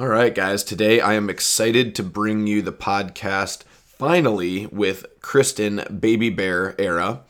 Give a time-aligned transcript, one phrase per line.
[0.00, 0.64] All right, guys.
[0.64, 7.20] Today I am excited to bring you the podcast finally with Kristen Baby Bear Era.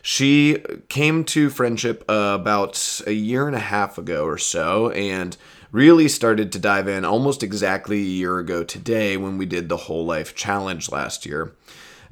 [0.00, 5.36] She came to friendship about a year and a half ago or so and
[5.72, 9.76] really started to dive in almost exactly a year ago today when we did the
[9.76, 11.56] Whole Life Challenge last year.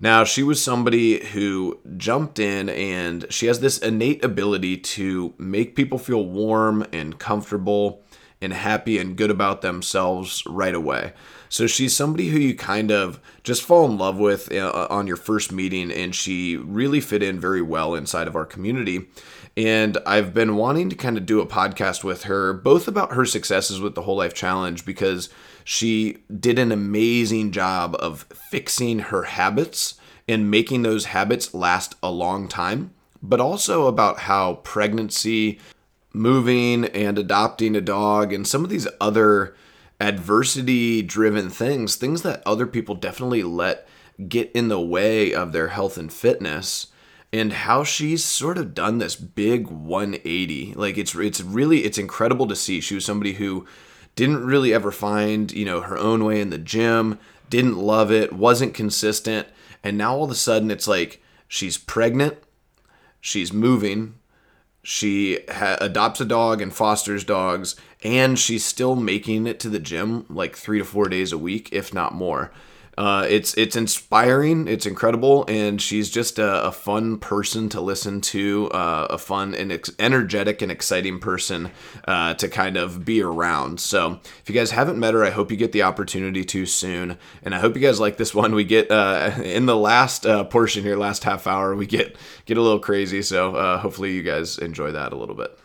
[0.00, 5.76] Now, she was somebody who jumped in and she has this innate ability to make
[5.76, 8.01] people feel warm and comfortable
[8.42, 11.12] and happy and good about themselves right away.
[11.48, 15.16] So she's somebody who you kind of just fall in love with uh, on your
[15.16, 19.08] first meeting, and she really fit in very well inside of our community.
[19.54, 23.26] And I've been wanting to kind of do a podcast with her, both about her
[23.26, 25.28] successes with the Whole Life Challenge, because
[25.62, 29.94] she did an amazing job of fixing her habits
[30.26, 35.60] and making those habits last a long time, but also about how pregnancy,
[36.12, 39.54] moving, and adopting a dog, and some of these other
[40.00, 43.86] adversity driven things, things that other people definitely let
[44.28, 46.88] get in the way of their health and fitness
[47.32, 52.46] and how she's sort of done this big 180 like it's it's really it's incredible
[52.46, 52.80] to see.
[52.80, 53.66] She was somebody who
[54.14, 57.18] didn't really ever find you know her own way in the gym
[57.48, 59.46] didn't love it wasn't consistent
[59.82, 62.38] and now all of a sudden it's like she's pregnant
[63.20, 64.14] she's moving
[64.82, 69.78] she ha- adopts a dog and fosters dogs and she's still making it to the
[69.78, 72.50] gym like three to four days a week if not more
[72.98, 74.68] uh, it's it's inspiring.
[74.68, 78.68] It's incredible, and she's just a, a fun person to listen to.
[78.70, 81.70] Uh, a fun and ex- energetic and exciting person
[82.06, 83.80] uh, to kind of be around.
[83.80, 87.16] So if you guys haven't met her, I hope you get the opportunity to soon,
[87.42, 88.54] and I hope you guys like this one.
[88.54, 92.58] We get uh, in the last uh, portion here, last half hour, we get get
[92.58, 93.22] a little crazy.
[93.22, 95.58] So hopefully you guys enjoy that a little bit.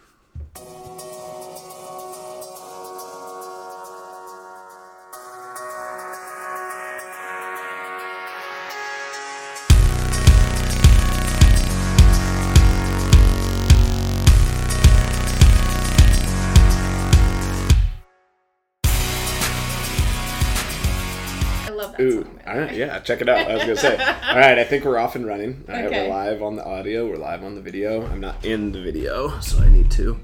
[22.48, 23.50] All right, yeah, check it out.
[23.50, 23.96] I was gonna say.
[24.30, 25.64] All right, I think we're off and running.
[25.68, 26.08] All right, Okay.
[26.08, 27.08] we're live on the audio.
[27.08, 28.06] We're live on the video.
[28.08, 30.20] I'm not in the video, so I need to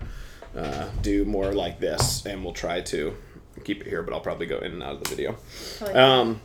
[0.56, 3.16] uh, do more like this, and we'll try to
[3.64, 4.04] keep it here.
[4.04, 5.38] But I'll probably go in and out of the video.
[5.94, 6.40] Um,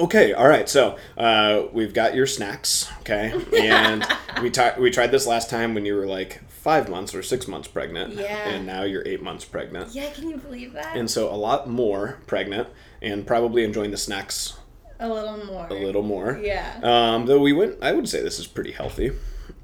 [0.00, 0.68] okay, all right.
[0.68, 4.06] So uh, we've got your snacks, okay, and
[4.42, 7.46] we ti- we tried this last time when you were like five months or six
[7.46, 8.48] months pregnant, Yeah.
[8.48, 9.94] and now you're eight months pregnant.
[9.94, 10.96] yeah, can you believe that?
[10.96, 12.68] And so a lot more pregnant,
[13.02, 14.56] and probably enjoying the snacks
[15.04, 15.66] a little more.
[15.68, 16.38] a little more.
[16.42, 16.80] Yeah.
[16.82, 19.12] Um, though we went, I would say this is pretty healthy.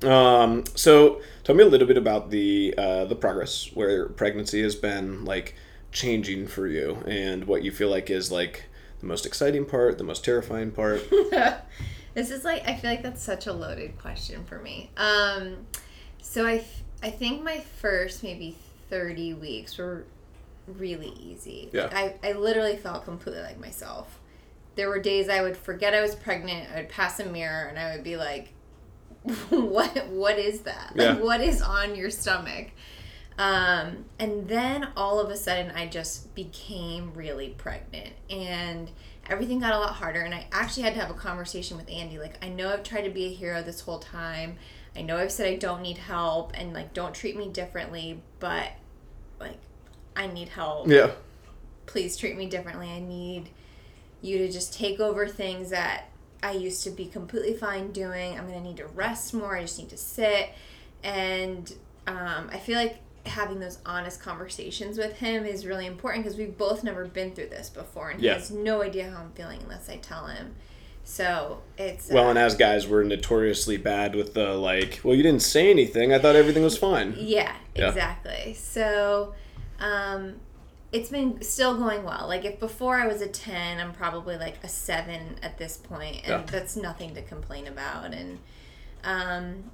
[0.02, 4.74] Um, so tell me a little bit about the uh, the progress where pregnancy has
[4.74, 5.54] been like
[5.92, 8.64] changing for you, and what you feel like is like
[9.00, 11.02] the most exciting part, the most terrifying part.
[12.14, 14.90] this is like I feel like that's such a loaded question for me.
[14.96, 15.66] Um,
[16.22, 18.56] so I f- I think my first maybe
[18.88, 20.04] thirty weeks were
[20.66, 21.68] really easy.
[21.72, 21.88] Yeah.
[21.92, 24.19] I I literally felt completely like myself.
[24.80, 26.70] There were days I would forget I was pregnant.
[26.72, 28.54] I would pass a mirror and I would be like,
[29.50, 30.06] "What?
[30.06, 30.94] What is that?
[30.94, 31.12] Yeah.
[31.12, 32.68] Like, what is on your stomach?"
[33.36, 38.90] Um, and then all of a sudden, I just became really pregnant, and
[39.28, 40.22] everything got a lot harder.
[40.22, 42.18] And I actually had to have a conversation with Andy.
[42.18, 44.56] Like, I know I've tried to be a hero this whole time.
[44.96, 48.22] I know I've said I don't need help, and like, don't treat me differently.
[48.38, 48.70] But
[49.38, 49.58] like,
[50.16, 51.10] I need help yeah.
[51.84, 52.88] please treat me differently.
[52.88, 53.50] I need
[54.22, 56.04] you to just take over things that
[56.42, 58.38] I used to be completely fine doing.
[58.38, 59.56] I'm gonna need to rest more.
[59.56, 60.50] I just need to sit,
[61.02, 61.72] and
[62.06, 66.56] um, I feel like having those honest conversations with him is really important because we've
[66.56, 68.34] both never been through this before, and Yeah.
[68.34, 70.54] he has no idea how I'm feeling unless I tell him.
[71.04, 75.00] So it's Well, uh, and as guys, we're notoriously bad with the like.
[75.02, 76.12] Well, you didn't say anything.
[76.14, 77.14] I thought everything was fine.
[77.18, 77.88] Yeah, Yeah.
[77.88, 78.54] exactly.
[78.54, 79.34] So,
[79.80, 80.36] um,
[80.92, 82.26] it's been still going well.
[82.26, 86.16] Like if before I was a ten, I'm probably like a seven at this point,
[86.24, 86.42] and Yeah.
[86.46, 88.12] that's nothing to complain about.
[88.12, 88.38] And
[89.04, 89.64] um,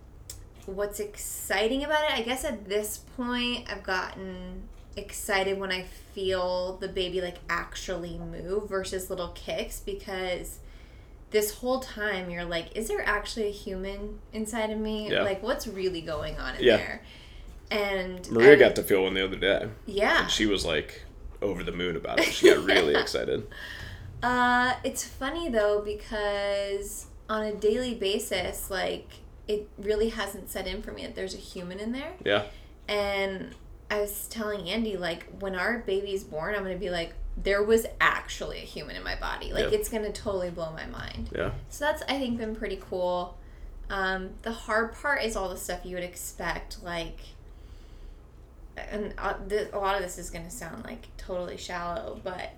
[0.67, 4.63] what's exciting about it, I guess at this point, I've gotten
[4.97, 5.83] excited when I
[6.15, 10.59] feel the baby like actually move versus little kicks because
[11.31, 15.11] this whole time you're like, is there actually a human inside of me?
[15.11, 15.23] Yeah.
[15.23, 16.77] Like, what's really going on in Yeah.
[16.77, 17.03] there?
[17.71, 19.69] And Maria I- got to feel one the other day.
[19.87, 20.23] yeah.
[20.23, 21.03] And she was like
[21.43, 22.27] over the moon about it.
[22.33, 23.47] She got really excited.
[24.23, 29.09] Uh, it's funny though because on a daily basis, like
[29.49, 32.13] it really hasn't set in for me that there's a human in there.
[32.25, 32.45] Yeah.
[32.89, 33.55] And
[33.91, 37.87] I was telling Andy, like, when our baby's born, I'm gonna be like, there was
[38.01, 39.53] actually a human in my body.
[39.53, 39.79] Like Yeah.
[39.79, 41.31] it's gonna totally blow my mind.
[41.35, 41.53] Yeah.
[41.69, 43.39] So that's I think been pretty cool.
[43.89, 47.21] Um, the hard part is all the stuff you would expect, like,
[48.77, 52.51] and uh, th- a lot of this is gonna sound like totally shallow, but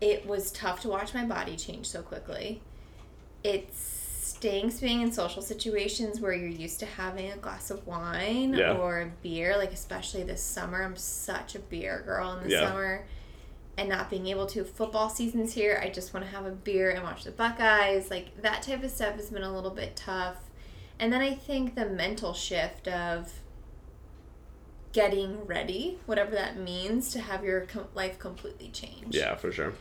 [0.00, 2.62] it was tough to watch my body change so quickly.
[3.44, 8.54] It stinks being in social situations where you're used to having a glass of wine
[8.54, 8.72] Yeah.
[8.72, 10.82] or a beer, like especially this summer.
[10.82, 12.68] I'm such a beer girl in the Yeah.
[12.68, 13.04] summer.
[13.78, 15.80] And not being able to, football season's here.
[15.82, 18.10] I just want to have a beer and watch the Buckeyes.
[18.10, 20.36] Like that type of stuff has been a little bit tough.
[20.98, 23.32] And then I think the mental shift of
[24.92, 29.14] getting ready, whatever that means, to have your com- life completely change.
[29.14, 29.74] Yeah, for sure.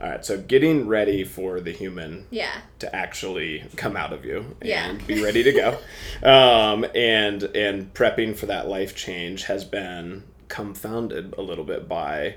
[0.00, 2.62] All right, so getting ready for the human Yeah.
[2.80, 4.92] to actually come out of you and Yeah.
[5.06, 5.78] be ready to go,
[6.28, 12.36] um, and and prepping for that life change has been confounded a little bit by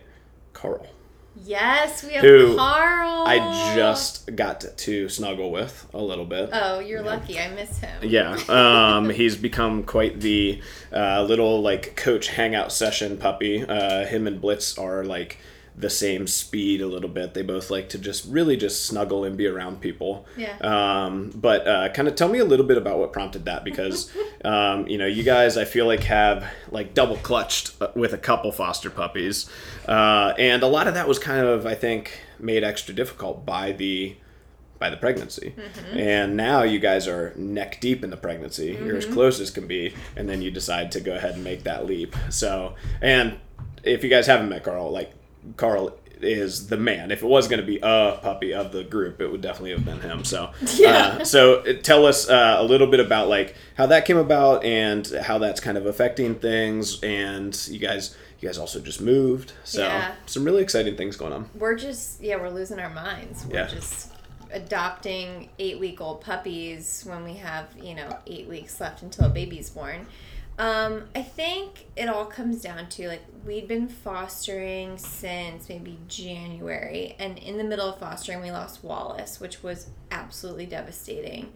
[0.54, 0.88] Carl.
[1.46, 3.28] Yes, we have Who Carl.
[3.28, 6.50] I just got to, to snuggle with a little bit.
[6.54, 7.40] Oh, you're lucky.
[7.40, 8.00] I miss him.
[8.02, 10.62] Yeah, um, he's become quite the
[10.94, 13.64] uh, little like coach hangout session puppy.
[13.64, 15.38] Uh, him and Blitz are like
[15.78, 17.36] the same speed a little bit.
[17.36, 20.26] They both like to just really just snuggle and be around people.
[20.36, 20.58] Yeah.
[20.58, 24.12] Um, but uh, kind of tell me a little bit about what prompted that because
[24.44, 28.18] um, you know you guys I feel like have like double clutched uh, with a
[28.18, 29.50] couple foster puppies,
[29.88, 33.72] uh, and a lot of that was kind of I think made extra difficult by
[33.72, 34.16] the
[34.80, 35.56] by the pregnancy.
[35.94, 38.78] And now you guys are neck deep in the pregnancy.
[38.84, 41.64] You're as close as can be, and then you decide to go ahead and make
[41.64, 42.16] that leap.
[42.30, 43.40] So, and
[43.84, 45.12] if you guys haven't met Carl, like
[45.56, 47.12] Carl is the man.
[47.12, 49.86] If it was going to be a puppy of the group, it would definitely have
[49.86, 50.24] been him.
[50.26, 51.18] So, Yeah.
[51.20, 54.64] uh, so uh, tell us uh, a little bit about like how that came about
[54.64, 57.02] and how that's kind of affecting things.
[57.04, 60.16] And you guys, you guys also just moved, so Yeah.
[60.26, 61.50] some really exciting things going on.
[61.54, 63.46] We're just yeah, we're losing our minds.
[63.46, 63.68] We're Yeah.
[63.68, 64.12] just
[64.52, 69.30] adopting eight week old puppies when we have, you know, eight weeks left until a
[69.30, 70.08] baby's born.
[70.60, 77.16] Um, I think it all comes down to like we'd been fostering since maybe January,
[77.20, 81.54] and in the middle of fostering, we lost Wallace, which was absolutely devastating.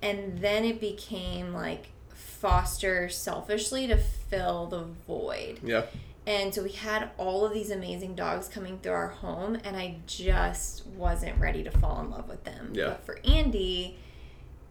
[0.00, 5.58] And then it became like foster selfishly to fill the void.
[5.64, 5.86] Yeah.
[6.24, 9.96] And so we had all of these amazing dogs coming through our home, and I
[10.06, 12.72] just wasn't ready to fall in love with them.
[12.74, 12.88] Yeah.
[12.88, 13.96] But for Andy,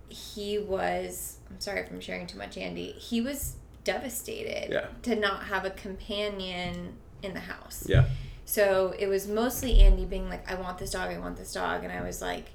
[0.09, 4.87] he was, I'm sorry if I'm sharing too much, Andy, he was devastated Yeah.
[5.03, 6.93] to not have a companion
[7.23, 7.85] in the house.
[7.87, 8.05] Yeah.
[8.45, 11.83] So it was mostly Andy being like, I want this dog, I want this dog.
[11.83, 12.45] And I was like,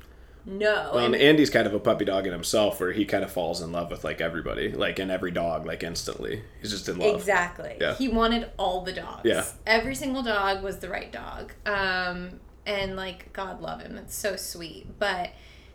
[0.44, 0.90] no.
[0.94, 3.30] Well, and And- Andy's kind of a puppy dog in himself, where he kind of
[3.30, 6.42] falls in love with like everybody, like in every dog, like instantly.
[6.60, 7.14] He's just in love.
[7.16, 7.76] Exactly.
[7.80, 7.94] Yeah.
[7.94, 9.20] He wanted all the dogs.
[9.24, 9.44] Yeah.
[9.66, 11.52] Every single dog was the right dog.
[11.66, 13.96] Um, and like God love him.
[13.98, 14.98] It's so sweet.
[14.98, 15.30] But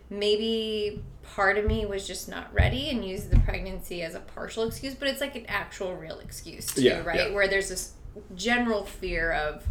[0.10, 1.04] maybe
[1.36, 4.96] part of me was just not ready and used the pregnancy as a partial excuse,
[4.96, 7.30] but it's like an actual real excuse too, Yeah, right?
[7.30, 7.34] yeah.
[7.36, 7.94] Where there's this
[8.36, 9.64] general fear of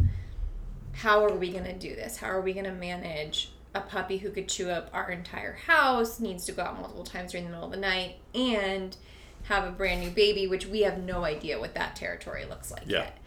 [0.93, 2.17] how are we going to do this?
[2.17, 6.19] How are we going to manage a puppy who could chew up our entire house,
[6.19, 8.95] needs to go out multiple times during the middle of the night, and
[9.43, 12.83] have a brand new baby, which we have no idea what that territory looks like
[12.85, 12.99] Yeah.
[12.99, 13.17] yet.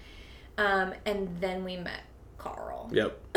[0.58, 2.02] Um, and then we met
[2.38, 2.90] Carl.
[2.92, 3.18] Yep.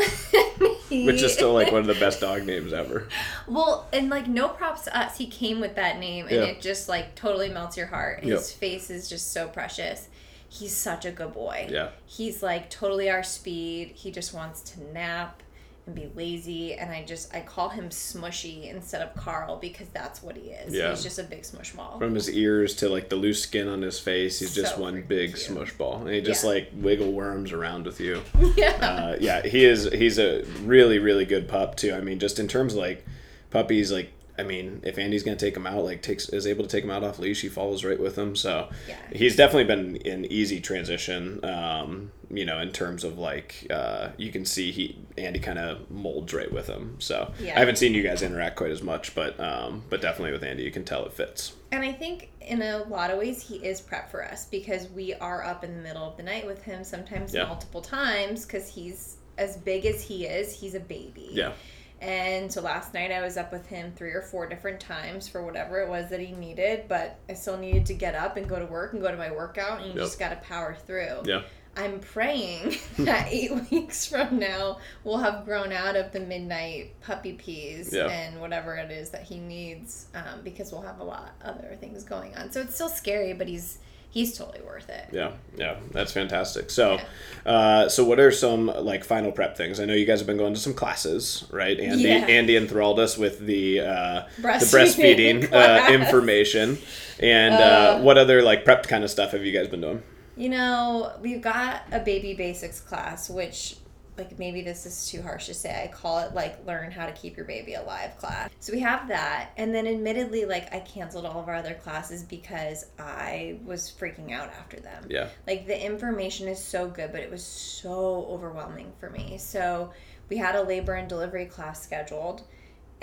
[0.90, 3.08] Which is still like one of the best dog names ever.
[3.48, 5.16] well, and like no props to us.
[5.18, 6.42] He came with that name, and Yeah.
[6.44, 8.22] it just like totally melts your heart.
[8.22, 8.38] Yep.
[8.38, 10.08] His face is just so precious.
[10.48, 11.68] He's such a good boy.
[11.70, 11.88] Yeah.
[12.06, 13.92] He's like totally our speed.
[13.94, 15.42] He just wants to nap
[15.86, 20.22] and be lazy, and I just I call him Smushy instead of Carl because that's
[20.22, 20.72] what he is.
[20.74, 20.90] Yeah.
[20.90, 21.98] He's just a big smush ball.
[21.98, 25.02] From his ears to like the loose skin on his face, he's just So one
[25.02, 25.38] big cute.
[25.40, 26.00] smush ball.
[26.06, 26.50] And he just Yeah.
[26.50, 28.22] like wiggle worms around with you.
[28.56, 28.70] yeah.
[28.80, 29.84] uh, yeah, he is.
[29.92, 31.92] He's a really, really good pup too.
[31.94, 33.04] I mean, just in terms of like
[33.50, 36.70] puppies, like I mean, if Andy's gonna take him out, like takes is able to
[36.70, 38.34] take him out off leash, he follows right with him.
[38.34, 38.96] So Yeah.
[39.12, 41.44] he's definitely been an easy transition.
[41.44, 45.90] Um, you know, in terms of like uh, you can see he Andy kind of
[45.90, 46.96] molds right with him.
[47.00, 47.56] So Yeah.
[47.56, 50.62] I haven't seen you guys interact quite as much, but um, but definitely with Andy,
[50.62, 51.52] you can tell it fits.
[51.72, 55.14] And I think in a lot of ways he is prep for us because we
[55.14, 57.44] are up in the middle of the night with him sometimes Yeah.
[57.46, 61.28] multiple times because he's as big as he is, he's a baby.
[61.32, 61.52] Yeah.
[62.00, 65.42] And so last night I was up with him three or four different times for
[65.44, 68.58] whatever it was that he needed, but I still needed to get up and go
[68.58, 70.04] to work and go to my workout, and you Yep.
[70.04, 71.22] just got to power through.
[71.24, 71.42] Yeah.
[71.76, 77.32] I'm praying that eight weeks from now we'll have grown out of the midnight puppy
[77.32, 78.06] peas Yeah.
[78.08, 82.04] and whatever it is that he needs, um, because we'll have a lot other things
[82.04, 82.52] going on.
[82.52, 83.78] So it's still scary, but he's
[84.10, 85.06] he's totally worth it.
[85.10, 86.70] Yeah, yeah, that's fantastic.
[86.70, 87.00] So,
[87.44, 89.80] uh, so what are some like final prep things?
[89.80, 91.78] I know you guys have been going to some classes, right?
[91.80, 92.24] Andy, Yeah.
[92.26, 96.78] Andy enthralled us with the uh, the Breastfeeding breastfeeding uh, information.
[97.18, 100.02] And uh, Uh, what other like prep kind of stuff have you guys been doing?
[100.36, 103.76] You know, we've got a baby basics class, which,
[104.18, 105.84] like, maybe this is too harsh to say.
[105.84, 108.50] I call it, like, learn how to keep your baby alive class.
[108.58, 109.50] So we have that.
[109.56, 114.32] And then, admittedly, like, I canceled all of our other classes because I was freaking
[114.32, 115.06] out after them.
[115.08, 119.38] Yeah, Like, the information is so good, but it was so overwhelming for me.
[119.38, 119.92] So
[120.28, 122.42] we had a labor and delivery class scheduled.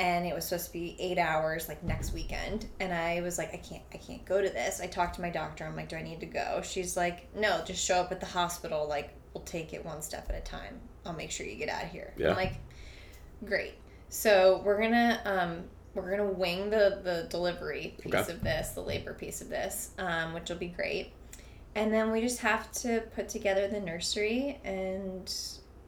[0.01, 2.65] And it was supposed to be eight hours, like next weekend.
[2.79, 4.81] And I was like, I can't, I can't go to this.
[4.81, 5.63] I talked to my doctor.
[5.63, 6.61] I'm like, do I need to go?
[6.63, 8.87] She's like, no, just show up at the hospital.
[8.87, 10.79] Like, we'll take it one step at a time.
[11.05, 12.13] I'll make sure you get out of here.
[12.17, 12.31] Yeah.
[12.31, 12.55] I'm like,
[13.45, 13.75] great.
[14.09, 18.31] So we're gonna, um, we're gonna wing the the delivery piece Okay.
[18.33, 21.13] of this, the labor piece of this, um, which will be great.
[21.75, 25.31] And then we just have to put together the nursery and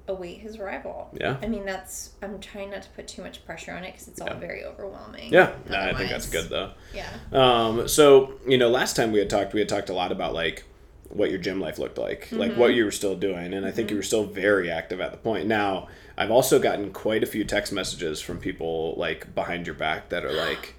[0.08, 1.10] await his arrival.
[1.20, 4.08] yeah, I mean, that's I'm trying not to put too much pressure on it because
[4.10, 4.34] it's all Yeah.
[4.40, 5.32] very overwhelming.
[5.32, 5.54] yeah.
[5.70, 6.72] No, I think that's good though.
[6.94, 7.08] Yeah.
[7.32, 10.34] Um, so you know, last time we had talked, we had talked a lot about
[10.34, 10.66] like
[11.10, 12.60] what your gym life looked like, like Mm-hmm.
[12.60, 15.18] what you were still doing, and I think you were still very active at the
[15.18, 15.48] point.
[15.48, 20.10] Now, I've also gotten quite a few text messages from people like behind your back
[20.10, 20.76] that are like,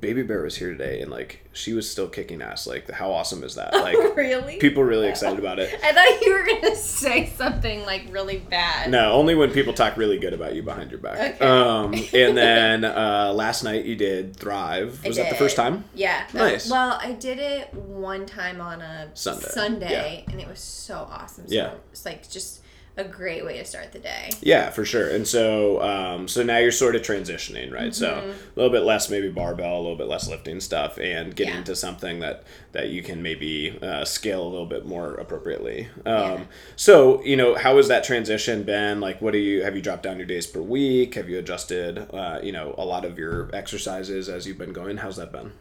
[0.00, 2.66] "Baby Bear was here today, and like she was still kicking ass.
[2.66, 3.72] Like, how awesome is that?
[3.80, 4.58] Like, really?
[4.58, 8.90] people really excited about it." I thought you were gonna say something like really bad.
[8.90, 11.36] No, only when people talk really good about you behind your back.
[11.36, 11.44] Okay.
[11.44, 15.04] Um, and then uh, last night you did Thrive.
[15.04, 15.84] Was that the first time?
[15.94, 16.26] Yeah.
[16.34, 16.70] Nice.
[16.70, 19.48] Well, I did it one time on a Sunday.
[19.48, 21.48] Sunday, and it was so awesome.
[21.48, 21.72] So Yeah.
[21.92, 22.59] It's like just
[22.96, 24.30] a great way to start the day.
[24.42, 25.08] Yeah, for sure.
[25.08, 27.94] And so, um, so now you're sort of transitioning, right?
[27.94, 28.30] So Mm-hmm.
[28.30, 31.58] a little bit less maybe barbell, a little bit less lifting stuff, and getting Yeah.
[31.60, 32.42] into something that
[32.72, 35.88] that you can maybe uh, scale a little bit more appropriately.
[36.04, 36.40] Um, Yeah.
[36.76, 39.00] So you know, how has that transition been?
[39.00, 41.14] Like, what do you have you dropped down your days per week?
[41.14, 44.98] Have you adjusted, uh, you know, a lot of your exercises as you've been going?
[44.98, 45.52] How's that been?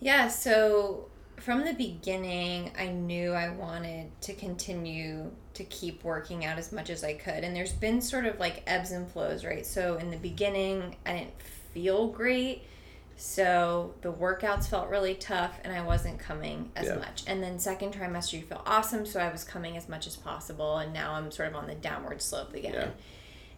[0.00, 1.06] Yeah, so
[1.38, 6.90] from the beginning, I knew I wanted to continue to keep working out as much
[6.90, 7.44] as I could.
[7.44, 9.64] And there's been sort of like ebbs and flows, right?
[9.64, 11.40] So in the beginning, I didn't
[11.72, 12.62] feel great.
[13.18, 16.96] So the workouts felt really tough and I wasn't coming as Yeah.
[16.96, 17.24] much.
[17.26, 19.06] And then second trimester, you feel awesome.
[19.06, 20.76] So I was coming as much as possible.
[20.78, 22.74] And now I'm sort of on the downward slope again.
[22.74, 22.88] Yeah.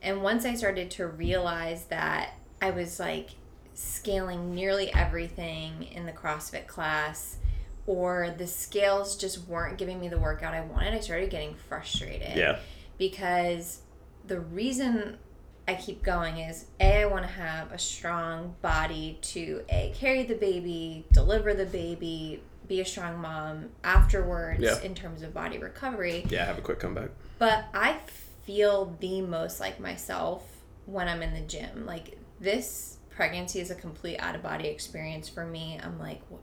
[0.02, 3.30] And once I started to realize that I was like
[3.74, 7.36] scaling nearly everything in the CrossFit class,
[7.88, 12.36] or the scales just weren't giving me the workout I wanted, I started getting frustrated.
[12.36, 12.58] Yeah.
[12.98, 13.80] Because
[14.26, 15.16] the reason
[15.66, 20.24] I keep going is A, I want to have a strong body to A, carry
[20.24, 24.78] the baby, deliver the baby, be a strong mom afterwards Yeah.
[24.82, 26.26] in terms of body recovery.
[26.28, 26.44] Yeah.
[26.44, 27.08] Have a quick comeback.
[27.38, 28.00] But I
[28.44, 30.42] feel the most like myself
[30.84, 31.86] when I'm in the gym.
[31.86, 35.80] Like this pregnancy is a complete out of body experience for me.
[35.82, 36.42] I'm like, what,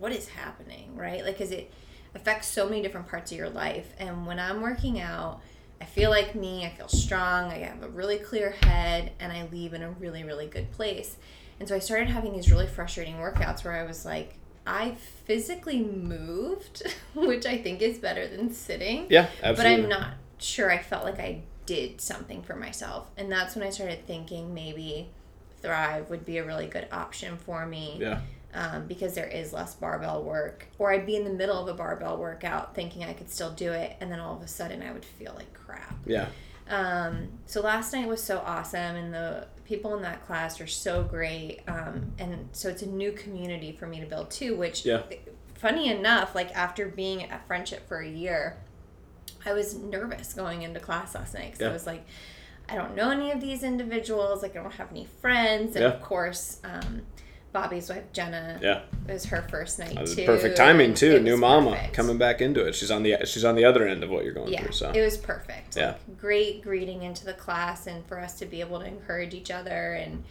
[0.00, 1.24] what is happening, right?
[1.24, 1.72] Like, cause it
[2.14, 3.92] affects so many different parts of your life.
[3.98, 5.40] And when I'm working out,
[5.80, 6.66] I feel like me.
[6.66, 7.50] I feel strong.
[7.50, 11.16] I have a really clear head, and I leave in a really, really good place.
[11.58, 14.34] And so I started having these really frustrating workouts where I was like,
[14.66, 14.92] I
[15.24, 16.82] physically moved,
[17.14, 19.28] which I think is better than sitting Yeah.
[19.42, 19.54] Absolutely.
[19.56, 23.08] but I'm not sure I felt like I did something for myself.
[23.16, 25.08] And that's when I started thinking maybe
[25.62, 28.20] Thrive would be a really good option for me Yeah.
[28.54, 30.66] Um, because there is less barbell work.
[30.78, 33.72] Or I'd be in the middle of a barbell workout thinking I could still do
[33.72, 35.94] it, and then all of a sudden I would feel like crap.
[36.06, 36.26] Yeah.
[36.68, 41.02] Um, so last night was so awesome, and the people in that class are so
[41.02, 41.60] great.
[41.68, 45.02] Um, and so it's a new community for me to build too, which, Yeah.
[45.54, 48.56] funny enough, like after being at Friendship for a year,
[49.46, 51.70] I was nervous going into class last night because Yeah.
[51.70, 52.04] I was like,
[52.68, 54.42] I don't know any of these individuals.
[54.42, 55.74] Like, I don't have any friends.
[55.74, 55.90] And Yeah.
[55.92, 57.02] of course, um,
[57.52, 58.82] Bobby's wife, Jenna, Yeah.
[59.08, 60.24] it was her first night was too.
[60.24, 61.16] perfect timing too.
[61.16, 61.94] it New mama perfect.
[61.94, 62.74] coming back into it.
[62.74, 64.72] She's on the she's on the other end of what you're going Yeah, through.
[64.72, 65.76] So it was perfect.
[65.76, 65.88] Yeah.
[65.88, 69.50] Like, great greeting into the class and for us to be able to encourage each
[69.50, 69.92] other.
[69.94, 70.22] And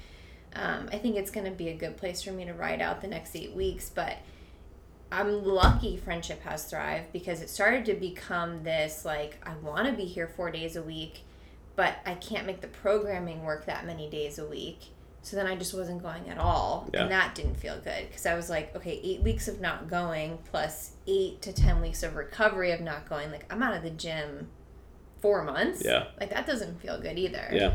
[0.56, 3.02] um, I think it's going to be a good place for me to ride out
[3.02, 3.90] the next eight weeks.
[3.90, 4.18] But
[5.12, 9.94] I'm lucky Friendship has thrived because it started to become this like, I want to
[9.94, 11.22] be here four days a week,
[11.76, 14.86] but I can't make the programming work that many days a week.
[15.22, 16.90] So then I just wasn't going at all.
[16.94, 17.04] Yeah.
[17.04, 20.40] And that didn't feel good because I was like, okay, eight weeks of not going
[20.50, 23.30] plus eight to 10 weeks of recovery of not going.
[23.32, 24.48] Like, I'm out of the gym
[25.22, 25.82] four months.
[25.84, 26.06] Yeah.
[26.20, 27.48] Like, that doesn't feel good either.
[27.52, 27.74] yeah.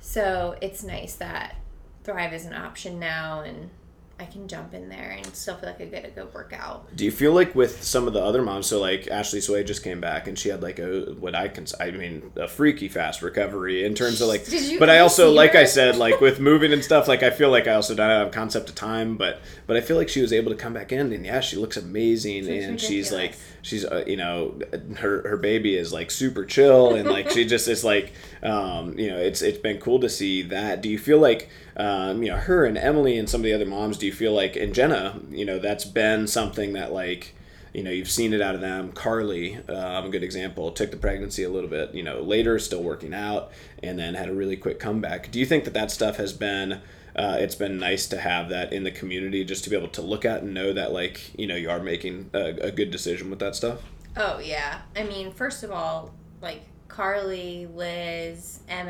[0.00, 1.56] So it's nice that
[2.04, 3.40] Thrive is an option now.
[3.40, 3.70] And
[4.18, 6.94] I can jump in there and still feel like I get a good workout.
[6.94, 9.82] Do you feel like with some of the other moms, so like Ashley Sway just
[9.82, 13.22] came back and she had like a what I can I mean a freaky fast
[13.22, 14.44] recovery in terms of like.
[14.44, 15.54] Did you but I also like?
[15.54, 18.28] I said like with moving and stuff like I feel like I also don't have
[18.28, 20.92] a concept of time, but but I feel like she was able to come back
[20.92, 24.58] in and yeah she looks amazing Looks and she's like she's uh, you know
[24.98, 29.10] her her baby is like super chill and like she just is like um, you
[29.10, 30.80] know it's it's been cool to see that.
[30.82, 33.66] Do you feel like um, you know her and Emily and some of the other
[33.66, 33.98] moms?
[33.98, 37.34] Do you feel like and Jenna you know that's been something that like
[37.72, 38.92] you know you've seen it out of them.
[38.92, 42.82] Carly, um, a good example, took the pregnancy a little bit you know later, still
[42.82, 43.50] working out,
[43.82, 45.30] and then had a really quick comeback.
[45.30, 46.80] Do you think that that stuff has been
[47.14, 50.00] uh, it's been nice to have that in the community just to be able to
[50.00, 53.28] look at and know that like you know you are making a, a good decision
[53.28, 53.82] with that stuff
[54.16, 54.82] Oh yeah.
[54.94, 58.84] I mean, first of all, like Carly, Liz, Ma,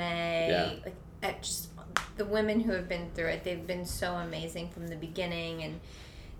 [1.23, 1.69] like just
[2.17, 5.81] the women who have been through it, they've been so amazing from the beginning and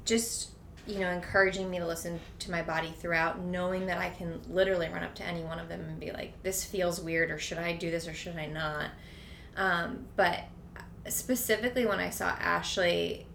[0.05, 0.51] just
[0.87, 4.89] you know encouraging me to listen to my body throughout knowing that i can literally
[4.89, 7.59] run up to any one of them and be like this feels weird or should
[7.59, 8.91] i do this or should i not?
[9.57, 10.41] Um, but
[11.09, 13.27] specifically when i saw ashley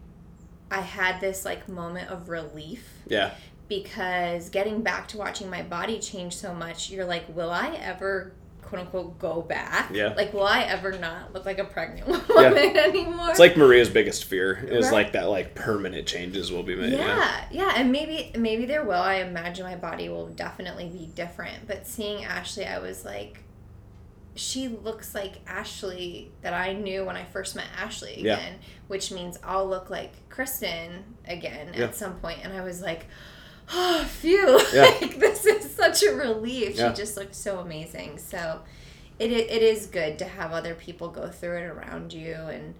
[0.69, 3.31] i had this like moment of relief yeah
[3.67, 8.31] because getting back to watching my body change so much, you're like, will I ever
[8.61, 9.91] quote unquote go back?
[9.93, 10.13] Yeah.
[10.15, 13.29] Like, will I ever not look like a pregnant woman anymore?
[13.29, 14.93] it's like maria's biggest fear is Right.
[14.93, 18.93] like that like permanent changes will be made yeah, yeah, and maybe maybe there will.
[19.01, 21.65] I imagine my body will definitely be different.
[21.67, 23.43] But seeing Ashley, I was like,
[24.35, 28.35] she looks like Ashley that I knew when I first met Ashley Yeah.
[28.37, 31.85] again, which means I'll look like Kristen again Yeah.
[31.85, 32.39] at some point.
[32.43, 33.07] And I was like,
[33.73, 34.83] oh, phew, Yeah.
[35.01, 36.75] like this is such a relief.
[36.75, 36.89] Yeah.
[36.93, 38.17] She just looked so amazing.
[38.17, 38.61] So
[39.19, 42.75] it, it is good to have other people go through it around you and.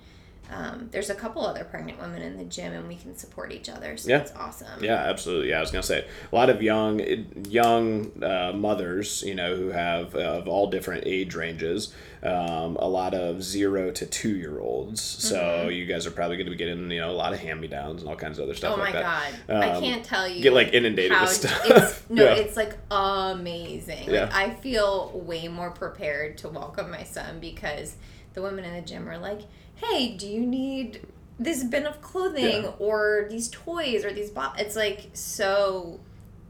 [0.50, 3.68] Um, there's a couple other pregnant women in the gym, and we can support each
[3.70, 3.98] other.
[3.98, 4.20] So Yeah.
[4.20, 4.84] it's awesome.
[4.84, 5.50] Yeah, absolutely.
[5.50, 7.02] Yeah, I was gonna say a lot of young,
[7.50, 11.94] young uh, mothers, you know, who have uh, of all different age ranges.
[12.24, 15.02] Um, a lot of zero to two year olds.
[15.02, 17.62] So you guys are probably going to be getting, you know, a lot of hand
[17.62, 19.32] me downs and all kinds of other stuff Oh like my that.
[19.48, 19.56] god!
[19.64, 20.42] I Um, can't tell you.
[20.42, 21.62] get, like, inundated with stuff.
[21.66, 22.34] It's, no, Yeah.
[22.36, 24.10] it's like amazing.
[24.10, 24.22] Yeah.
[24.26, 27.96] Like I feel way more prepared to welcome my son because
[28.34, 29.42] the women in the gym are like,
[29.78, 31.02] "Hey, do you need
[31.40, 32.72] this bin of clothing Yeah.
[32.80, 34.54] or these toys or these?" Bo-?
[34.58, 36.00] It's like so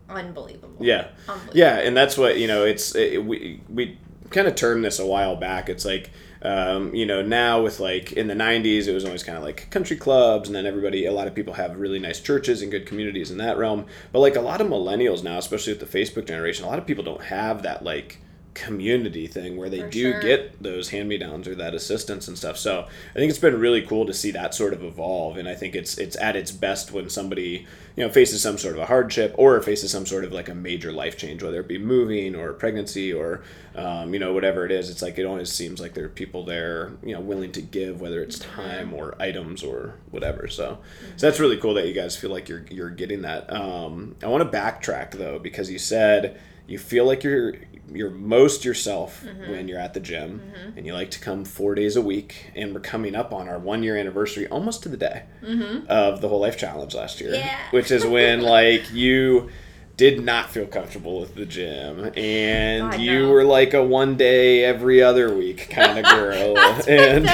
[0.10, 0.78] unbelievable.
[0.86, 1.08] Yeah.
[1.28, 1.58] Unbelievable.
[1.58, 2.64] Yeah, and that's what you know.
[2.66, 3.98] It's it, we we
[4.30, 5.70] kind of termed this a while back.
[5.70, 6.10] It's like
[6.42, 9.70] um, you know now with like in the '90s, it was always kind of like
[9.70, 12.86] country clubs, and then everybody, a lot of people have really nice churches and good
[12.86, 13.86] communities in that realm.
[14.12, 16.86] But like a lot of millennials now, especially with the Facebook generation, a lot of
[16.86, 18.20] people don't have that like
[18.58, 20.22] community thing where they For do sure.
[20.22, 22.58] get those hand me downs or that assistance and stuff.
[22.58, 25.54] So I think it's been really cool to see that sort of evolve, and I
[25.54, 28.88] think it's it's at its best when somebody you know faces some sort of a
[28.88, 32.36] hardship or faces some sort of like a major life change, whether it be moving
[32.36, 33.44] or pregnancy or
[33.76, 34.90] um, you know whatever it is.
[34.90, 38.02] It's like it always seems like there are people there you know willing to give,
[38.02, 40.48] whether it's time or items or whatever.
[40.48, 40.80] So
[41.16, 43.54] so that's really cool that you guys feel like you're you're getting that.
[43.54, 47.54] Um, I want to backtrack though because you said you feel like you're
[47.92, 49.52] you're most yourself mm-hmm.
[49.52, 50.78] when you're at the gym mm-hmm.
[50.78, 53.60] and you like to come four days a week and we're coming up on our
[53.60, 55.86] one year anniversary almost to the day mm-hmm.
[55.88, 57.58] of the whole life challenge last year Yeah.
[57.72, 59.50] which is when like you
[59.96, 63.32] did not feel comfortable with the gym and God, you no.
[63.32, 67.28] were like a one day every other week kind of girl and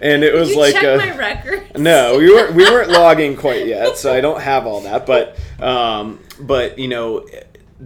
[0.00, 0.98] and it was you like check a,
[1.76, 5.06] no, we weren't we weren't logging quite yet, so I don't have all that.
[5.06, 7.26] But um, but you know,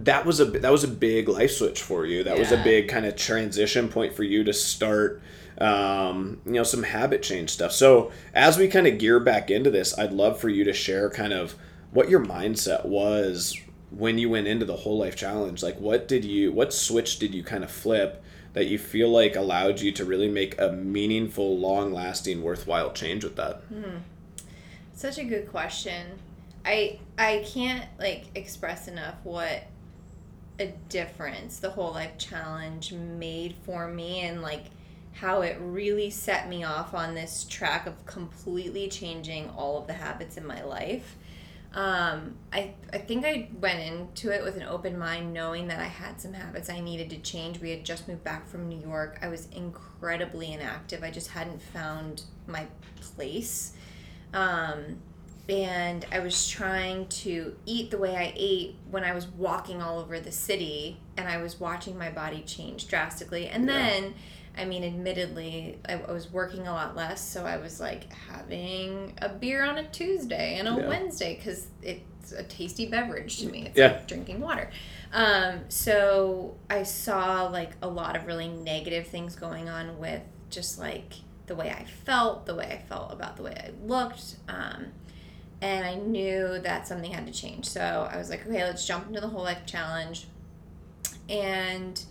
[0.03, 2.23] that was a that was a big life switch for you.
[2.23, 5.21] That was a big kind of transition point for you to start.
[5.59, 7.71] Um, you know, some habit change stuff.
[7.71, 11.09] So as we kind of gear back into this, I'd love for you to share
[11.09, 11.55] kind of
[11.91, 13.57] what your mindset was
[13.89, 15.63] when you went into the whole life challenge.
[15.63, 18.23] Like, what did you, what switch did you kind of flip?
[18.53, 23.23] That you feel like allowed you to really make a meaningful, long lasting, worthwhile change
[23.23, 23.63] with that?
[24.93, 26.19] Such a good question.
[26.65, 29.63] I I can't like express enough what
[30.59, 34.65] a difference the whole life challenge made for me and like
[35.13, 39.93] how it really set me off on this track of completely changing all of the
[39.93, 41.15] habits in my life.
[41.73, 45.85] Um, I, I think I went into it with an open mind, knowing that I
[45.85, 47.59] had some habits I needed to change.
[47.59, 49.19] We had just moved back from New York.
[49.21, 51.03] I was incredibly inactive.
[51.03, 52.67] I just hadn't found my
[52.99, 53.73] place.
[54.33, 54.99] Um,
[55.49, 59.99] and I was trying to eat the way I ate when I was walking all
[59.99, 63.47] over the city and I was watching my body change drastically.
[63.47, 64.13] And then,
[64.57, 69.13] I mean, admittedly, I, I was working a lot less, so I was like having
[69.21, 70.87] a beer on a Tuesday and a Yeah.
[70.87, 73.67] Wednesday because it's a tasty beverage to me.
[73.67, 73.87] It's Yeah.
[73.93, 74.69] like drinking water.
[75.13, 80.77] Um, so I saw like a lot of really negative things going on with just
[80.77, 81.13] like
[81.45, 84.35] the way I felt, the way I felt about the way I looked.
[84.49, 84.87] Um,
[85.61, 87.65] and I knew that something had to change.
[87.65, 90.27] So I was like, okay, let's jump into the whole life challenge.
[91.29, 92.01] And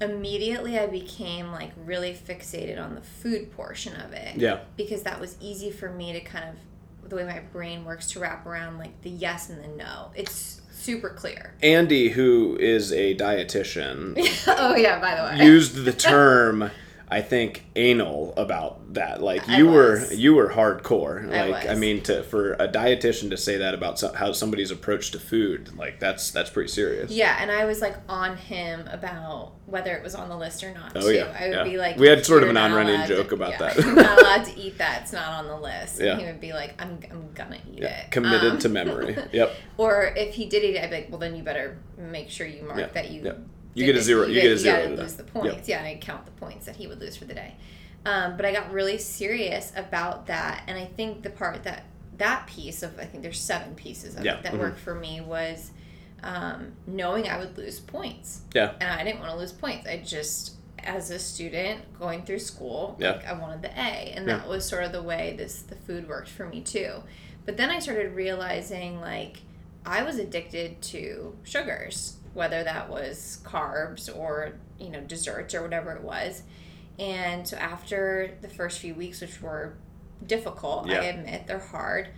[0.00, 4.36] immediately I became like really fixated on the food portion of it.
[4.36, 4.60] Yeah.
[4.76, 8.20] Because that was easy for me to kind of, the way my brain works, to
[8.20, 10.10] wrap around like the yes and the no.
[10.14, 11.54] It's super clear.
[11.62, 14.14] Andy, who is a dietitian,
[14.48, 15.46] oh, yeah, by the way.
[15.46, 16.70] used the term
[17.10, 19.22] I think anal about that.
[19.22, 21.32] Like you were you were hardcore.
[21.32, 24.70] I Like I, mean to for a dietitian to say that about so, how somebody's
[24.70, 27.10] approach to food, like that's that's pretty serious.
[27.10, 30.72] Yeah, and I was like on him about whether it was on the list or
[30.72, 30.92] not.
[30.96, 31.14] Oh, too.
[31.14, 31.64] yeah, I would yeah.
[31.64, 33.86] be like, We had sort of "You're an on-running to- joke about yeah, that.
[33.96, 35.02] Not allowed to eat that.
[35.02, 36.00] It's not on the list.
[36.00, 36.12] Yeah.
[36.12, 38.10] And he would be like, I'm, I'm gonna eat Yeah, it.
[38.10, 39.16] Committed Um, to memory.
[39.32, 39.54] Yep.
[39.76, 42.46] Or if he did eat it, I'd be like, well, then you better make sure
[42.46, 43.34] you mark that you.
[43.78, 43.86] Yeah.
[43.86, 45.68] You get a zero- you get a zero to lose the points.
[45.68, 47.54] Yeah, and I'd count the points that he would lose for the day.
[48.04, 51.84] Um, but I got really serious about that, and I think the part that
[52.16, 54.58] that piece of I think there's seven pieces of Yeah, it that mhm.
[54.58, 55.70] worked for me was
[56.22, 58.72] um, knowing I would lose points Yeah.
[58.80, 59.86] and I didn't want to lose points.
[59.86, 63.12] I just, as a student going through school, Yeah.
[63.12, 64.38] like I wanted the A, and Yeah.
[64.38, 67.04] that was sort of the way this the food worked for me too.
[67.46, 69.38] But then I started realizing like
[69.86, 75.92] I was addicted to sugars, whether that was carbs or you know desserts or whatever
[75.92, 76.42] it was.
[76.98, 79.74] And so after the first few weeks, which were
[80.26, 82.08] difficult, I admit they're hard.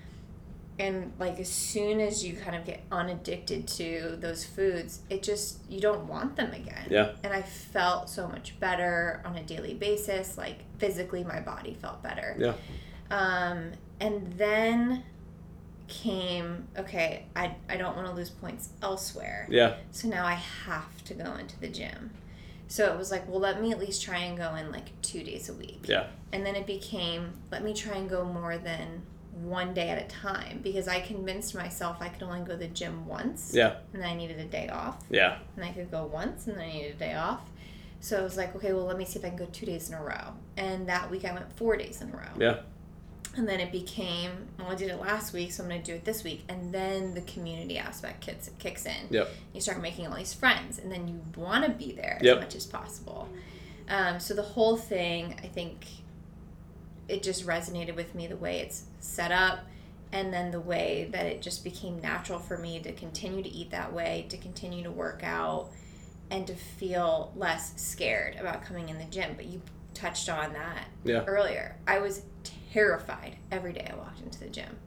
[0.79, 5.59] And like as soon as you kind of get unaddicted to those foods, it just
[5.69, 6.87] you don't want them again.
[6.89, 7.13] Yeah.
[7.23, 10.39] And I felt so much better on a daily basis.
[10.39, 12.35] Like physically, my body felt better.
[12.39, 12.55] Yeah.
[13.11, 15.05] Um, and then
[15.91, 17.27] came okay.
[17.37, 19.47] I I don't want to lose points elsewhere.
[19.51, 19.75] Yeah.
[19.91, 20.35] So now I
[20.67, 22.11] have to go into the gym.
[22.69, 25.23] So it was like, well, let me at least try and go in like two
[25.25, 25.87] days a week.
[25.89, 26.07] Yeah.
[26.33, 29.03] And then it became, let me try and go more than
[29.43, 32.69] one day at a time because I convinced myself I could only go to the
[32.69, 33.77] gym once Yeah.
[33.93, 35.03] and I needed a day off.
[35.11, 35.39] Yeah.
[35.57, 37.41] And I could go once and then I needed a day off.
[38.01, 39.89] So I was like, okay, well, let me see if I can go two days
[39.89, 40.35] in a row.
[40.57, 42.23] And that week I went four days in a row.
[42.39, 42.57] Yeah.
[43.37, 45.95] And then it became, well, I did it last week, so I'm going to do
[45.97, 46.43] it this week.
[46.49, 49.07] And then the community aspect kicks, kicks in.
[49.11, 49.29] Yep.
[49.55, 52.41] You start making all these friends, and then you want to be there as Yep.
[52.41, 53.29] much as possible.
[53.89, 55.87] Um, so the whole thing, I think,
[57.09, 59.61] it just resonated with me the way it's set up,
[60.13, 63.71] and then the way that it just became natural for me to continue to eat
[63.71, 65.71] that way, to continue to work out,
[66.33, 69.35] and to feel less scared about coming in the gym.
[69.37, 69.63] But you
[69.95, 71.25] touched on that Yeah.
[71.27, 71.77] earlier.
[71.87, 72.23] I was
[72.73, 74.79] terrified every day I walked into the gym,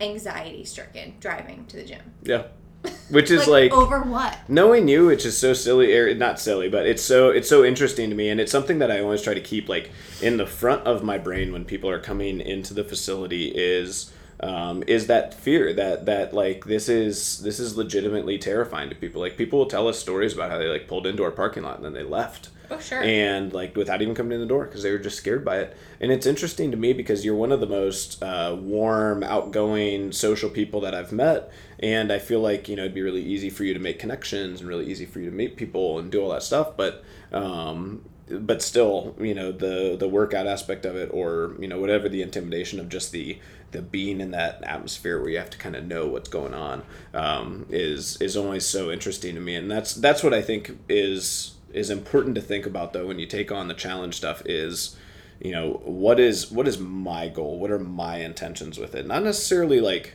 [0.00, 2.02] anxiety stricken driving to the gym.
[2.22, 2.44] Yeah.
[3.10, 4.38] Which is like, over what?
[4.46, 8.10] knowing you it's just so silly or not silly but it's so it's so interesting
[8.10, 10.86] to me and it's something that i always try to keep like in the front
[10.86, 15.72] of my brain when people are coming into the facility is um, is that fear
[15.72, 19.88] that that like this is this is legitimately terrifying to people like people will tell
[19.88, 22.50] us stories about how they like pulled into our parking lot and then they left
[22.70, 23.02] Oh sure.
[23.02, 25.76] and like without even coming in the door because they were just scared by it.
[26.00, 30.50] And it's interesting to me because you're one of the most uh, warm outgoing social
[30.50, 31.50] people that i've met.
[31.80, 34.60] And i feel like you know it'd be really easy for you to make connections
[34.60, 36.76] and really easy for you to meet people and do all that stuff.
[36.76, 41.78] But um, but still you know the the workout aspect of it or you know
[41.78, 43.38] whatever the intimidation of just the
[43.72, 46.82] the being in that atmosphere where you have to kind of know what's going on
[47.12, 49.56] um, is is always so interesting to me.
[49.56, 53.26] And that's that's what i think is is important to think about though when you
[53.26, 54.96] take on the challenge stuff is
[55.40, 57.58] you know what is what is my goal?
[57.58, 59.06] What are my intentions with it?
[59.06, 60.14] Not necessarily like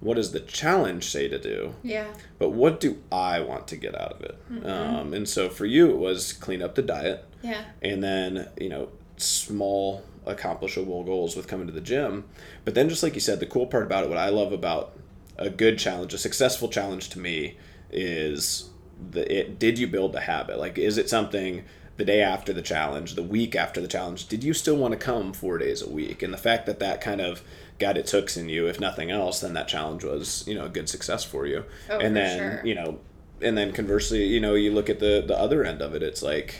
[0.00, 2.06] what does the challenge say to do yeah.
[2.38, 4.38] but what do i want to get out of it?
[4.64, 7.64] Um, and so for you it was clean up the diet Yeah.
[7.82, 12.24] and then you know small accomplishable goals with coming to the gym.
[12.64, 14.96] But then just like you said the cool part about it what i love about
[15.36, 17.56] a good challenge a successful challenge to me
[17.90, 18.67] is
[19.10, 21.64] the it did you build the habit like is it something
[21.96, 24.98] the day after the challenge the week after the challenge did you still want to
[24.98, 27.42] come four days a week and the fact that that kind of
[27.78, 30.68] got its hooks in you if nothing else then that challenge was you know a
[30.68, 32.66] good success for you Oh, and for then sure.
[32.66, 32.98] you know
[33.40, 36.22] and then conversely you know you look at the the other end of it it's
[36.22, 36.56] like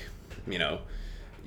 [0.46, 0.80] you know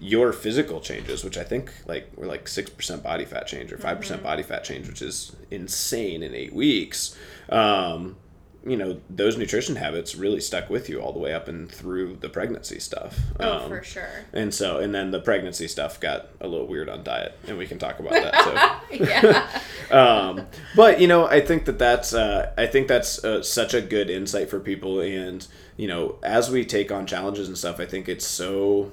[0.04, 4.00] your physical changes which i think like were like 6% body fat change or 5%
[4.00, 4.24] Mm-hmm.
[4.24, 7.16] body fat change which is insane in eight weeks
[7.50, 8.16] um,
[8.65, 12.17] you know those nutrition habits really stuck with you all the way up and through
[12.21, 13.19] the pregnancy stuff.
[13.39, 14.26] Oh, Um, for sure.
[14.34, 17.65] And so, and then the pregnancy stuff got a little weird on diet, and we
[17.65, 18.97] can talk about that too.
[19.04, 19.50] yeah.
[19.91, 20.45] um,
[20.76, 24.10] but you know, I think that that's uh, I think that's uh, such a good
[24.10, 25.45] insight for people, and
[25.76, 28.91] you know, as we take on challenges and stuff, I think it's so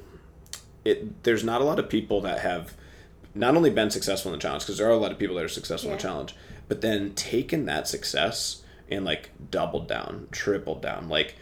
[0.84, 2.74] it there's not a lot of people that have
[3.34, 5.44] not only been successful in the challenge because there are a lot of people that
[5.44, 6.34] are successful in the challenge,
[6.68, 11.36] but then taken that success and like doubled down, tripled down, like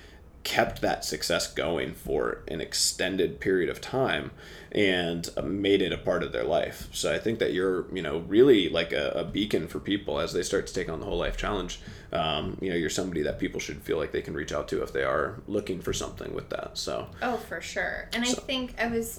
[0.46, 4.30] kept that success going for an extended period of time
[4.70, 6.88] and uh, made it a part of their life.
[6.92, 10.32] So I think that you're, you know, really like a, a beacon for people as
[10.32, 11.80] they start to take on the whole life challenge.
[12.12, 14.84] Um, you know, you're somebody that people should feel like they can reach out to
[14.84, 16.78] if they are looking for something with that.
[16.78, 18.08] So Oh, for sure.
[18.12, 19.18] And I think I was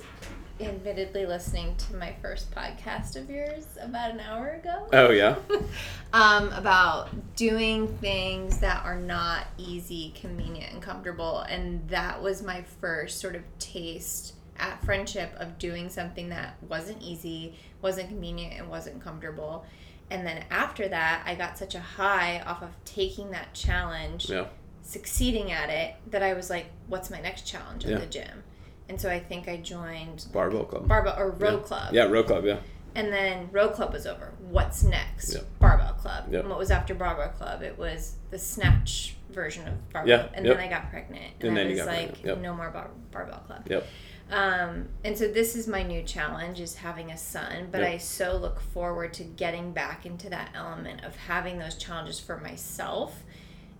[0.60, 4.88] admittedly listening to my first podcast of yours about an hour ago.
[4.94, 5.36] Oh yeah.
[6.14, 11.40] um, about doing things that are not easy, convenient, and comfortable.
[11.42, 17.02] And that was my first sort of taste at friendship of doing something that wasn't
[17.02, 19.66] easy, wasn't convenient, and wasn't comfortable.
[20.10, 24.46] And then after that, I got such a high off of taking that challenge, Yeah.
[24.82, 27.98] succeeding at it, that I was like, what's my next challenge at Yeah.
[28.00, 28.44] the gym?
[28.90, 30.88] And so I think I joined Barbell club.
[30.88, 31.64] Barbell or Row yeah.
[31.64, 31.94] Club.
[31.94, 32.60] Yeah, row club, yeah.
[32.96, 34.34] And then Row Club was over.
[34.40, 35.34] What's next?
[35.36, 35.46] Yep.
[35.60, 36.26] Barbell Club.
[36.32, 36.40] Yep.
[36.42, 37.62] And what was after Barbell Club?
[37.62, 40.10] It was the snatch version of Barbell.
[40.10, 40.58] Yeah, And yep.
[40.58, 41.34] then I got pregnant.
[41.42, 42.40] And, And I then you was got like, yep.
[42.40, 43.68] no more bar- Barbell Club.
[43.70, 43.86] Yep.
[44.32, 47.90] Um, and so this is my new challenge is having a son, but Yep.
[47.94, 52.38] I so look forward to getting back into that element of having those challenges for
[52.38, 53.22] myself.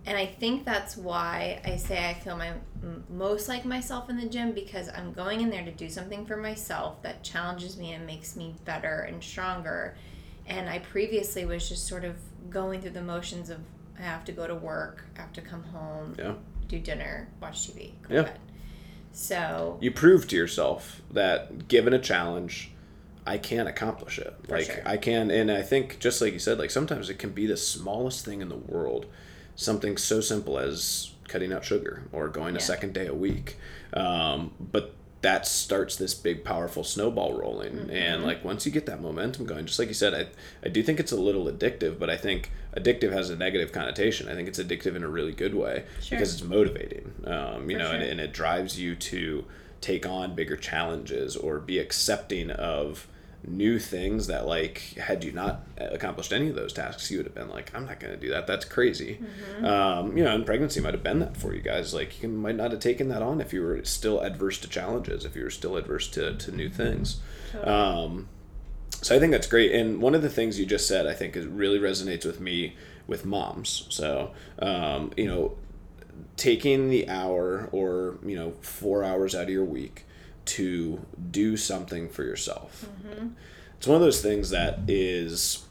[0.08, 2.48] And I think that's why I say I feel my
[2.82, 6.24] m- most like myself in the gym because I'm going in there to do something
[6.24, 9.96] for myself that challenges me and makes me better and stronger.
[10.46, 12.16] And I previously was just sort of
[12.48, 13.58] going through the motions of
[13.98, 16.34] I have to go to work, I have to come home, Yeah.
[16.68, 18.22] do dinner, watch TV, go Yeah.
[18.22, 18.38] bed.
[19.12, 22.72] So You prove to yourself that given a challenge,
[23.26, 24.34] I can accomplish it.
[24.48, 24.82] Like sure.
[24.86, 27.58] I can and I think just like you said, like sometimes it can be the
[27.58, 29.04] smallest thing in the world.
[29.58, 33.56] Something so simple as cutting out sugar or going a second day a week.
[33.92, 37.90] Um, but that starts this big powerful snowball rolling Mm-hmm.
[37.90, 40.26] and like once you get that momentum going just like you said I,
[40.64, 44.28] I do think it's a little addictive but i think addictive has a negative connotation
[44.28, 46.16] i think it's addictive in a really good way Sure.
[46.16, 49.44] because it's motivating um, you For know and, and it drives you to
[49.80, 53.08] take on bigger challenges or be accepting of
[53.46, 57.34] new things that like had you not accomplished any of those tasks you would have
[57.34, 58.46] been like i'm not going to do that.
[58.46, 59.20] That's crazy.
[59.62, 61.94] Um, you know and pregnancy might have been that for you guys.
[61.94, 65.24] Like you might not have taken that on if you were still adverse to challenges
[65.24, 67.20] if you were still adverse to, to new things.
[67.62, 68.28] Um,
[69.00, 69.72] so I think that's great.
[69.72, 72.74] And one of the things you just said, I think, is really resonates with me
[73.06, 73.86] with moms.
[73.90, 75.56] So, um, you know,
[76.36, 80.04] taking the hour or you know four hours out of your week
[80.48, 82.86] to do something for yourself.
[83.76, 85.64] It's one of those things that is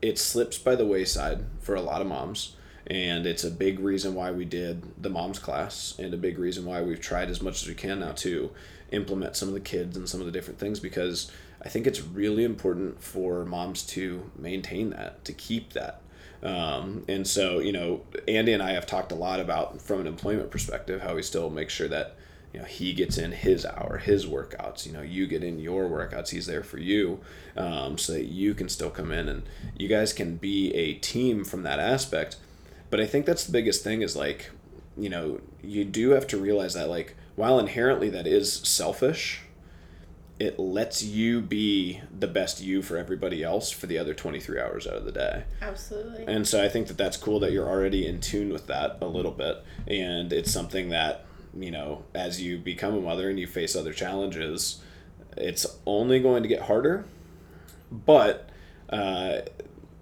[0.00, 2.56] it slips by the wayside for a lot of moms.
[2.86, 6.66] And it's a big reason why we did the moms class, and a big reason
[6.66, 8.50] why we've tried as much as we can now to
[8.90, 12.02] implement some of the kids and some of the different things because I think it's
[12.02, 16.02] really important for moms to maintain that, to keep that.
[16.42, 20.06] Um, and so, you know, Andy and I have talked a lot about from an
[20.06, 22.16] employment perspective how we still make sure that
[22.54, 25.88] you know he gets in his hour his workouts you know you get in your
[25.88, 27.20] workouts he's there for you
[27.56, 29.42] um, so that you can still come in and
[29.76, 32.36] you guys can be a team from that aspect
[32.90, 34.50] but i think that's the biggest thing is like
[34.96, 39.40] you know you do have to realize that like while inherently that is selfish
[40.38, 44.86] it lets you be the best you for everybody else for the other 23 hours
[44.86, 46.24] out of the day absolutely.
[46.26, 49.06] and so I think that that's cool that you're already in tune with that a
[49.06, 49.62] little bit.
[49.86, 51.24] And it's something that,
[51.58, 54.80] you know, as you become a mother and you face other challenges,
[55.36, 57.04] it's only going to get harder.
[57.90, 58.48] But
[58.88, 59.40] uh,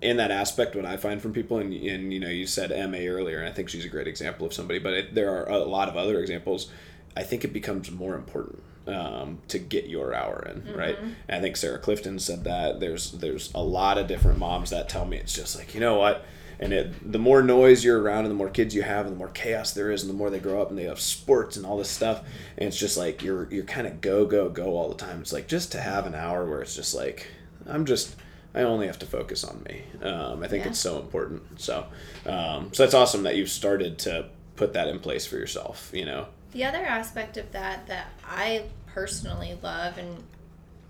[0.01, 2.99] in that aspect, what I find from people, and, and you know, you said MA
[2.99, 5.59] earlier, and I think she's a great example of somebody, but it, there are a
[5.59, 6.71] lot of other examples.
[7.17, 10.99] I think it becomes more important um, to get your hour in, right?
[11.29, 12.81] And I think Sarah Clifton said that.
[12.81, 15.99] There's there's a lot of different moms that tell me it's just like you know
[15.99, 16.25] what,
[16.63, 19.19] and it the more noise you're around and the more kids you have and the
[19.19, 21.67] more chaos there is and the more they grow up and they have sports and
[21.67, 22.23] all this stuff
[22.57, 25.21] and it's just like you're you're kind of go go go all the time.
[25.21, 27.27] It's like just to have an hour where it's just like
[27.67, 28.17] I'm just
[28.55, 29.83] I only have to focus on me.
[30.03, 30.71] Um, I think Yeah.
[30.71, 31.61] it's so important.
[31.61, 31.87] So
[32.27, 35.91] um, so that's awesome that you've started to put that in place for yourself.
[35.93, 36.27] You know.
[36.53, 40.23] The other aspect of that that I personally love, and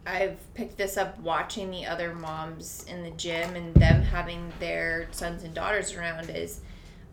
[0.06, 5.06] I've picked this up watching the other moms in the gym and them having their
[5.12, 6.60] sons and daughters around, is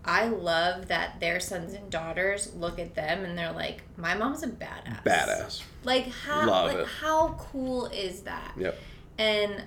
[0.04, 4.42] I love that their sons and daughters look at them and they're like, "My mom's
[4.44, 5.62] a badass." Badass.
[5.84, 6.88] Like how Love like it.
[6.88, 8.54] how cool is that?
[8.58, 8.80] Yep.
[9.20, 9.64] And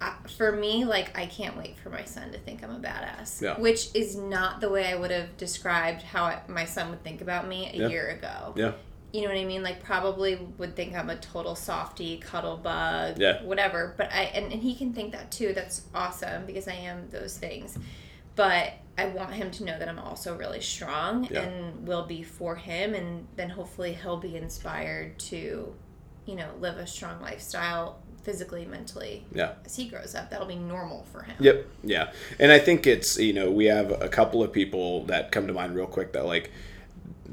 [0.00, 3.40] I, for me, like I can't wait for my son to think I'm a badass.
[3.40, 3.56] Yeah.
[3.60, 7.20] Which is not the way I would have described how I, my son would think
[7.20, 7.86] about me a Yeah.
[7.88, 8.54] year ago.
[8.56, 8.72] Yeah.
[9.12, 9.62] You know what I mean?
[9.62, 13.42] Like probably would think I'm a total softy, cuddle bug, Yeah.
[13.42, 13.94] whatever.
[13.96, 15.52] But I and, and he can think that too.
[15.52, 17.78] That's awesome because I am those things.
[18.34, 21.42] But I want him to know that I'm also really strong Yeah.
[21.42, 25.74] and will be for him and then hopefully he'll be inspired to,
[26.24, 29.52] you know, live a strong lifestyle physically, mentally Yeah.
[29.66, 30.30] as he grows up.
[30.30, 31.36] That'll be normal for him.
[31.40, 31.66] Yep.
[31.82, 32.12] Yeah.
[32.38, 35.52] And I think it's, you know, we have a couple of people that come to
[35.52, 36.50] mind real quick that like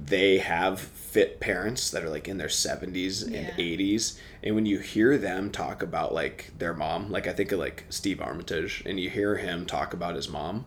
[0.06, 3.52] they have fit parents that are like in their 70s and Yeah.
[3.58, 7.60] 80s and when you hear them talk about like their mom like i think of
[7.60, 10.66] like steve armitage and you hear him talk about his mom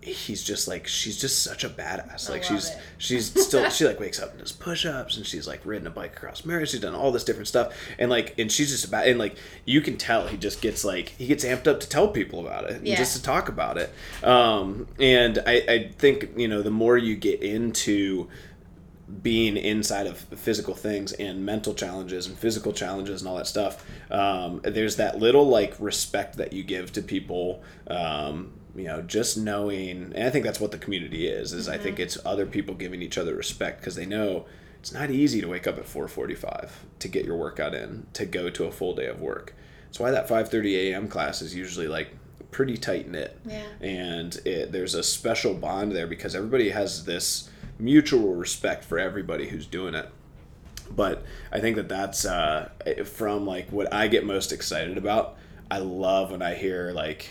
[0.00, 2.78] he's just like she's just such a badass like she's it.
[2.98, 6.16] she's still she like wakes up and does push-ups and she's like ridden a bike
[6.16, 6.66] across America.
[6.66, 9.80] She's done all this different stuff and like and she's just about and like you
[9.80, 12.78] can tell he just gets like he gets amped up to tell people about it
[12.78, 12.96] and Yeah.
[12.96, 13.92] just to talk about it.
[14.24, 18.28] Um, and I I think you know the more you get into
[19.22, 23.84] being inside of physical things and mental challenges and physical challenges and all that stuff
[24.10, 29.36] um, there's that little like respect that you give to people um, you know just
[29.36, 32.74] knowing and i think that's what the community is is i think it's other people
[32.74, 34.46] giving each other respect because they know
[34.82, 38.50] it's not easy to wake up at 4.45 to get your workout in to go
[38.50, 39.54] to a full day of work.
[39.84, 42.08] That's why that 5.30 a.m class is usually like
[42.50, 43.38] pretty tight knit.
[43.46, 43.62] Yeah.
[43.80, 49.48] and it, there's a special bond there because everybody has this mutual respect for everybody
[49.48, 50.08] who's doing it
[50.94, 52.68] but i think that that's uh,
[53.04, 55.36] from like what i get most excited about
[55.70, 57.30] i love when i hear like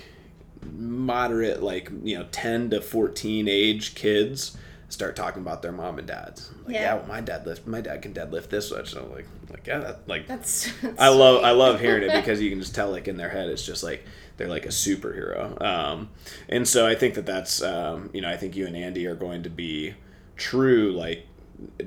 [0.73, 4.57] moderate like you know 10 to 14 age kids
[4.89, 6.95] start talking about their mom and dads like yeah, Yeah.
[6.95, 9.79] well, my dad lift my dad can deadlift this much and i'm like like yeah
[9.79, 13.07] that, like That's, I love I love hearing it because you can just tell like
[13.07, 14.05] in their head it's just like
[14.37, 15.61] they're like a superhero.
[15.61, 16.09] Um,
[16.49, 19.13] and so I think that that's um, you know I think you and Andy are
[19.15, 19.93] going to be
[20.41, 21.27] true like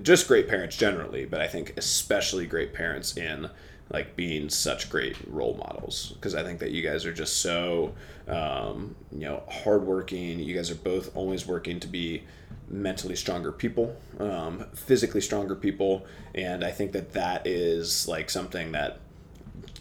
[0.03, 3.51] just great parents generally, but I think especially great parents in
[3.91, 7.93] like being such great role models because I think that you guys are just so
[8.29, 10.39] um, you know hardworking.
[10.39, 12.23] You guys are both always working to be
[12.69, 18.73] mentally stronger people, um, physically stronger people, and I think that that is like something
[18.73, 19.01] that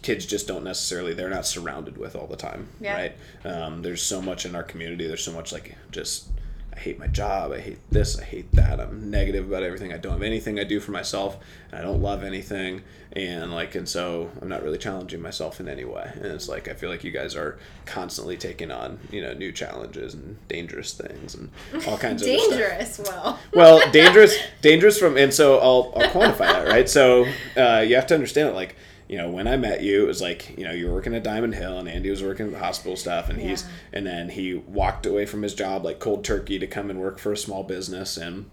[0.02, 2.94] kids just don't necessarily they're not surrounded with all the time Yeah.
[2.94, 6.28] right um, there's so much in our community there's so much like just
[6.74, 9.96] i hate my job i hate this i hate that i'm negative about everything i
[9.96, 11.36] don't have anything i do for myself
[11.70, 12.82] and i don't love anything
[13.12, 16.68] and like and so i'm not really challenging myself in any way and it's like
[16.68, 20.94] i feel like you guys are constantly taking on you know new challenges and dangerous
[20.94, 21.50] things and
[21.86, 22.98] all kinds of dangerous.
[22.98, 27.94] Well, well dangerous dangerous from and so i'll, I'll quantify that right so uh, you
[27.94, 28.76] have to understand it like
[29.08, 31.22] you know when i met you it was like you know you were working at
[31.22, 34.54] diamond hill and andy was working at the hospital stuff and he's and then he
[34.54, 37.62] walked away from his job like cold turkey to come and work for a small
[37.62, 38.50] business and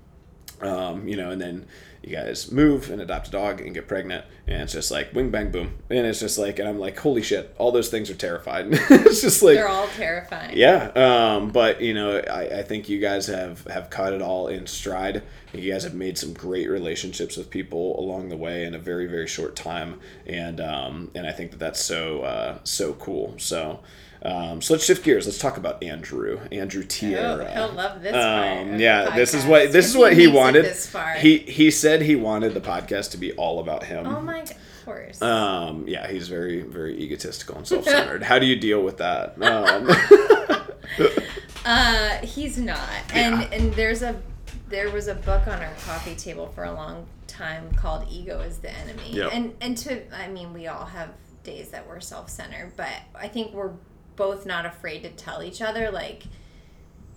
[0.62, 1.66] um, you know and then
[2.04, 5.30] you guys move and adopt a dog and get pregnant and it's just like wing
[5.30, 8.16] bang boom and it's just like and i'm like holy shit all those things are
[8.16, 10.58] terrified it's just like they're all terrifying.
[10.58, 14.48] yeah, um, but you know, I, I think you guys have have caught it all
[14.48, 15.24] in stride.
[15.54, 19.08] You guys have made some great relationships with people along the way in a very
[19.08, 23.36] very short time, and um, and I think that that's so uh, so cool.
[23.38, 23.80] So.
[24.24, 25.26] Um, so let's shift gears.
[25.26, 27.52] Let's talk about Andrew, Andrew Oh, Tierra.
[27.52, 28.14] he'll love this.
[28.14, 30.66] Um, yeah, this is what this is what he it wanted.
[30.66, 31.14] This far.
[31.16, 34.06] He he said he wanted the podcast to be all about him.
[34.06, 34.54] oh my, of
[34.86, 35.22] course.
[35.22, 38.22] Um, yeah, he's very very egotistical and self centered.
[38.24, 39.42] How do you deal with that?
[39.42, 39.90] Um,
[41.64, 42.80] Uh, he's not.
[43.14, 43.48] And Yeah.
[43.52, 44.20] and there's a
[44.70, 48.58] there was a book on our coffee table for a long time called Ego is
[48.58, 49.12] the Enemy.
[49.12, 49.30] Yep.
[49.34, 51.10] And and to I mean we all have
[51.44, 53.72] days that we're self-centered, but I think we're
[54.22, 56.22] both not afraid to tell each other like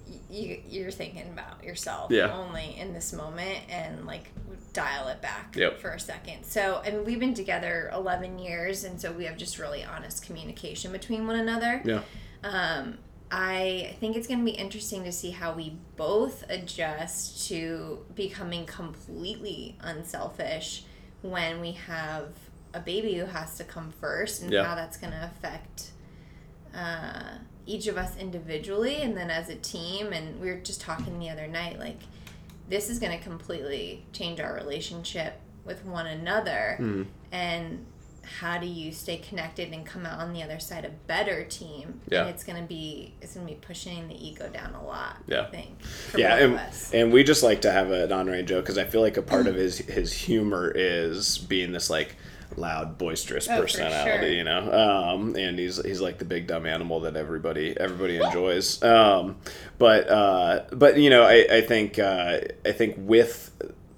[0.08, 2.32] y- you, you're thinking about yourself Yeah.
[2.34, 4.30] only in this moment and like
[4.72, 5.80] dial it back Yep.
[5.80, 6.44] for a second.
[6.44, 10.24] So, I mean, we've been together 11 years, and so we have just really honest
[10.24, 11.82] communication between one another.
[11.84, 12.00] yeah,
[12.42, 12.98] Um,
[13.30, 18.64] I think it's going to be interesting to see how we both adjust to becoming
[18.66, 20.84] completely unselfish
[21.22, 22.28] when we have
[22.72, 24.64] a baby who has to come first and Yeah.
[24.64, 25.90] how that's going to affect
[26.74, 30.12] uh, each of us individually and then as a team.
[30.12, 31.98] And we were just talking the other night, like,
[32.68, 37.06] this is going to completely change our relationship with one another Mm.
[37.32, 37.86] and
[38.38, 42.00] how do you stay connected and come out on the other side a better team?
[42.08, 42.22] Yeah.
[42.22, 45.16] And it's gonna be it's gonna be pushing the ego down a lot.
[45.26, 45.42] Yeah.
[45.42, 45.78] I think.
[46.16, 46.60] Yeah, and,
[46.94, 49.46] and we just like to have an on-range joke because I feel like a part
[49.46, 52.16] of his his humor is being this like
[52.56, 54.32] loud, boisterous Oh, personality, sure.
[54.36, 54.72] you know.
[54.72, 58.82] Um, and he's he's like the big dumb animal that everybody everybody enjoys.
[58.82, 59.36] Um,
[59.78, 63.50] but uh, but you know, I I think uh, I think with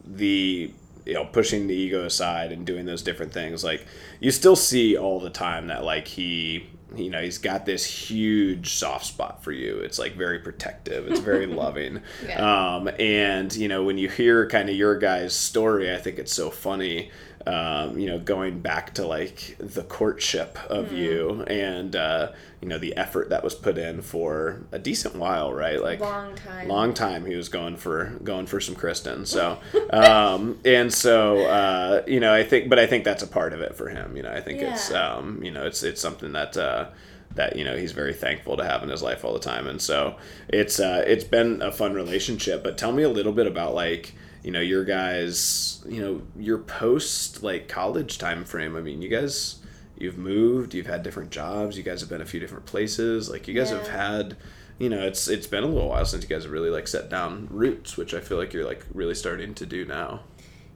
[0.04, 0.70] the
[1.04, 3.86] you know pushing the ego aside and doing those different things like
[4.18, 6.66] you still see all the time that like he
[6.96, 11.20] you know he's got this huge soft spot for you it's like very protective it's
[11.20, 12.74] very loving Yeah.
[12.76, 16.32] um, and you know when you hear kind of your guy's story i think it's
[16.32, 17.10] so funny
[17.46, 20.96] um, you know going back to like the courtship of Mm-hmm.
[20.96, 25.52] you and uh, you know the effort that was put in for a decent while
[25.52, 26.68] right like long time.
[26.68, 29.26] long time he was going for going for some Kristen.
[29.26, 29.58] So,
[29.90, 33.60] um, and so uh, you know, I think, but I think that's a part of
[33.60, 34.16] it for him.
[34.16, 36.56] You know, I think it's um, you know, it's it's something that.
[36.56, 36.88] Uh,
[37.34, 39.82] that you know he's very thankful to have in his life all the time, and
[39.82, 40.16] so
[40.48, 42.62] it's uh, it's been a fun relationship.
[42.62, 44.14] But tell me a little bit about like
[44.46, 48.76] you know your guys, you know your post like college time frame.
[48.76, 49.56] I mean, you guys
[49.98, 53.28] you've moved, you've had different jobs, you guys have been a few different places.
[53.28, 54.36] Like you guys have had
[54.78, 57.10] you know, it's it's been a little while since you guys have really like set
[57.10, 60.20] down roots, which I feel like you're like really starting to do now.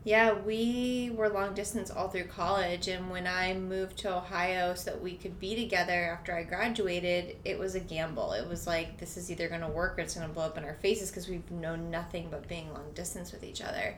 [0.02, 4.92] Yeah, we were long distance all through college, and when I moved to Ohio so
[4.92, 8.32] that we could be together after I graduated, it was a gamble.
[8.32, 10.56] It was like, this is either going to work or it's going to blow up
[10.56, 13.94] in our faces because we've known nothing but being long distance with each other.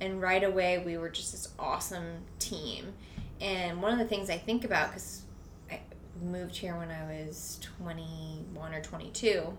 [0.00, 2.94] And right away, we were just this awesome team.
[3.40, 5.22] And one of the things I think about, because
[5.68, 5.80] I
[6.22, 9.52] moved here when I was 21 or 22,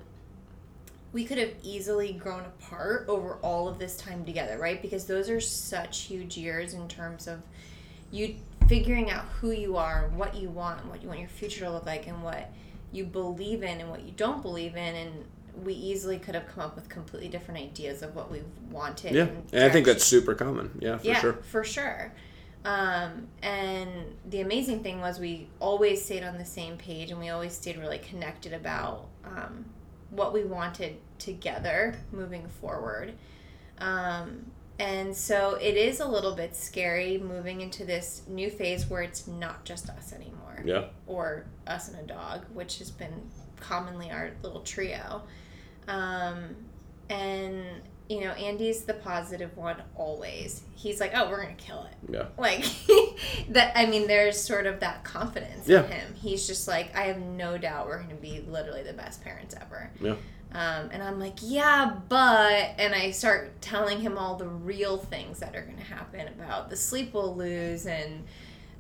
[1.14, 4.82] we could have easily grown apart over all of this time together, right?
[4.82, 7.42] Because those are such huge years in terms of
[8.12, 8.36] you
[8.68, 11.66] figuring out who you are and what you want and what you want your future
[11.66, 12.52] to look like and what
[12.92, 15.26] you believe in and what you don't believe in and
[15.64, 19.24] we easily could have come up with completely different ideas of what we wanted Yeah,
[19.24, 20.72] and and I think that's super common.
[20.80, 21.34] Yeah, for yeah, sure.
[21.34, 22.14] for sure.
[22.64, 23.90] Um, and
[24.30, 27.78] the amazing thing was we always stayed on the same page and we always stayed
[27.78, 29.66] really connected about um,
[30.12, 33.14] what we wanted together moving forward.
[33.80, 34.46] Um,
[34.78, 39.28] and so it is a little bit scary moving into this new phase where it's
[39.28, 43.14] not just us anymore Yeah, or us and a dog, which has been
[43.60, 45.24] commonly our little trio.
[45.88, 46.56] Um,
[47.10, 47.64] and
[48.12, 50.62] you know, Andy's the positive one always.
[50.76, 52.66] He's like, "Oh, we're gonna kill it." yeah, Like
[53.50, 53.72] that.
[53.76, 55.86] I mean, there's sort of that confidence Yeah.
[55.86, 56.14] in him.
[56.16, 59.90] He's just like, "I have no doubt we're gonna be literally the best parents ever."
[60.02, 60.16] yeah,
[60.54, 65.40] Um, and I'm like, yeah, but, and I start telling him all the real things
[65.40, 68.26] that are going to happen about the sleep we'll lose and,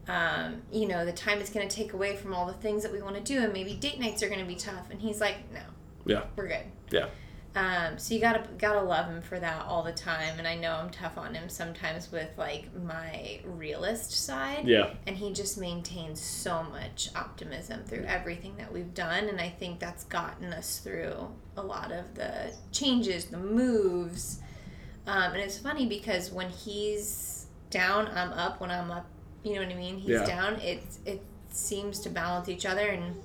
[0.10, 2.92] um, you know, the time it's going to take away from all the things that
[2.92, 4.90] we want to do and maybe date nights are going to be tough.
[4.92, 5.62] And he's like, no,
[6.06, 6.66] yeah, we're good.
[6.90, 7.06] yeah,
[7.54, 10.72] Um, so you gotta gotta love him for that all the time, and I know
[10.74, 14.66] I'm tough on him sometimes with like my realist side.
[14.66, 19.50] Yeah, and he just maintains so much optimism through everything that we've done and i
[19.50, 21.28] think that's gotten us through
[21.58, 24.40] a lot of the changes the moves.
[25.06, 28.62] Um, and it's funny because when he's down i'm up.
[28.62, 29.08] When i'm up
[29.44, 29.98] you know what i mean?
[29.98, 30.26] He's Yeah.
[30.26, 33.16] down it it seems to balance each other and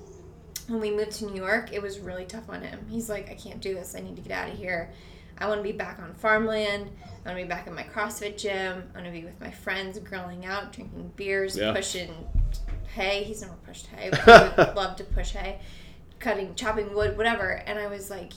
[0.67, 3.33] when we moved to new york it was really tough on him he's like i
[3.35, 4.91] can't do this i need to get out of here
[5.37, 6.89] i want to be back on farmland
[7.25, 8.83] I want to be back in my CrossFit gym.
[8.93, 11.73] I want to be with my friends, grilling out, drinking beers, Yeah.
[11.73, 12.09] pushing
[12.95, 13.23] hay.
[13.23, 15.59] He's never pushed hay, but he would love to push hay,
[16.19, 17.49] cutting, chopping wood, whatever.
[17.49, 18.31] And I was like,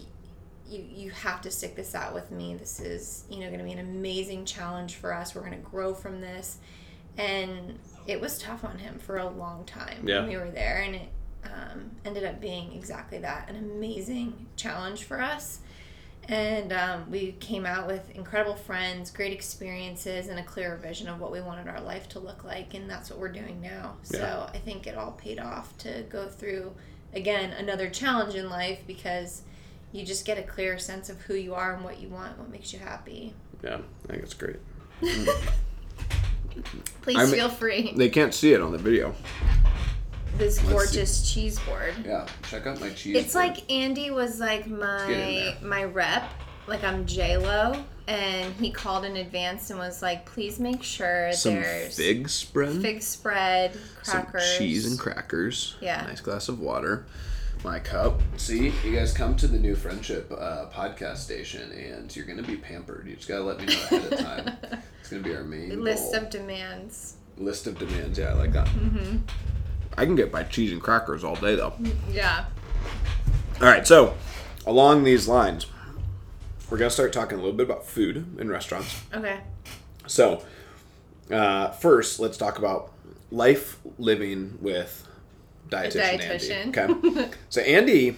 [0.69, 2.57] you, you have to stick this out with me.
[2.57, 5.37] This is, you know, going to be an amazing challenge for us.
[5.37, 6.59] We're going to grow from this.
[7.17, 7.79] And
[8.09, 10.23] it was tough on him for a long time Yeah.
[10.23, 10.83] when we were there.
[10.85, 11.09] And it
[11.45, 15.61] um, ended up being exactly that an amazing challenge for us
[16.31, 21.19] and um, we came out with incredible friends, great experiences, and a clearer vision of
[21.19, 23.97] what we wanted our life to look like, and that's what we're doing now.
[24.03, 26.73] So I think it all paid off to go through
[27.15, 29.43] again another challenge in life because
[29.91, 32.49] you just get a clearer sense of who you are and what you want, what
[32.49, 33.35] makes you happy.
[33.65, 33.79] yeah.
[34.05, 34.59] I think it's great.
[37.03, 37.93] Please I'm- feel free.
[37.97, 39.17] They can't see it on the video.
[40.41, 41.93] This gorgeous cheese board.
[42.03, 43.15] Yeah, check out my cheese.
[43.15, 46.31] It's like Andy was like my my rep,
[46.67, 51.31] like I'm J Lo, and he called in advance and was like, "Please make sure
[51.35, 55.77] some there's fig spread, fig spread, some crackers, cheese and crackers.
[55.83, 56.01] Yeah.
[56.07, 57.05] nice glass of water.
[57.63, 58.23] My cup.
[58.39, 62.57] See, you guys come to the new friendship uh, podcast station, and you're gonna be
[62.57, 63.07] pampered.
[63.07, 64.57] You just gotta let me know ahead of time.
[65.01, 66.23] it's gonna be our main list goal.
[66.23, 68.19] of demands." List of demands.
[68.19, 68.67] Yeah, I like that.
[68.69, 69.17] Mm-hmm.
[69.97, 71.75] I can get by cheese and crackers all day though.
[72.11, 72.47] Yeah.
[73.61, 74.15] All right, so
[74.67, 75.67] along these lines,
[76.71, 79.03] we're gonna start talking a little bit about food in restaurants.
[79.13, 79.41] Okay.
[80.07, 80.43] So,
[81.31, 82.93] uh, first, let's talk about
[83.31, 85.07] life living with
[85.69, 86.77] dietitian, dietitian.
[86.77, 87.11] Andy.
[87.21, 87.31] Okay.
[87.49, 88.17] so Andy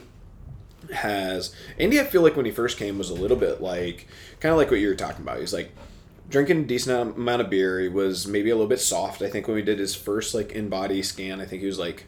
[0.92, 2.00] has Andy.
[2.00, 4.06] I feel like when he first came was a little bit like
[4.40, 5.38] kind of like what you were talking about.
[5.38, 5.72] He's like
[6.32, 7.78] drinking a decent amount of beer.
[7.78, 9.22] He was maybe a little bit soft.
[9.22, 12.06] I think when we did his first like InBody scan, I think he was like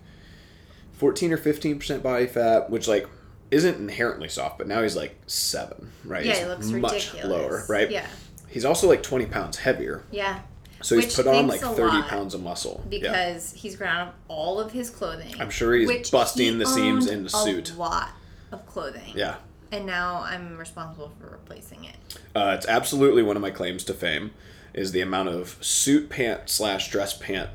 [0.94, 3.08] fourteen or fifteen percent body fat, which like
[3.50, 6.24] isn't inherently soft, but now he's like seven, right?
[6.24, 7.26] Yeah, He's he looks much ridiculous.
[7.28, 7.90] lower, right?
[7.90, 8.06] Yeah.
[8.48, 10.02] He's also like twenty pounds heavier.
[10.10, 10.40] Yeah.
[10.82, 12.84] So he's Which put on like 30 pounds of muscle.
[12.90, 12.98] yeah.
[13.00, 15.34] Because he's ground up all of his clothing.
[15.40, 17.74] I'm sure he's busting he the seams in the a suit.
[17.78, 18.10] lot
[18.52, 19.14] of clothing.
[19.14, 19.36] Yeah.
[19.72, 21.96] And now I'm responsible for replacing it.
[22.34, 24.30] Uh, it's absolutely one of my claims to fame
[24.72, 27.50] is the amount of suit pant slash dress pant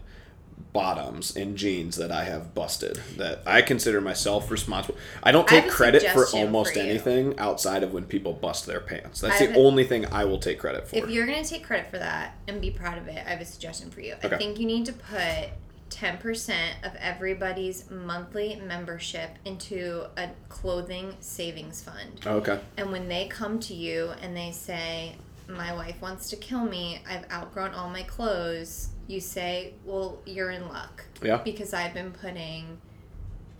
[0.73, 4.97] bottoms and jeans that I have busted that I consider myself responsible.
[5.23, 8.79] I don't take a credit for almost for anything outside of when people bust their
[8.79, 9.21] pants.
[9.21, 10.95] That's I the a- only thing I will take credit for.
[10.97, 13.41] If you're going to take credit for that and be proud of it, I have
[13.41, 14.13] a suggestion for you.
[14.23, 14.35] Okay.
[14.35, 15.49] I think you need to put
[15.89, 22.21] 10% of everybody's monthly membership into a clothing savings fund.
[22.25, 22.59] Oh, okay.
[22.77, 25.15] And when they come to you and they say,
[25.47, 30.51] My wife wants to kill me, I've outgrown all my clothes, you say, Well, you're
[30.51, 31.05] in luck.
[31.21, 31.37] Yeah.
[31.37, 32.79] Because I've been putting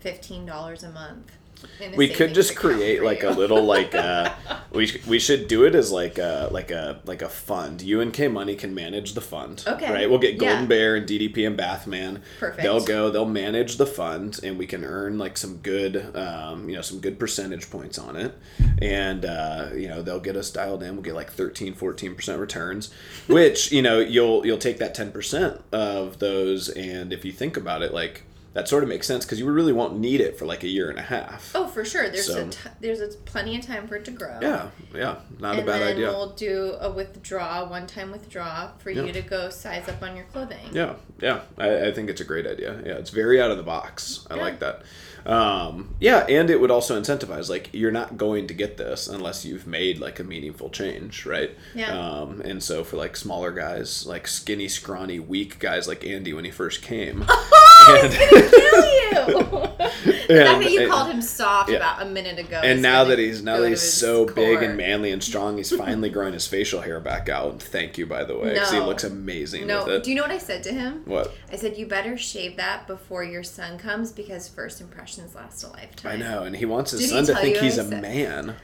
[0.04, 1.32] $15 a month.
[1.96, 4.32] We could just create like a little like uh
[4.72, 7.82] we we should do it as like a like a like a fund.
[7.82, 9.92] You and k money can manage the fund Okay.
[9.92, 10.08] right?
[10.10, 10.66] We'll get golden Yeah.
[10.66, 12.22] bear and ddp and bathman.
[12.38, 12.62] Perfect.
[12.62, 16.76] they'll go they'll manage the fund and we can earn like some good um you
[16.76, 18.34] know some good percentage points on it.
[18.82, 20.94] And uh you know they'll get us dialed in.
[20.94, 22.90] We'll get like 13 14% returns
[23.26, 26.68] which you know you'll you'll take that 10% of those.
[26.70, 28.22] And if you think about it like
[28.52, 30.90] that sort of makes sense because you really won't need it for like a year
[30.90, 32.08] and a half Oh, for sure.
[32.08, 34.38] There's So- a t- there's a plenty of time for it to grow.
[34.42, 36.08] Yeah, yeah, not and a bad then idea.
[36.08, 39.04] we'll do a withdraw, one time withdraw for Yeah.
[39.04, 40.70] you to go size up on your clothing.
[40.72, 42.80] Yeah, yeah, I, I think it's a great idea.
[42.84, 44.26] Yeah, it's very out of the box.
[44.30, 44.42] I Yeah.
[44.42, 44.82] like that.
[45.26, 49.44] Um, yeah, and it would also incentivize like you're not going to get this unless
[49.44, 51.50] you've made like a meaningful change, right?
[51.74, 51.92] Yeah.
[51.96, 56.46] Um, and so for like smaller guys, like skinny, scrawny, weak guys like Andy when
[56.46, 57.26] he first came,
[57.96, 59.60] And- he's gonna kill you!
[60.28, 61.76] the fact that you and- called him soft yeah.
[61.76, 62.60] about a minute ago.
[62.62, 66.08] and now that he's now that he's so big and manly and strong, he's finally
[66.08, 67.60] growing his facial hair back out.
[67.62, 70.02] Thank you, by the way, because he looks amazing No, with it.
[70.04, 71.02] do you know what I said to him?
[71.04, 71.34] what?
[71.52, 75.68] I said you better shave that before your son comes because first impressions last a
[75.68, 76.12] lifetime.
[76.12, 78.54] I know, and he wants his Did son to think he's a said- man,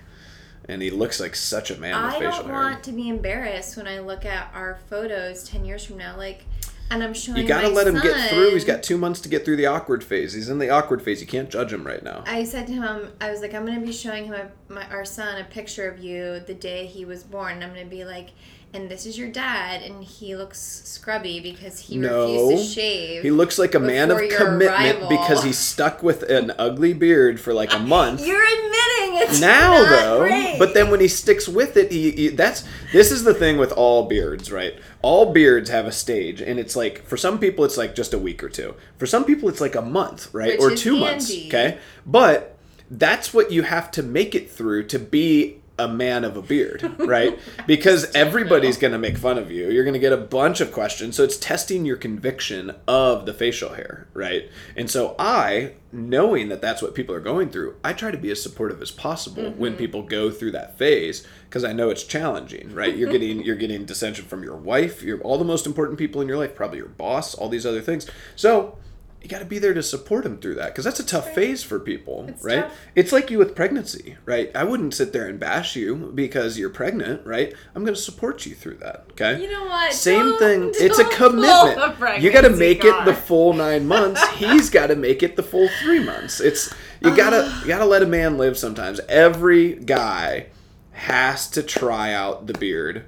[0.68, 2.55] and he looks like such a man with I facial don't hair.
[2.55, 6.45] want to be embarrassed when I look at our photos ten years from now, like,
[6.91, 7.39] and I'm showing.
[7.43, 8.53] You gotta let him get through.
[8.53, 10.32] He's got two months to get through the awkward phase.
[10.32, 11.20] He's in the awkward phase.
[11.20, 12.24] You can't judge him right now.
[12.26, 15.05] I said to him, I was like, I'm gonna be showing him a, my our
[15.05, 17.55] son a picture of you the day he was born.
[17.55, 18.30] And I'm gonna be like,
[18.77, 22.45] and this is your dad, and he looks scrubby because he No.
[22.47, 23.22] refused to shave.
[23.22, 25.09] He looks like a man of commitment arrival.
[25.09, 28.27] because he's stuck with an ugly beard for like a month.
[28.27, 30.59] You're admitting it's now though great.
[30.59, 33.72] but then when he sticks with it he, he that's this is the thing with
[33.72, 37.79] all beards right all beards have a stage and it's like for some people it's
[37.79, 40.72] like just a week or two for some people it's like a month right Which
[40.72, 42.59] or two months okay but
[42.91, 46.95] that's what you have to make it through to be a man of a beard,
[46.99, 47.39] right?
[47.66, 49.70] Because everybody's going to make fun of you.
[49.70, 51.16] You're going to get a bunch of questions.
[51.16, 54.51] So it's testing your conviction of the facial hair, right?
[54.77, 58.31] And so I, knowing that that's what people are going through, I try to be
[58.31, 59.79] as supportive as possible when mm-hmm.
[59.79, 62.97] people go through that phase because I know it's challenging, right?
[62.97, 66.29] You're getting you're getting dissension from your wife, your all the most important people in
[66.29, 68.09] your life, probably your boss, all these other things.
[68.35, 68.79] So
[69.27, 71.61] you got to be there to support them through that because that's a tough phase
[71.64, 72.62] for people, It's right?
[72.62, 72.72] tough.
[72.95, 74.53] It's like you with pregnancy, right?
[74.55, 77.53] I wouldn't sit there and bash you because you're pregnant, right?
[77.74, 79.43] I'm going to support you through that, okay?
[79.43, 79.93] You know what?
[79.93, 80.62] Same Don't- thing.
[80.87, 82.22] It's a don't commitment.
[82.22, 84.24] You got to make it the full nine months.
[84.37, 86.41] He's got to make it the full three months.
[86.41, 89.01] It's you gotta you gotta let a man live sometimes.
[89.09, 90.47] Every guy
[90.93, 93.05] has to try out the beard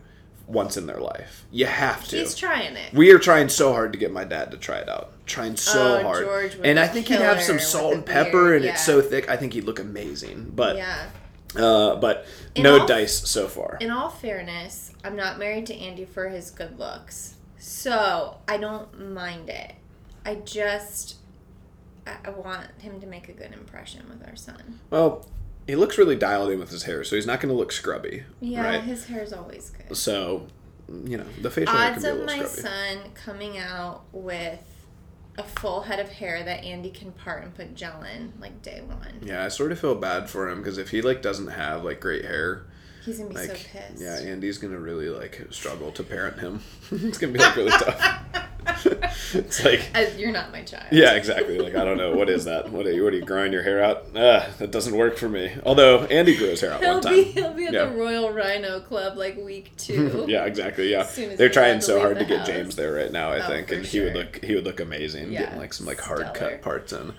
[0.48, 1.44] once in their life.
[1.50, 2.16] You have to.
[2.16, 2.92] He's trying it.
[2.94, 5.12] We are trying so hard to get my dad to try it out.
[5.26, 6.56] Trying so Oh, hard.
[6.64, 8.72] And I think he'd have some salt and pepper and yeah.
[8.72, 9.28] it's so thick.
[9.28, 10.50] I think he'd look amazing.
[10.56, 11.10] But yeah.
[11.54, 13.76] uh but In no all- dice so far.
[13.80, 19.12] In all fairness, I'm not married to Andy for his good looks, so I don't
[19.12, 19.74] mind it.
[20.24, 21.16] I just
[22.06, 24.80] I want him to make a good impression with our son.
[24.88, 25.26] Well,
[25.68, 28.24] he looks really dialed in with his hair, so he's not going to look scrubby.
[28.40, 28.82] Yeah, Right.
[28.82, 29.96] his hair's always good.
[29.96, 30.48] So,
[30.88, 32.60] you know, the facial hair can Odds be a of little my scruffy.
[32.62, 34.60] son coming out with
[35.36, 38.80] a full head of hair that Andy can part and put gel in like day
[38.84, 39.20] one.
[39.22, 42.00] Yeah, I sort of feel bad for him because if he like doesn't have like
[42.00, 42.64] great hair,
[43.08, 44.00] He's gonna be like so pissed.
[44.02, 46.60] yeah, Andy's gonna really like struggle to parent him.
[46.90, 48.22] it's gonna be like really tough.
[49.34, 50.84] it's like As you're not my child.
[50.92, 51.58] yeah, exactly.
[51.58, 52.70] Like I don't know what is that.
[52.70, 53.02] What are you?
[53.04, 54.04] What are you growing your hair out?
[54.14, 55.52] Ah, that doesn't work for me.
[55.64, 57.14] Although Andy grew his hair out He'll one time.
[57.14, 57.86] be he'll be at Yeah.
[57.86, 60.26] the Royal Rhino Club like week two.
[60.28, 60.90] yeah, exactly.
[60.92, 62.44] Yeah, As soon as they're trying so hard to get.
[62.46, 63.30] James there right now.
[63.30, 65.86] I Oh, think, and he would look he would look amazing, Yeah, getting like some
[65.86, 66.24] like stellar.
[66.24, 67.12] hard cut parts in.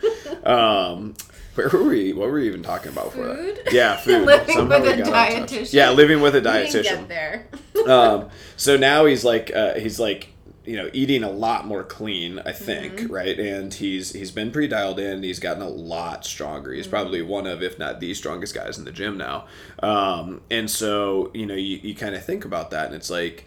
[0.44, 1.16] Um,
[1.60, 2.14] where were we?
[2.14, 3.62] What were we even talking about for Food?
[3.66, 3.74] that?
[3.74, 4.26] Yeah, food.
[4.26, 5.49] Living Somehow with a got on touch.
[5.51, 5.74] dietitian.
[5.74, 7.07] Yeah, living with a dietitian.
[7.07, 7.47] there.
[7.88, 10.30] um, so now he's like uh, he's like
[10.66, 13.14] you know eating a lot more clean i think Mm-hmm.
[13.14, 16.76] right and he's he's been pretty dialed in he's gotten a lot stronger Mm-hmm.
[16.78, 19.45] he's probably one of if not the strongest guys in the gym now
[19.82, 23.45] um, and so you know you, you kind of think about that and it's like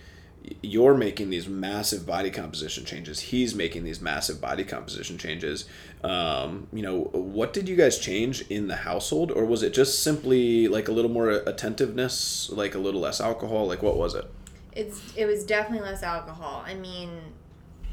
[0.63, 5.67] you're making these massive body composition changes he's making these massive body composition changes
[6.05, 10.03] um, you know what did you guys change in the household or was it just
[10.03, 14.29] simply like a little more attentiveness like a little less alcohol like what was it
[14.75, 16.63] It's it was definitely less alcohol.
[16.67, 17.11] I mean,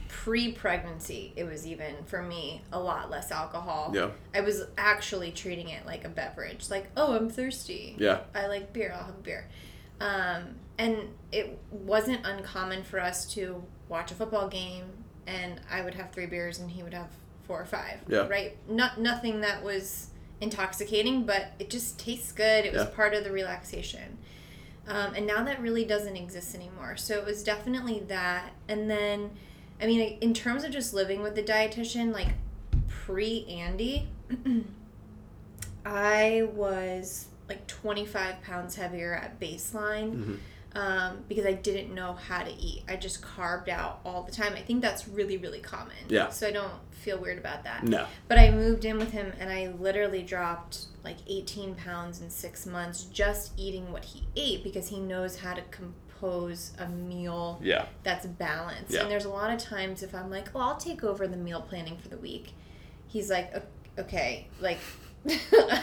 [0.07, 3.91] pre-pregnancy, it was even for me a lot less alcohol.
[3.93, 4.11] Yeah.
[4.33, 6.69] I was actually treating it like a beverage.
[6.69, 7.95] Like, oh, I'm thirsty.
[7.97, 8.21] Yeah.
[8.33, 8.93] I like beer.
[8.95, 9.47] I'll have beer.
[9.99, 10.97] Um, and
[11.31, 14.85] it wasn't uncommon for us to watch a football game,
[15.27, 17.09] and I would have three beers, and he would have
[17.43, 17.99] four or five.
[18.07, 18.27] Yeah.
[18.27, 18.57] Right.
[18.67, 20.07] Not nothing that was
[20.41, 22.65] intoxicating, but it just tastes good.
[22.65, 22.89] It was Yeah.
[22.95, 24.17] part of the relaxation.
[24.87, 26.95] Um, and now that really doesn't exist anymore.
[26.97, 28.53] So it was definitely that.
[28.67, 29.31] And then,
[29.81, 32.29] I mean, in terms of just living with the dietitian, like
[32.87, 34.07] pre Andy,
[35.85, 40.35] I was like 25 pounds heavier at baseline Mm-hmm.
[40.75, 42.83] Um, because I didn't know how to eat.
[42.87, 44.53] I just carved out all the time.
[44.55, 45.95] I think that's really, really common.
[46.07, 46.29] Yeah.
[46.29, 47.83] So I don't feel weird about that.
[47.85, 48.05] No.
[48.27, 52.65] But I moved in with him and I literally dropped like 18 pounds in six
[52.65, 57.85] months just eating what he ate because he knows how to compose a meal Yeah.
[58.03, 58.91] that's balanced.
[58.91, 59.01] Yeah.
[59.01, 61.61] And there's a lot of times if I'm like, oh, I'll take over the meal
[61.61, 62.53] planning for the week,
[63.07, 63.51] he's like,
[63.97, 64.77] okay, like,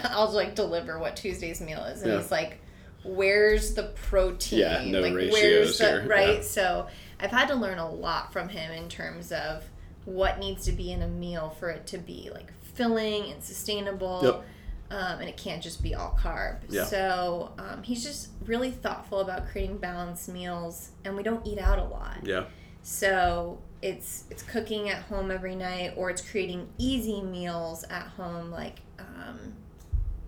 [0.05, 2.01] I'll like deliver what Tuesday's meal is.
[2.03, 2.19] And Yeah.
[2.21, 2.59] he's like,
[3.07, 4.59] where's the protein?
[4.59, 6.35] Yeah, no like, ratios here, right?
[6.35, 6.41] yeah.
[6.41, 6.87] So
[7.19, 9.63] I've had to learn a lot from him in terms of
[10.05, 14.21] what needs to be in a meal for it to be like filling and sustainable.
[14.23, 14.43] Yep.
[14.89, 16.59] Um, and it can't just be all carb.
[16.69, 16.85] Yeah.
[16.85, 21.77] So um, he's just really thoughtful about creating balanced meals, and we don't eat out
[21.77, 22.19] a lot.
[22.23, 22.45] Yeah.
[22.83, 28.49] So it's it's cooking at home every night, or it's creating easy meals at home.
[28.49, 29.53] Like um,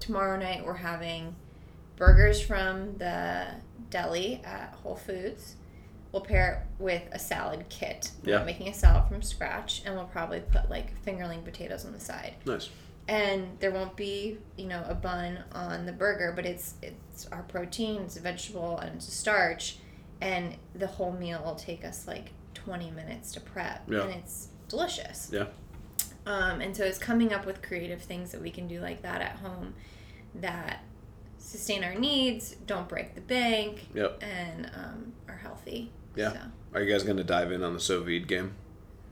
[0.01, 1.35] tomorrow night, we're having
[2.03, 3.45] burgers from the
[3.91, 5.55] deli at Whole Foods.
[6.11, 8.09] We'll pair it with a salad kit.
[8.23, 8.43] We're Yeah.
[8.43, 12.33] making a salad from scratch, and we'll probably put like fingerling potatoes on the side
[12.45, 12.69] Nice.
[13.07, 17.43] and there won't be you know a bun on the burger but it's it's our
[17.43, 19.77] protein it's a vegetable and it's a starch
[20.21, 24.01] and the whole meal will take us like 20 minutes to prep Yeah.
[24.01, 25.45] and it's delicious Yeah.
[26.25, 29.21] um, and so it's coming up with creative things that we can do like that
[29.21, 29.73] at home
[30.35, 30.81] that
[31.39, 34.21] sustain our needs don't break the bank Yep.
[34.23, 36.33] and um, are healthy Yeah.
[36.33, 36.39] so.
[36.75, 38.53] Are you guys gonna dive in on the sous vide game?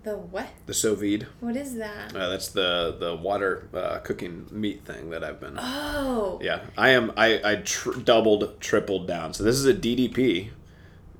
[0.03, 1.27] the what The sous vide.
[1.41, 5.57] what is that Uh, that's the the water uh, cooking meat thing that I've been.
[5.59, 7.11] oh Yeah, I am.
[7.17, 9.33] I I tr- doubled, tripled down.
[9.33, 10.49] So this is a DDP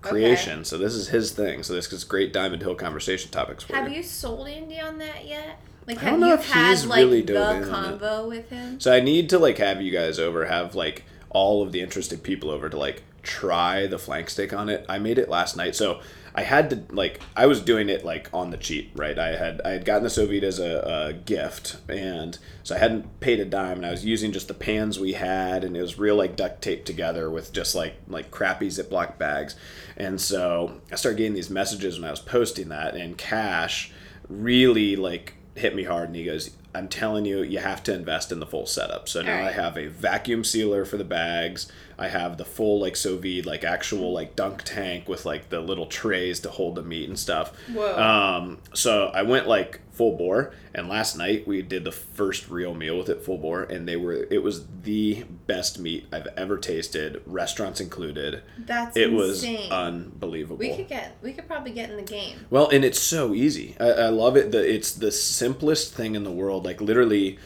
[0.01, 0.63] creation.
[0.63, 1.63] So this is his thing.
[1.63, 3.97] So this is great Diamond Hill conversation topics for Have you.
[3.97, 5.59] you sold Andy on that yet?
[5.87, 7.85] Like, I have don't know you if had he's like really the dove in on
[7.85, 7.99] it.
[7.99, 8.79] combo with him?
[8.79, 12.23] So I need to like have you guys over, have like all of the interested
[12.23, 14.85] people over to like try the flank steak on it.
[14.89, 16.01] I made it last night, so
[16.35, 19.17] I had to like I was doing it like on the cheap, right?
[19.17, 22.79] I had I had gotten the sous vide as a, a gift, and so I
[22.79, 25.81] hadn't paid a dime, and I was using just the pans we had, and it
[25.81, 29.55] was real like duct tape together with just like like crappy Ziploc bags,
[29.95, 33.91] and so I started getting these messages when I was posting that, and Cash
[34.29, 38.31] really like hit me hard and he goes i'm telling you you have to invest
[38.31, 39.09] in the full setup.
[39.09, 42.95] So now i have a vacuum sealer for the bags i have the full like
[42.95, 46.83] sous vide like actual like dunk tank with like the little trays to hold the
[46.83, 47.97] meat and stuff Whoa.
[47.97, 52.75] um so i went like full bore and last night we did the first real
[52.75, 56.55] meal with it full bore and they were it was the best meat i've ever
[56.59, 59.71] tasted restaurants included That's it was insane.
[59.71, 62.45] unbelievable we could get, we could probably get in the game.
[62.49, 63.75] well, and it's so easy.
[63.79, 64.51] I, I love it.
[64.51, 66.65] The it's the simplest thing in the world.
[66.65, 67.37] Like literally,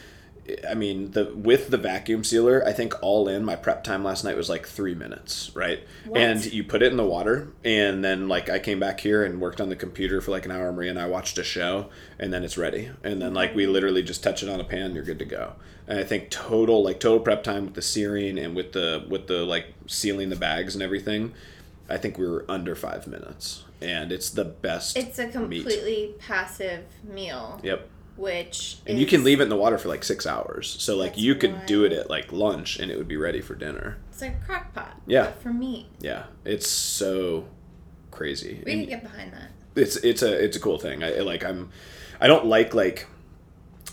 [0.68, 4.24] I mean, the with the vacuum sealer, I think all in my prep time last
[4.24, 5.86] night was like three minutes, right?
[6.04, 6.20] What?
[6.20, 9.40] And you put it in the water, and then like I came back here and
[9.40, 10.72] worked on the computer for like an hour.
[10.72, 12.90] Maria and I watched a show, and then it's ready.
[13.04, 15.54] And then like we literally just touch it on a pan, you're good to go.
[15.86, 19.28] And I think total like total prep time with the searing and with the with
[19.28, 21.34] the like sealing the bags and everything,
[21.88, 24.96] I think we were under five minutes, and it's the best.
[24.96, 25.32] It's a meat.
[25.32, 27.88] completely passive meal, Yep.
[28.22, 30.76] Which And you can leave it in the water for like six hours.
[30.78, 33.54] So like you could do it at like lunch and it would be ready for
[33.54, 33.98] dinner.
[34.12, 34.96] It's like a crock pot.
[35.06, 35.32] Yeah.
[35.32, 37.46] for meat, Yeah, it's so
[38.10, 38.62] crazy.
[38.64, 39.50] we And can get behind that.
[39.74, 41.02] it's it's a it's a cool thing.
[41.02, 41.70] I like I'm
[42.20, 43.06] I don't like like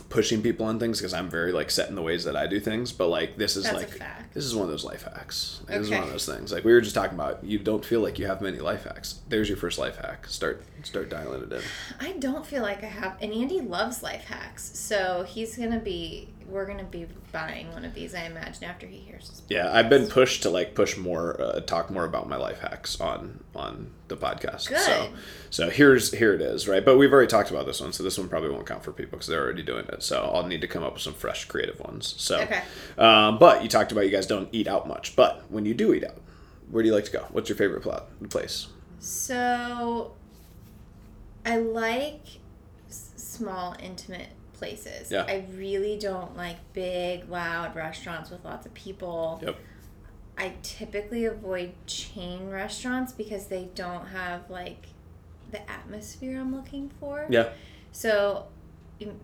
[0.10, 2.60] pushing people on things because I'm very like set in the ways that I do
[2.60, 2.92] things.
[2.92, 4.02] But like this is That's like.
[4.40, 5.60] This is one of those life hacks.
[5.68, 6.54] This is one of those things.
[6.54, 7.44] Like we were just talking about.
[7.44, 9.20] You don't feel like you have many life hacks.
[9.28, 10.28] There's your first life hack.
[10.28, 11.62] Start start dialing it in.
[12.00, 16.30] I don't feel like I have, and Andy loves life hacks, so he's gonna be.
[16.50, 19.44] We're gonna be buying one of these, I imagine, after he hears.
[19.50, 23.00] Yeah, I've been pushed to like push more, uh, talk more about my life hacks
[23.00, 24.62] on on the podcast.
[24.62, 25.10] So, Good.
[25.52, 26.84] so here's here it is, right?
[26.84, 29.12] But we've already talked about this one, so this one probably won't count for people
[29.12, 30.02] because they're already doing it.
[30.02, 32.16] So I'll need to come up with some fresh, creative ones.
[32.18, 32.62] So, Okay.
[32.98, 35.94] um, but you talked about you guys don't eat out much, but when you do
[35.94, 36.18] eat out,
[36.72, 37.26] where do you like to go?
[37.32, 38.68] What's your favorite plot place?
[39.00, 40.14] So,
[41.46, 42.22] I like
[42.90, 44.30] small, intimate
[44.60, 45.12] places.
[45.12, 45.24] Yeah.
[45.28, 49.40] I really don't like big, loud restaurants with lots of people.
[49.44, 49.56] Yep.
[50.38, 54.88] I typically avoid chain restaurants because they don't have like
[55.52, 57.26] the atmosphere I'm looking for.
[57.30, 57.50] Yeah.
[57.92, 58.48] So,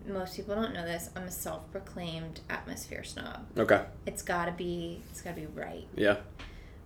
[0.06, 1.10] most people don't know this.
[1.14, 3.46] I'm a self-proclaimed atmosphere snob.
[3.56, 3.82] Okay.
[4.06, 5.02] It's gotta be.
[5.10, 5.86] It's gotta be right.
[5.94, 6.16] Yeah.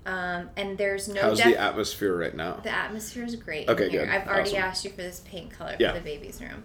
[0.07, 1.21] Um, and there's no.
[1.21, 2.55] How's def- the atmosphere right now?
[2.63, 3.69] the atmosphere is great.
[3.69, 4.09] Okay, good.
[4.09, 4.63] I've already Awesome.
[4.63, 5.93] asked you for this paint color Yeah.
[5.93, 6.65] for the baby's room.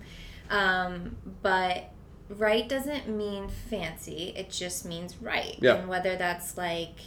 [0.50, 1.92] Um, but
[2.30, 4.34] right doesn't mean fancy.
[4.36, 5.58] It just means right.
[5.62, 5.76] Yeah.
[5.76, 6.98] And whether that's like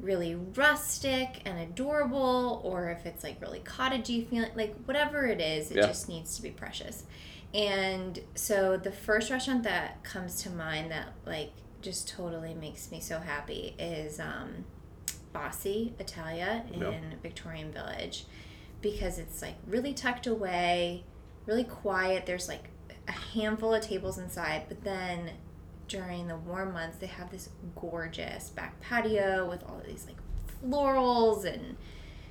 [0.00, 5.70] really rustic and adorable or if it's like really cottagey feeling like whatever it is,
[5.70, 5.86] it Yeah.
[5.86, 7.04] just needs to be precious.
[7.54, 11.50] And so the first restaurant that comes to mind that like
[11.82, 14.64] just totally makes me so happy is um
[15.34, 16.94] Basi Italia in Yeah.
[17.22, 18.24] Victorian Village
[18.80, 21.04] because it's like really tucked away,
[21.48, 22.26] really quiet.
[22.26, 22.68] There's like
[23.08, 25.30] a handful of tables inside, but then
[25.88, 30.18] during the warm months they have this gorgeous back patio with all of these like
[30.62, 31.78] florals and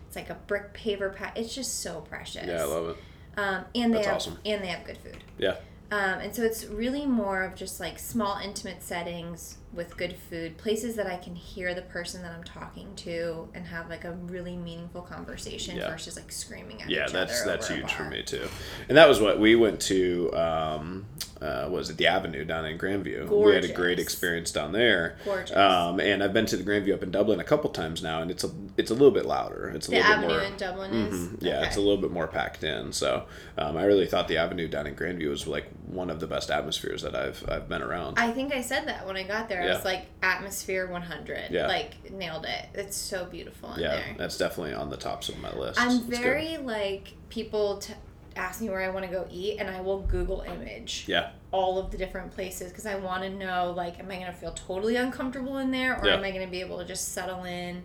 [0.05, 1.36] it's like a brick paver pat.
[1.36, 2.45] It's just so precious.
[2.45, 2.97] Yeah, I love it.
[3.36, 4.39] Um, and they That's have awesome.
[4.45, 5.18] and they have good food.
[5.38, 5.55] Yeah.
[5.89, 10.58] Um, and so it's really more of just like small, intimate settings with good food,
[10.58, 14.12] places that I can hear the person that I'm talking to and have like a
[14.12, 15.90] really meaningful conversation Yeah.
[15.90, 18.48] versus like screaming at Yeah, each that's that's huge for me too.
[18.90, 20.34] And that was what we went to.
[20.34, 21.06] Um,
[21.40, 23.30] uh, what was it the Avenue down in Grandview?
[23.30, 25.18] We had a great experience down there.
[25.24, 25.56] Gorgeous.
[25.56, 28.32] Um, and I've been to the Grandview up in Dublin a couple times now, and
[28.32, 29.72] it's a it's a little bit louder.
[29.76, 30.44] It's a The little Avenue bit more.
[30.46, 31.38] in Dublin is Mhm.
[31.42, 31.68] Yeah, okay.
[31.68, 32.92] it's a little bit more packed in.
[32.92, 33.26] So
[33.56, 36.50] um, I really thought the Avenue down in Grandview was like one of the best
[36.50, 38.18] atmospheres that I've I've been around.
[38.18, 39.64] I think I said that when I got there.
[39.68, 39.76] Yeah.
[39.76, 41.51] was like, atmosphere 100.
[41.51, 41.68] Yeah.
[41.68, 42.65] Like, nailed it.
[42.74, 44.15] It's so beautiful in yeah, there.
[44.18, 45.80] that's definitely on the tops of my list.
[45.80, 46.20] I'm It's good.
[46.20, 47.93] very like, people t-
[48.36, 51.05] ask me where I want to go eat, and I will Google image.
[51.07, 54.26] yeah all of the different places because I want to know like am I going
[54.28, 56.15] to feel totally uncomfortable in there or Yeah.
[56.15, 57.84] am I going to be able to just settle in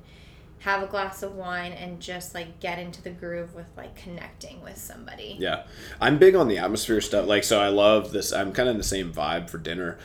[0.59, 4.61] have a glass of wine and just like get into the groove with like connecting
[4.63, 5.37] with somebody.
[5.39, 5.63] Yeah.
[6.01, 7.27] I'm big on the atmosphere stuff.
[7.29, 8.33] Like, so I love this.
[8.33, 9.99] I'm kind of in the same vibe for dinner.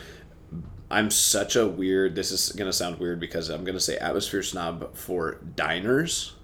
[0.90, 3.96] I'm such a weird, this is going to sound weird because I'm going to say
[3.98, 6.34] atmosphere snob for diners.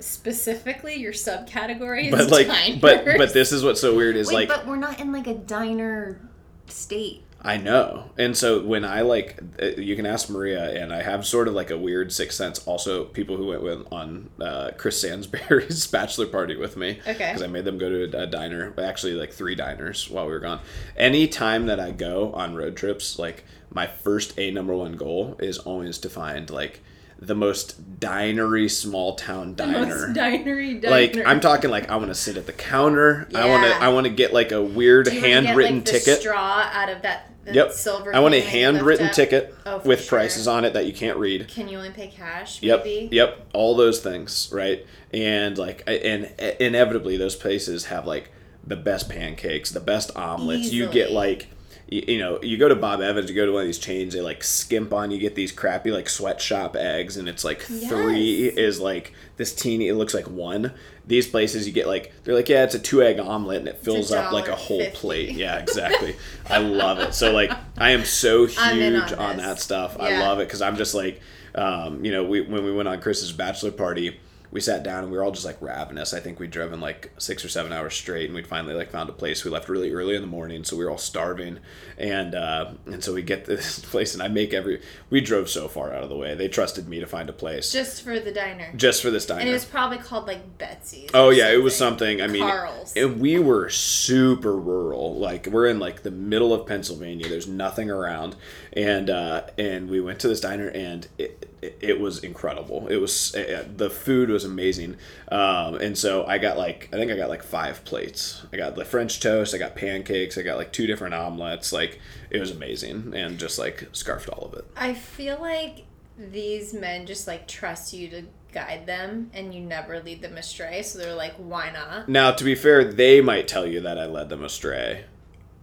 [0.00, 2.80] Specifically your subcategory is But like, diners.
[2.80, 5.34] but, but this is what's so weird is like, but we're not in like a
[5.34, 6.20] diner
[6.66, 7.24] state.
[7.42, 8.10] I know.
[8.18, 11.54] And so when I like, uh, you can ask Maria, and I have sort of
[11.54, 12.58] like a weird sixth sense.
[12.66, 17.00] Also, people who went with, on uh, Chris Sansbury's bachelor party with me.
[17.06, 17.12] Okay.
[17.32, 20.26] Because I made them go to a, a diner, but actually like three diners while
[20.26, 20.60] we were gone.
[20.98, 25.36] Any time that I go on road trips, like my first A number one goal
[25.40, 26.80] is always to find like
[27.18, 30.12] the most dinery small town diner.
[30.14, 30.90] Dinery diner.
[30.90, 33.28] like I'm talking like I want to sit at the counter.
[33.34, 33.78] I want to Yeah.
[33.80, 36.20] I want to get like a weird wanna get, handwritten like, ticket.
[36.20, 37.72] straw out of that Yep.
[37.72, 38.14] silver.
[38.14, 40.08] I want a thing that you handwritten ticket Oh, with sure.
[40.18, 41.48] prices on it that you can't read.
[41.48, 42.62] Can you only pay cash?
[42.62, 42.84] Yep.
[42.84, 43.08] Maybe?
[43.16, 43.46] Yep.
[43.54, 44.86] All those things, right?
[45.12, 48.30] And like and inevitably those places have like
[48.66, 50.70] the best pancakes, the best omelets.
[50.72, 51.48] You get like
[51.90, 54.14] you, you know, you go to Bob Evans, you go to one of these chains,
[54.14, 55.10] they like skimp on.
[55.10, 59.88] You get these crappy like sweatshop eggs, and it's like three is like this teeny.
[59.88, 60.72] It looks like one.
[61.06, 63.78] These places you get like they're like yeah, it's a two egg omelet, and it
[63.78, 64.94] fills up like a whole $1.50.
[64.94, 65.30] plate.
[65.32, 66.16] Yeah, exactly.
[66.48, 67.14] I love it.
[67.14, 69.98] So like I am so huge on on, that stuff.
[69.98, 71.20] I love it because I'm just like,
[71.56, 74.20] um, you know, we when we went on Chris's bachelor party,
[74.52, 76.12] we sat down and we were all just like ravenous.
[76.12, 79.08] I think we'd driven like six or seven hours straight, and we'd finally like found
[79.08, 79.44] a place.
[79.44, 81.58] We left really early in the morning, so we were all starving,
[81.96, 84.82] and uh, and so we get this place, and I make every.
[85.08, 86.34] We drove so far out of the way.
[86.34, 88.72] They trusted me to find a place just, for the diner.
[88.74, 89.40] Just for this diner.
[89.40, 91.10] And it was probably called like Betsy's.
[91.14, 92.20] Oh yeah, it was something.
[92.20, 92.92] I mean, Carl's.
[92.96, 95.16] and we were super rural.
[95.16, 97.28] Like we're in like the middle of Pennsylvania.
[97.28, 98.34] There's nothing around,
[98.72, 102.88] and uh, and we went to this diner, and it, it, it was incredible.
[102.88, 104.96] It was uh, the food was amazing,
[105.30, 108.44] um, and so I got like I think I got like five plates.
[108.52, 109.54] I got the French toast.
[109.54, 110.38] I got pancakes.
[110.38, 111.72] I got like two different omelets.
[111.72, 112.00] Like
[112.30, 114.64] it was amazing, and just like scarfed all of it.
[114.76, 115.84] I feel like
[116.18, 120.82] these men just like trust you to guide them and you never lead them astray.
[120.82, 122.08] So they're like, why not?
[122.08, 125.04] Now, to be fair, they might tell you that I led them astray.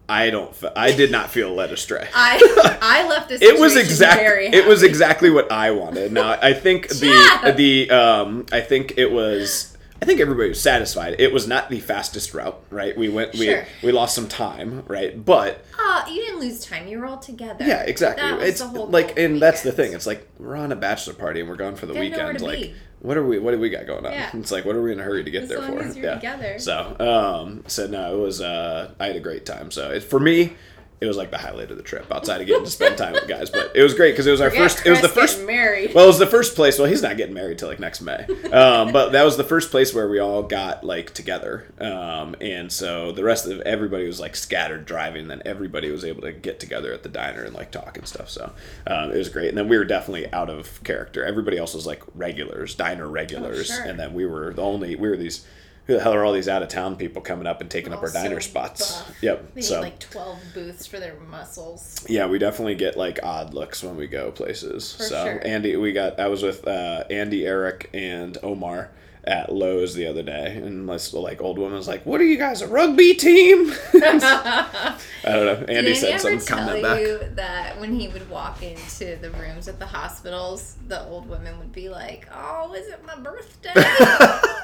[0.10, 0.54] I don't.
[0.76, 2.08] I did not feel led astray.
[2.14, 3.42] I I left this.
[3.42, 4.20] it was situation exact.
[4.20, 6.12] Very It was exactly what I wanted.
[6.14, 9.74] Now, I think the the um, I think it was.
[10.00, 11.16] I think everybody was satisfied.
[11.20, 12.96] It was not the fastest route, right?
[12.96, 13.34] We went.
[13.34, 13.66] We Sure.
[13.82, 15.26] we lost some time, right?
[15.26, 16.88] But Oh, you didn't lose time.
[16.88, 17.66] You were all together.
[17.66, 18.48] yeah, exactly.
[18.48, 19.94] It's like, and that's the thing.
[19.94, 22.34] It's like we're on a bachelor party and we're gone for the You have nowhere
[22.34, 22.42] weekend.
[22.48, 22.76] Like, be.
[23.08, 23.40] What are we?
[23.40, 24.12] What do we got going on?
[24.12, 24.30] Yeah.
[24.34, 25.82] It's like, what are we in a hurry to get As there for?
[25.82, 26.60] as you're together.
[26.60, 28.42] So, um, so no, it was.
[28.42, 29.72] Uh, I had a great time.
[29.72, 30.54] So it, for me,
[31.00, 33.28] it was like the highlight of the trip outside of getting to spend time with
[33.28, 33.52] guys.
[33.52, 34.86] But it was great because it was our Forget first.
[34.86, 35.44] It was the first.
[35.44, 35.94] married.
[35.94, 36.80] Well, it was the first place.
[36.80, 38.26] Well, he's not getting married till like next May.
[38.52, 41.72] Um, but that was the first place where we all got like together.
[41.80, 45.24] Um, and so the rest of everybody was like scattered driving.
[45.24, 48.08] And then everybody was able to get together at the diner and like talk and
[48.08, 48.30] stuff.
[48.30, 48.52] So
[48.88, 49.50] um, it was great.
[49.50, 51.24] And then we were definitely out of character.
[51.24, 53.84] Everybody else was like regulars, diner regulars, sure.
[53.84, 54.96] and then we were the only.
[54.96, 55.46] We were these.
[55.88, 58.00] Who the hell are all these out of town people coming up and taking up
[58.00, 59.02] our Also diner spots?
[59.02, 59.18] buff.
[59.22, 59.54] Yep.
[59.56, 62.06] They so need like 12 booths for their muscles.
[62.10, 64.86] yeah, we definitely get like odd looks when we go places.
[64.86, 65.42] so sure.
[65.48, 68.92] Andy, we got I was with uh, Andy, Eric, and Omar
[69.24, 72.38] at Lowe's the other day, and this like old woman was like, "What are you
[72.38, 75.54] guys a rugby team?" I don't know.
[75.70, 77.02] Andy Did said ever some comment back.
[77.02, 81.58] you that when he would walk into the rooms at the hospitals, the old women
[81.60, 83.74] would be like, "Oh, is it my birthday?"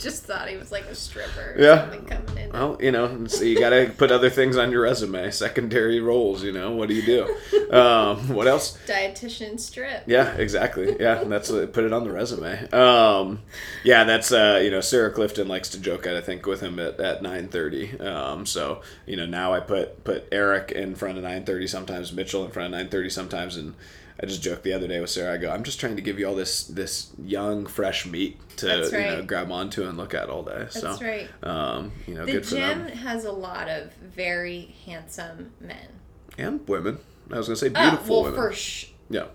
[0.00, 1.54] Just thought he was like a stripper.
[1.58, 1.86] Yeah.
[2.06, 2.50] coming in.
[2.52, 6.42] Well, you know, so you got to put other things on your resume, secondary roles.
[6.42, 7.70] You know, what do you do?
[7.70, 8.78] Um, what else?
[8.86, 10.04] Dietitian strip.
[10.06, 10.96] Yeah, exactly.
[10.98, 12.68] Yeah, that's what put it on the resume.
[12.70, 13.40] Um,
[13.84, 16.78] yeah, that's uh, you know Sarah Clifton likes to joke at I think with him
[16.78, 17.98] at, at nine thirty.
[18.00, 22.12] Um, so you know now I put put Eric in front of nine thirty sometimes,
[22.12, 23.74] Mitchell in front of nine thirty sometimes, and
[24.22, 25.34] I just joked the other day with Sarah.
[25.34, 28.66] I go, I'm just trying to give you all this this young fresh meat to
[28.66, 30.66] That's you know grab onto and look at all day.
[30.70, 31.28] so That's right.
[31.42, 35.88] um, you know, The good for gym has a lot of very handsome men.
[36.36, 36.98] and women.
[37.32, 38.40] I was gonna say Uh, beautiful well, women.
[38.48, 39.26] for sh- yeah.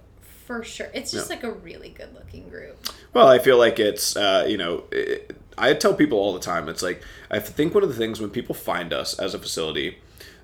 [0.46, 0.90] for sure.
[0.94, 2.78] It's just like a really good looking group.
[3.14, 6.68] Well, I feel like it's, uh, you know, it, I tell people all the time.
[6.70, 9.98] It's like I think one of the things when people find us as a facility,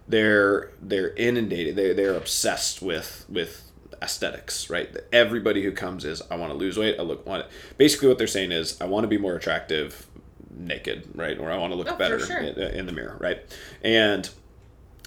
[0.08, 1.76] they're they're inundated.
[1.76, 3.71] They they're obsessed with with
[4.02, 4.90] aesthetics, right?
[5.12, 6.98] Everybody who comes is I want to lose weight.
[7.00, 7.46] I look want
[7.78, 10.08] basically what they're saying is I want to be more attractive
[10.56, 11.38] naked, right?
[11.40, 12.38] Or I want to look Oh, better sure.
[12.38, 13.40] in, uh, in the mirror, right?
[13.84, 14.30] And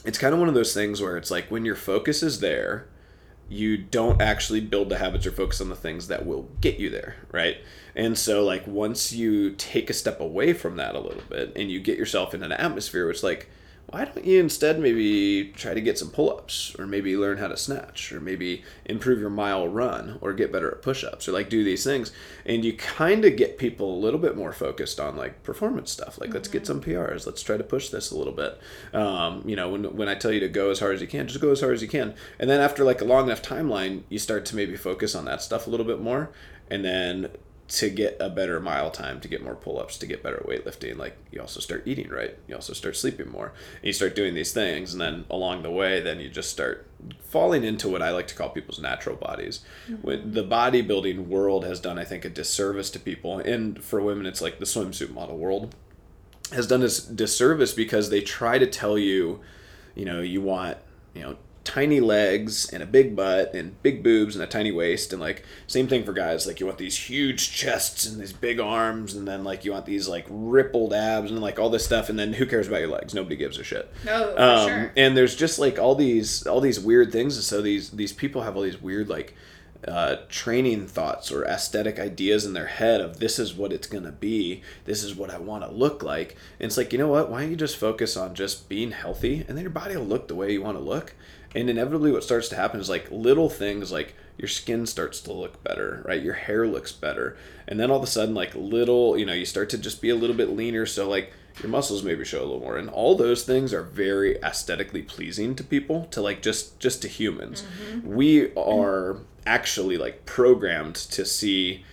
[0.05, 2.89] it's kind of one of those things where it's like when your focus is there,
[3.49, 6.89] you don't actually build the habits or focus on the things that will get you
[6.89, 7.59] there, right?
[7.95, 11.71] And so, like, once you take a step away from that a little bit and
[11.71, 13.51] you get yourself in an atmosphere which, like,
[13.87, 17.49] why don't you instead maybe try to get some pull ups or maybe learn how
[17.49, 21.33] to snatch or maybe improve your mile run or get better at push ups or
[21.33, 22.11] like do these things?
[22.47, 26.21] And you kind of get people a little bit more focused on like performance stuff.
[26.21, 28.59] Like, let's get some PRs, let's try to push this a little bit.
[28.93, 31.29] Um, you know, when, when I tell you to go as hard as you can,
[31.29, 32.15] just go as hard as you can.
[32.39, 35.43] And then after like a long enough timeline, you start to maybe focus on that
[35.43, 36.31] stuff a little bit more.
[36.71, 37.31] And then
[37.67, 40.99] to get a better mile time, to get more pull ups, to get better weightlifting,
[40.99, 42.37] like you also start eating right.
[42.47, 43.53] You also start sleeping more.
[43.77, 44.93] And you start doing these things.
[44.93, 46.87] And then along the way, then you just start
[47.23, 49.61] falling into what I like to call people's natural bodies.
[49.89, 50.07] Mm-hmm.
[50.07, 53.39] When the bodybuilding world has done, I think, a disservice to people.
[53.39, 55.75] And for women, it's like the swimsuit model world
[56.53, 59.41] has done this disservice because they try to tell you,
[59.95, 60.77] you know, you want,
[61.15, 65.13] you know, tiny legs and a big butt and big boobs and a tiny waist
[65.13, 66.47] and like same thing for guys.
[66.47, 69.87] Like you want these huge chests and these big arms and then like you want
[69.87, 72.91] these like rippled abs and like all this stuff and then who cares about your
[72.91, 73.15] legs?
[73.15, 73.91] Nobody gives a shit.
[74.05, 74.93] No, um, sure.
[74.97, 77.37] and there's just like all these all these weird things.
[77.37, 79.35] And so these these people have all these weird like
[79.87, 84.13] uh, training thoughts or aesthetic ideas in their head of this is what it's gonna
[84.13, 84.63] be.
[84.85, 86.37] This is what i want to look like.
[86.61, 87.31] And it's like you know what?
[87.31, 89.45] Why don't you just focus on just being healthy?
[89.49, 91.15] And then your body will look the way you want to look
[91.55, 95.33] and inevitably what starts to happen is like little things like your skin starts to
[95.33, 96.23] look better right?
[96.23, 97.37] Your hair looks better.
[97.69, 100.11] And then all of a sudden like little you know you start to just be
[100.11, 100.87] a little bit leaner.
[100.87, 102.77] So like your muscles maybe show a little more.
[102.77, 107.09] And all those things are very aesthetically pleasing to people to like just just to
[107.09, 107.63] humans.
[107.63, 108.15] Mm-hmm.
[108.15, 111.85] We are actually like programmed to see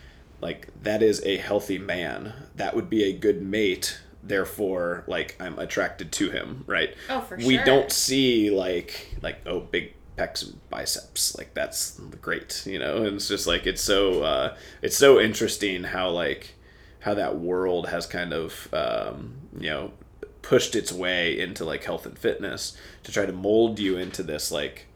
[0.41, 2.33] like that is a healthy man.
[2.55, 6.95] That would be a good mate therefore like i'm attracted to him right?
[7.09, 7.65] Oh, for we sure.
[7.65, 11.37] don't see like like oh big pecs and biceps.
[11.37, 12.97] Like that's great you know?
[12.97, 16.55] And it's just like it's so uh it's so interesting how like
[16.99, 19.91] how that world has kind of um you know
[20.41, 24.51] pushed its way into like health and fitness to try to mold you into this
[24.51, 24.87] like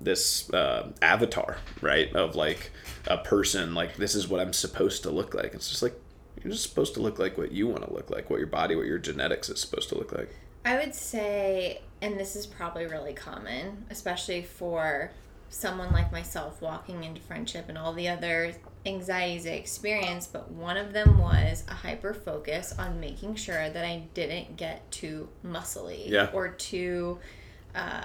[0.00, 2.14] this uh, avatar right?
[2.14, 2.72] Of like
[3.06, 5.54] a person like this is what i'm supposed to look like.
[5.54, 5.94] It's just like
[6.42, 8.74] you're just supposed to look like what you want to look like what your body
[8.76, 10.28] what your genetics is supposed to look like
[10.64, 15.10] I would say, and this is probably really common, especially for
[15.48, 18.54] someone like myself walking into friendship and all the other
[18.86, 23.84] anxieties I experienced, but one of them was a hyper focus on making sure that
[23.84, 26.30] I didn't get too muscly Yeah.
[26.32, 27.18] or too,
[27.74, 28.02] uh,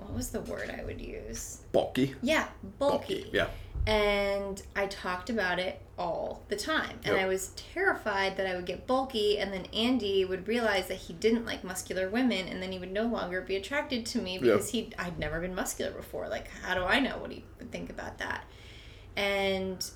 [0.00, 1.62] what was the word I would use?
[1.72, 2.46] bulky Yeah,
[2.78, 3.30] bulky.
[3.32, 3.46] yeah
[3.86, 6.98] And I talked about it all the time.
[7.04, 7.24] And Yep.
[7.24, 11.12] I was terrified that I would get bulky, and then Andy would realize that he
[11.12, 14.70] didn't like muscular women, and then he would no longer be attracted to me because
[14.70, 16.28] he I'd never been muscular before.
[16.28, 18.44] Like, how do I know what he would think about that?
[19.16, 19.88] And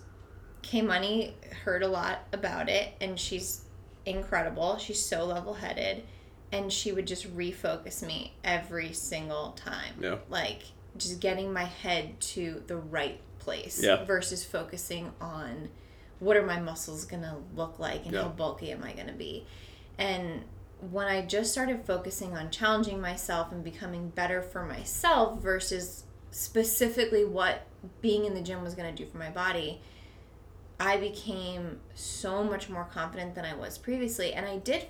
[0.63, 1.35] K Money
[1.65, 3.63] heard a lot about it, and she's
[4.05, 4.79] incredible.
[4.79, 6.05] She's so level headed,
[6.53, 9.95] and she would just refocus me every single time.
[9.99, 10.17] Yeah.
[10.29, 10.63] Like
[10.97, 14.05] just getting my head to the right place Yeah.
[14.05, 15.71] versus focusing on
[16.21, 18.23] what are my muscles gonna look like and Yeah.
[18.25, 19.47] how bulky am I gonna be.
[19.97, 20.45] And
[20.91, 27.25] when I just started focusing on challenging myself and becoming better for myself versus specifically
[27.25, 27.63] what
[28.01, 29.81] being in the gym was going to do for my body,
[30.79, 34.33] I became so much more confident than I was previously.
[34.35, 34.87] And I did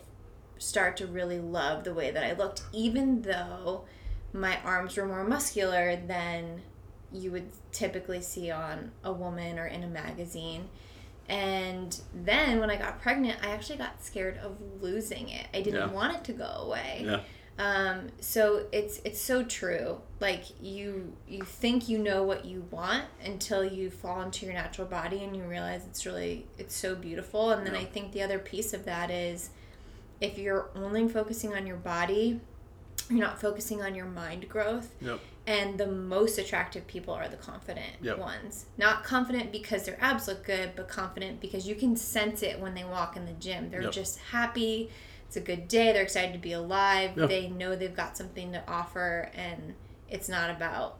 [0.58, 3.84] start to really love the way that I looked, even though
[4.32, 6.60] my arms were more muscular than
[7.12, 10.68] you would typically see on a woman or in a magazine.
[11.28, 15.46] And then when I got pregnant, I actually got scared of losing it.
[15.52, 15.92] I didn't Yeah.
[15.94, 17.02] want it to go away.
[17.04, 17.20] yeah
[17.58, 20.00] Um, so it's it's so true.
[20.20, 24.86] Like you you think you know what you want until you fall into your natural
[24.86, 27.50] body and you realize it's really it's so beautiful.
[27.50, 27.80] And then Yeah.
[27.80, 29.50] I think the other piece of that is
[30.20, 32.40] if you're only focusing on your body,
[33.10, 34.94] you're not focusing on your mind growth.
[35.00, 35.18] Yep.
[35.48, 38.18] And the most attractive people are the confident Yep.
[38.18, 38.66] ones.
[38.76, 42.74] Not confident because their abs look good, but confident because you can sense it when
[42.74, 43.70] they walk in the gym.
[43.70, 43.92] They're Yep.
[43.92, 44.90] just happy.
[45.26, 45.92] It's a good day.
[45.92, 47.12] They're excited to be alive.
[47.16, 47.24] Yeah.
[47.26, 49.74] They know they've got something to offer, and
[50.10, 50.98] it's not about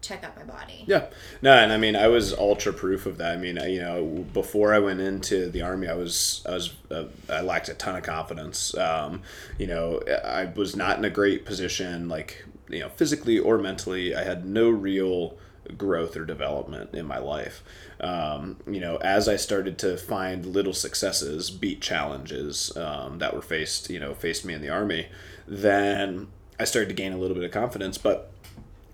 [0.00, 0.84] check out my body.
[0.86, 1.06] Yeah,
[1.40, 3.32] no, and I mean, I was ultra proof of that.
[3.32, 6.74] I mean, I- you know, before I went into the army, I was, I was,
[6.90, 8.76] uh, I lacked a ton of confidence.
[8.76, 9.22] Um,
[9.56, 14.14] you know, I was not in a great position, like you know, physically or mentally.
[14.14, 15.36] I had no real
[15.78, 17.62] growth or development in my life.
[18.00, 23.42] Um, you know, as I started to find little successes, beat challenges um, that were
[23.42, 25.08] faced, you know, faced me in the army,
[25.46, 27.98] then I started to gain a little bit of confidence.
[27.98, 28.30] But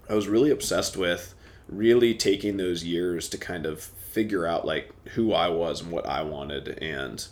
[0.08, 1.34] I was really obsessed with
[1.68, 6.06] really taking those years to kind of figure out like who I was and what
[6.06, 7.24] I wanted and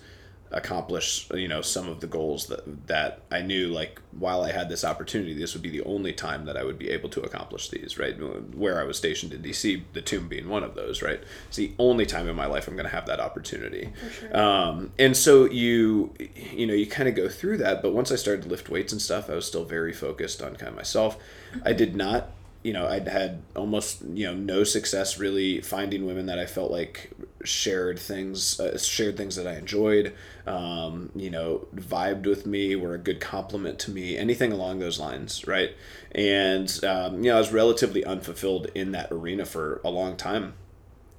[0.51, 4.71] accomplish you know some of the goals that that I knew like while I had
[4.71, 7.69] this opportunity this would be the only time that I would be able to accomplish
[7.69, 8.15] these right?
[8.55, 11.23] Where I was stationed in DC the tomb being one of those right?
[11.49, 13.93] It's the only time in my life I'm going to have that opportunity.
[14.33, 18.17] Um, and so you you know you kind of go through that but once I
[18.17, 21.19] started to lift weights and stuff I was still very focused on kind of myself
[21.65, 22.31] I did not
[22.63, 26.71] you know I'd had almost you know no success really finding women that I felt
[26.71, 27.11] like
[27.45, 30.15] shared things uh, shared things that I enjoyed
[30.47, 34.99] um, you know vibed with me were a good compliment to me anything along those
[34.99, 35.71] lines right?
[36.13, 40.55] And um, you know I was relatively unfulfilled in that arena for a long time.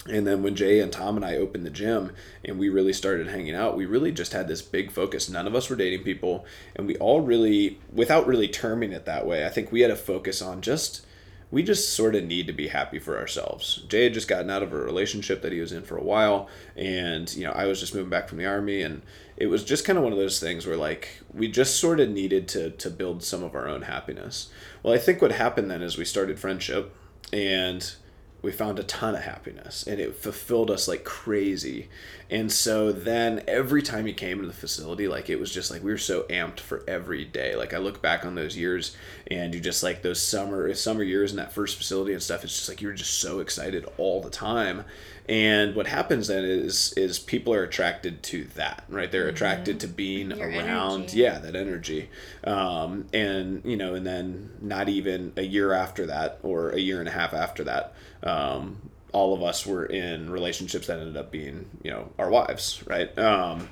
[0.08, 2.14] And then when Jay and Tom and I opened the gym
[2.46, 5.30] and we really started hanging out, we really just had this big focus.
[5.30, 6.46] None of us were dating people,
[6.76, 9.98] and we all really, without really terming it that way, I think we had a
[9.98, 11.06] focus on just
[11.52, 13.84] we just sort of need to be happy for ourselves.
[13.88, 16.48] Jay had just gotten out of a relationship that he was in for a while,
[16.76, 19.02] and you know, I was just moving back from the army, and
[19.36, 22.10] it was just kind of one of those things where like we just sort of
[22.10, 24.50] needed to to build some of our own happiness.
[24.84, 26.96] Well, I think what happened then is we started friendship,
[27.34, 27.94] and
[28.42, 31.90] we found a ton of happiness and it fulfilled us like crazy.
[32.30, 35.84] And so then every time he came to the facility like it was just like
[35.84, 37.56] we were so amped for every day.
[37.56, 38.96] Like i look back on those years
[39.28, 42.56] and you just like those summer summer years in that first facility and stuff it's
[42.56, 44.84] just like you were just so excited all the time
[45.30, 49.36] and what happens then is is people are attracted to that right they're mm-hmm.
[49.36, 51.18] attracted to being Your around energy.
[51.18, 52.10] yeah that energy
[52.44, 57.00] um, and you know and then not even a year after that or a year
[57.00, 58.78] and a half after that um,
[59.14, 63.18] all of us were in relationships that ended up being you know our wives right
[63.20, 63.70] um,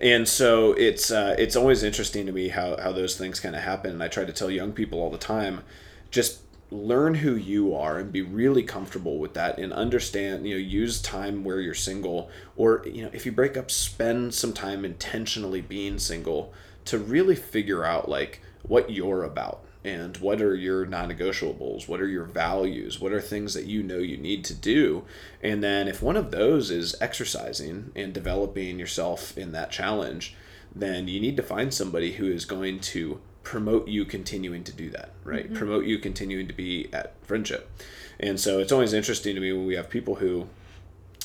[0.00, 3.62] and so it's uh, it's always interesting to me how, how those things kind of
[3.62, 5.62] happen and i try to tell young people all the time
[6.10, 6.40] just
[6.70, 11.00] learn who you are and be really comfortable with that and understand you know use
[11.00, 15.60] time where you're single or you know if you break up spend some time intentionally
[15.60, 16.52] being single
[16.84, 22.08] to really figure out like what you're about and what are your non-negotiables what are
[22.08, 25.04] your values what are things that you know you need to do.
[25.40, 30.34] And then if one of those is exercising and developing yourself in that challenge
[30.74, 34.90] then you need to find somebody who is going to promote you continuing to do
[34.90, 35.54] that right mm-hmm.
[35.54, 37.70] promote you continuing to be at friendship
[38.18, 40.48] and so it's always interesting to me when we have people who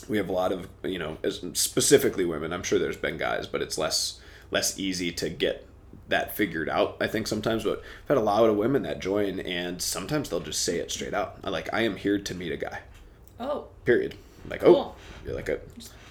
[0.07, 1.17] we have a lot of you know
[1.53, 4.19] specifically women i'm sure there's been guys but it's less
[4.51, 5.67] less easy to get
[6.09, 6.97] that figured out.
[7.01, 10.41] I think sometimes, but I've had a lot of women that join, and sometimes they'll
[10.41, 11.43] just say it straight out.
[11.43, 12.82] Like, I am here to meet a guy.
[13.39, 13.67] Oh.
[13.86, 14.15] Period.
[14.47, 14.95] Like, oh, cool.
[14.95, 15.59] oh, you're like a.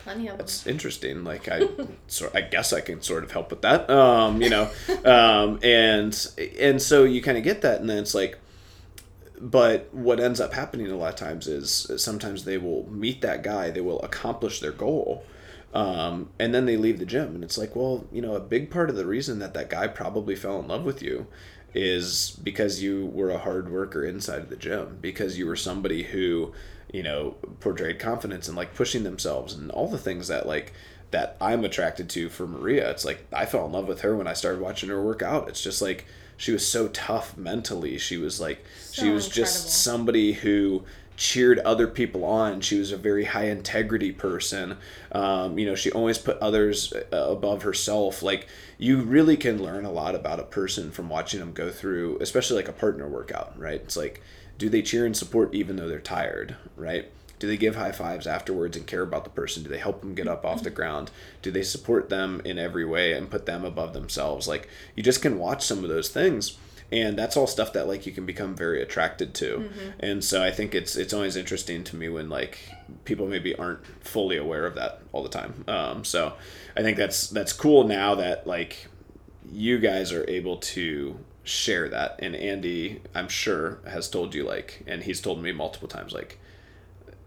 [0.05, 0.39] plenty of.
[0.39, 0.73] That's them.
[0.73, 1.25] interesting.
[1.25, 1.69] Like I,
[2.07, 3.89] sort, I guess I can sort of help with that.
[3.91, 4.71] Um, you know,
[5.05, 6.15] um, and
[6.59, 8.39] and so you kind of get that, and then it's like.
[9.43, 13.43] But what ends up happening a lot of times is sometimes they will meet that
[13.43, 15.25] guy, they will accomplish their goal,
[15.73, 18.71] um, and then they leave the gym, and it's like, well, you know, a big
[18.71, 21.27] part of the reason that that guy probably fell in love with you
[21.73, 26.03] is because you were a hard worker inside of the gym, because you were somebody
[26.03, 26.53] who,
[26.93, 30.73] you know, portrayed confidence and like pushing themselves and all the things that like
[31.11, 32.91] that I'm attracted to for Maria.
[32.91, 35.49] It's like I fell in love with her when I started watching her work out.
[35.49, 37.99] It's just like she was so tough mentally.
[37.99, 39.53] She was like so she was incredible.
[39.53, 40.85] just somebody who
[41.21, 42.63] cheered other people on.
[42.63, 44.79] She was a very high integrity person.
[45.13, 48.23] Um, you know, she always put others uh, above herself.
[48.23, 52.17] Like, you really can learn a lot about a person from watching them go through,
[52.23, 53.83] especially like a partner workout, right?
[53.83, 54.23] It's like,
[54.61, 57.11] do they cheer and support even though they're tired, right?
[57.39, 59.63] Do they give high fives afterwards and care about the person?
[59.63, 61.11] Do they help them get up off the ground?
[61.41, 64.47] Do they support them in every way and put them above themselves?
[64.47, 66.59] Like, you just can watch some of those things
[66.93, 69.91] and that's all stuff that like you can become very attracted to mm-hmm.
[70.01, 72.59] and so i think it's it's always interesting to me when like
[73.05, 76.33] people maybe aren't fully aware of that all the time um, so
[76.77, 78.89] i think that's that's cool now that like
[79.53, 84.83] you guys are able to share that and andy i'm sure has told you like
[84.87, 86.39] and he's told me multiple times like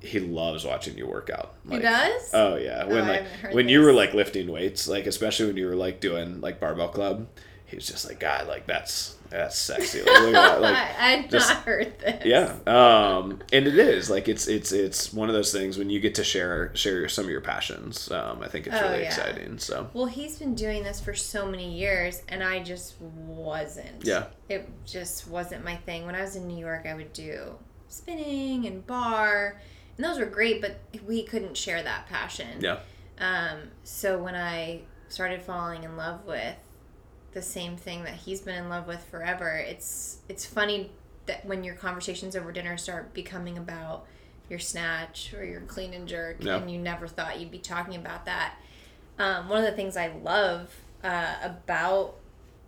[0.03, 1.53] he loves watching you work out.
[1.65, 2.29] Like, he does.
[2.33, 3.71] Oh yeah, when oh, like when this.
[3.71, 7.27] you were like lifting weights, like especially when you were like doing like barbell club,
[7.73, 10.03] he was just like, God, like that's that's sexy.
[10.03, 10.61] Like, look at that.
[10.61, 12.23] Like, I'd just, not heard this.
[12.23, 15.99] Yeah, um, and it is like it's it's it's one of those things when you
[15.99, 18.11] get to share share some of your passions.
[18.11, 19.07] Um, I think it's oh, really yeah.
[19.07, 19.57] exciting.
[19.57, 24.05] So well, he's been doing this for so many years, and I just wasn't.
[24.05, 26.05] Yeah, it just wasn't my thing.
[26.05, 27.55] When I was in New York, I would do
[27.87, 29.57] spinning and barre,
[29.97, 32.59] and those were great, but we couldn't share that passion.
[32.59, 32.77] Yeah.
[33.17, 36.55] Um, so when I started falling in love with
[37.33, 39.49] the same thing that he's been in love with forever.
[39.55, 40.91] It's it's funny
[41.25, 44.05] that when your conversations over dinner start becoming about
[44.49, 46.57] your snatch or your clean and jerk, yeah.
[46.57, 48.55] and you never thought you'd be talking about that.
[49.17, 50.73] Um, one of the things I love
[51.03, 52.15] uh, about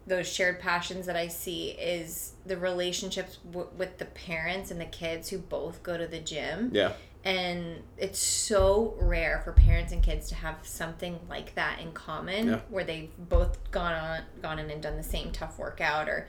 [0.07, 4.86] those shared passions that I see is the relationships w- with the parents and the
[4.86, 6.70] kids who both go to the gym.
[6.74, 6.93] Yeah
[7.26, 12.47] and it's so rare for parents and kids to have something like that in common
[12.47, 12.59] yeah.
[12.69, 16.28] where they've both gone on gone in and done the same tough workout or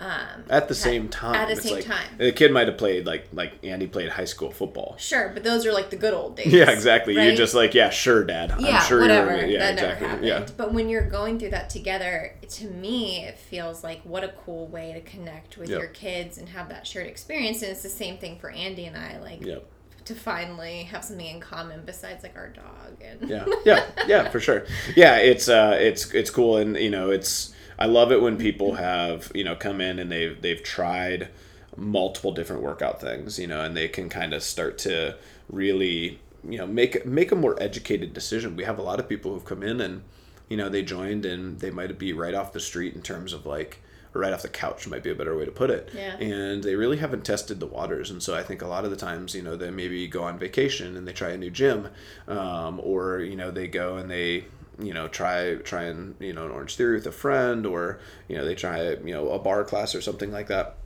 [0.00, 3.06] um, at the same time at the same like, time the kid might have played
[3.06, 6.34] like like andy played high school football sure but those are like the good old
[6.34, 7.28] days yeah exactly right?
[7.28, 9.36] you're just like yeah sure dad yeah, i'm sure whatever.
[9.36, 10.26] you're yeah that exactly never happened.
[10.26, 14.34] yeah but when you're going through that together to me it feels like what a
[14.44, 15.78] cool way to connect with yep.
[15.78, 18.96] your kids and have that shared experience and it's the same thing for andy and
[18.96, 19.64] i like yep
[20.04, 23.46] to finally have something in common besides like our dog and yeah.
[23.64, 23.84] Yeah.
[24.06, 24.66] Yeah for sure.
[24.96, 28.74] Yeah it's uh it's it's cool and you know it's i love it when people
[28.74, 31.28] have you know come in and they've they've tried
[31.76, 35.16] multiple different workout things, you know, and they can kind of start to
[35.48, 38.56] really, you know, make make a more educated decision.
[38.56, 40.02] We have a lot of people who've come in and,
[40.48, 43.46] you know, they joined and they might be right off the street in terms of
[43.46, 43.80] like
[44.14, 45.90] or right off the couch might be a better way to put it.
[45.94, 46.16] Yeah.
[46.16, 48.10] And they really haven't tested the waters.
[48.10, 50.38] And so I think a lot of the times, you know, they maybe go on
[50.38, 51.88] vacation and they try a new gym,
[52.28, 54.44] um, or you know, they go and they
[54.78, 58.44] you know try try and you know an Orangetheory with a friend or you know
[58.44, 60.76] they try you know a barre class or something like that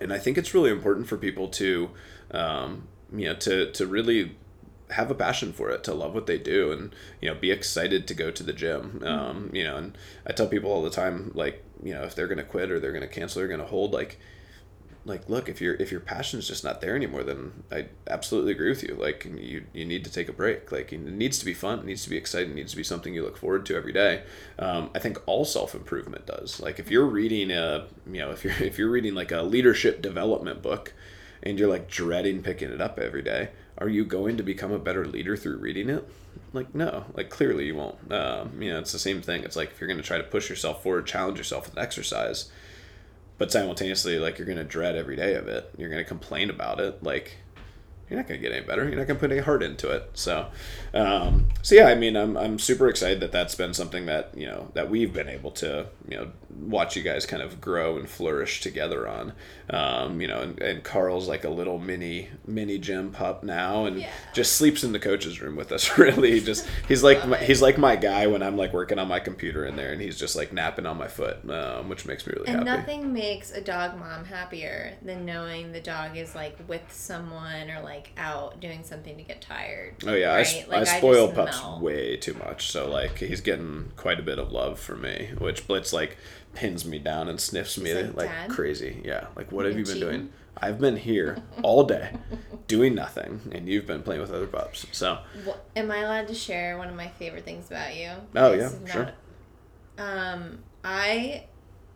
[0.00, 1.90] and i think it's really important for people to
[2.32, 4.36] um, you know to to really
[4.90, 8.06] have a passion for it to love what they do and you know be excited
[8.06, 11.30] to go to the gym um, you know and i tell people all the time
[11.34, 13.60] like you know if they're going to quit or they're going to cancel they're going
[13.60, 14.18] to hold like
[15.04, 18.68] like look if your if your passion's just not there anymore then i absolutely agree
[18.68, 18.94] with you.
[18.94, 20.70] Like you you need to take a break.
[20.70, 21.80] Like it needs to be fun.
[21.80, 22.52] It needs to be exciting.
[22.52, 24.22] It needs to be something you look forward to every day.
[24.58, 26.60] Um, i think all self-improvement does.
[26.60, 30.02] Like if you're reading a you know if you're if you're reading like a leadership
[30.02, 30.92] development book
[31.42, 33.48] and you're like dreading picking it up every day
[33.78, 36.06] are you going to become a better leader through reading it?
[36.52, 37.06] Like no.
[37.14, 38.12] Like clearly you won't.
[38.12, 39.42] Um, you know it's the same thing.
[39.44, 42.50] It's like if you're going to try to push yourself forward challenge yourself with exercise
[43.42, 45.68] but simultaneously like you're gonna dread every day of it.
[45.76, 47.02] You're gonna complain about it.
[47.02, 47.38] Like
[48.12, 48.84] you're not gonna get any better.
[48.88, 50.10] You're not gonna put any heart into it.
[50.14, 50.46] So
[50.94, 54.44] um, so yeah i mean I'm, I'm super excited that that's been something that you
[54.46, 56.30] know that we've been able to you know
[56.60, 59.32] watch you guys kind of grow and flourish together on.
[59.70, 64.00] Um, you know and, and carl's like a little mini mini gym pup now and
[64.00, 64.10] Yeah.
[64.34, 66.40] just sleeps in the coach's room with us really.
[66.40, 69.64] Just he's like my, he's like my guy when i'm like working on my computer
[69.64, 72.48] in there and he's just like napping on my foot um, which makes me really
[72.48, 72.70] And happy.
[72.82, 77.80] nothing makes a dog mom happier than knowing the dog is like with someone or
[77.82, 79.94] like out doing something to get tired.
[80.06, 80.46] Oh yeah, I, right?
[80.46, 81.80] s- Like, I spoil pups melt.
[81.82, 82.70] way too much.
[82.70, 86.16] So like he's getting quite a bit of love from me, which Blitz like
[86.54, 89.00] pins me down and sniffs me like, like, crazy.
[89.04, 90.32] Yeah, like what have you been cheating?" doing?
[90.58, 92.10] I've been here all day
[92.68, 94.86] doing nothing, and you've been playing with other pups.
[94.92, 98.10] So Wha- Am I allowed to share one of my favorite things about you?
[98.36, 99.12] Oh, This yeah, sure.
[99.98, 101.46] Um, I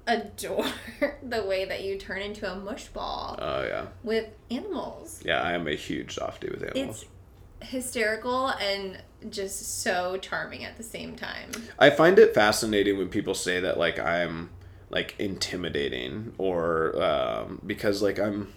[0.06, 0.66] adore
[1.22, 5.20] the way that you turn into a mush ball oh yeah, with animals.
[5.24, 7.02] yeah, I am a huge softie with animals.
[7.02, 11.50] It's hysterical and just so charming at the same time.
[11.78, 14.50] I find it fascinating when people say that like I'm
[14.90, 18.52] like intimidating or um, because like I'm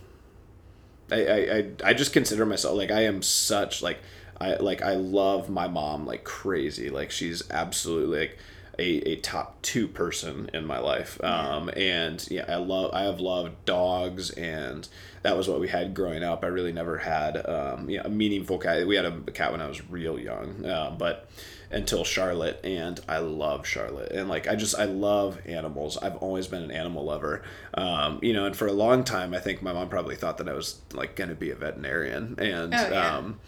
[1.12, 4.00] I, I, I, I just consider myself like I am such like
[4.40, 8.38] I like I love my mom like crazy like she's absolutely like
[8.80, 11.22] a, a top two person in my life.
[11.24, 14.88] Um, and yeah I love I have loved dogs and
[15.22, 16.44] that was what we had growing up.
[16.44, 18.88] I really never had um, you know, a meaningful cat.
[18.88, 21.30] We had a cat when I was real young uh, but
[21.72, 24.12] until Charlotte and I love Charlotte.
[24.12, 25.98] And like I just I love animals.
[25.98, 27.44] I've always been an animal lover.
[27.74, 30.48] Um, you know and for a long time I think my mom probably thought that
[30.50, 32.36] I was like gonna be a veterinarian.
[32.40, 33.18] And Oh, yeah.
[33.18, 33.40] um,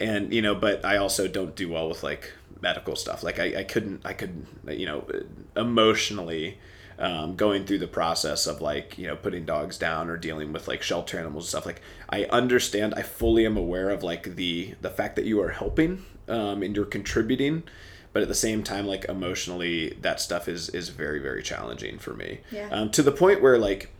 [0.00, 3.60] and you know but I also don't do well with like medical stuff like I,
[3.60, 5.06] I couldn't I could you know
[5.56, 6.58] emotionally
[6.98, 10.68] um, going through the process of like you know putting dogs down or dealing with
[10.68, 11.80] like shelter animals and stuff like
[12.10, 16.04] i understand i fully am aware of like the the fact that you are helping
[16.28, 17.62] um, and you're contributing
[18.12, 22.12] but at the same time like emotionally that stuff is is very very challenging for
[22.12, 22.68] me Yeah.
[22.70, 23.90] um, to the point where like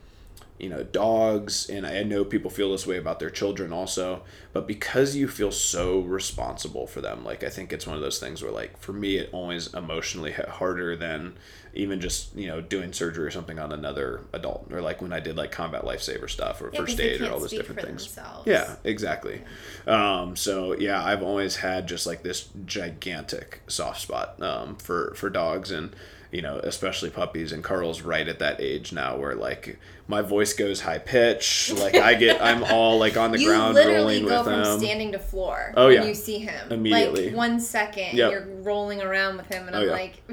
[0.61, 4.21] you know dogs and i know people feel this way about their children also
[4.53, 8.19] but because you feel so responsible for them like i think it's one of those
[8.19, 11.33] things where like for me it always emotionally hit harder than
[11.73, 15.19] even just you know doing surgery or something on another adult or like when i
[15.19, 18.13] did like combat lifesaver stuff or Yeah, first aid or all those different things.
[18.13, 18.45] themselves.
[18.45, 19.41] yeah exactly.
[19.87, 25.29] Um, so yeah i've always had just like this gigantic soft spot um, for for
[25.29, 25.95] dogs and
[26.31, 29.77] you know especially puppies and carl's right at that age now where like
[30.07, 33.73] my voice goes high pitch like i get i'm all like on the you ground
[33.75, 36.03] literally rolling go with from standing to floor Oh, when yeah.
[36.05, 36.71] you see him.
[36.71, 37.27] Immediately.
[37.27, 38.31] Like one second, Yep.
[38.31, 39.91] you're rolling around with him, and Oh, I'm yeah.
[39.91, 40.23] like,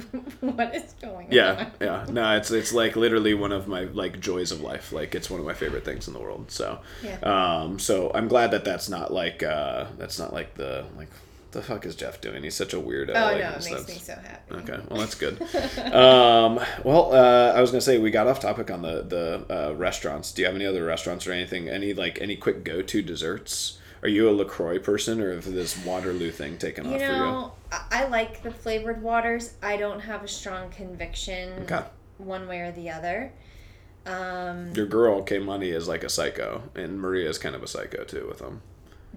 [0.41, 1.73] what is going yeah on?
[1.81, 5.29] yeah no it's it's like literally one of my like joys of life like it's
[5.31, 7.19] one of my favorite things in the world so Yeah.
[7.63, 11.09] um so i'm glad that that's not like uh that's not like the like
[11.53, 13.95] the fuck is jeff doing he's such a weirdo Oh like, no, it makes me
[13.95, 14.55] so happy.
[14.55, 15.41] Okay, well that's good.
[15.93, 19.75] um, well, uh, I was gonna say we got off topic on the the uh,
[19.75, 20.33] restaurants.
[20.33, 21.69] Do you have any other restaurants or anything?
[21.69, 23.79] Any like any quick go to desserts?
[24.03, 27.19] Are you a Lacroix person, or is this Waterloo thing taken off for You off
[27.19, 29.55] know, I, I like the flavored waters.
[29.63, 31.83] I don't have a strong conviction Okay.
[32.19, 33.33] one way or the other.
[34.07, 34.73] Um.
[34.75, 38.05] Your girl K Money is like a psycho, and Maria is kind of a psycho
[38.05, 38.63] too with them.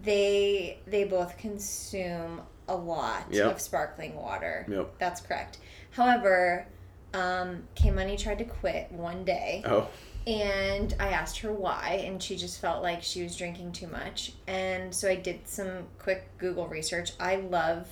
[0.04, 3.52] They they both consume a lot Yep.
[3.54, 4.66] of sparkling water.
[4.70, 4.94] Yep.
[5.00, 5.58] That's correct.
[5.92, 6.68] However,
[7.14, 9.62] um, K Money tried to quit one day.
[9.66, 9.88] Oh,
[10.28, 14.34] and I asked her why, and she just felt like she was drinking too much.
[14.48, 17.12] And so I did some quick Google research.
[17.20, 17.88] I love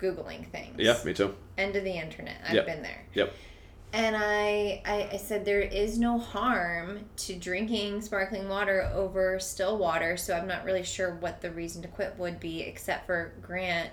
[0.00, 0.76] Googling things.
[0.78, 1.34] Yeah, me too.
[1.58, 2.36] End of the internet.
[2.46, 2.66] I've Yep.
[2.66, 3.02] been there.
[3.14, 3.32] Yep.
[3.96, 9.78] And I, I, I said there is no harm to drinking sparkling water over still
[9.78, 13.32] water, so I'm not really sure what the reason to quit would be, except for
[13.40, 13.88] Grant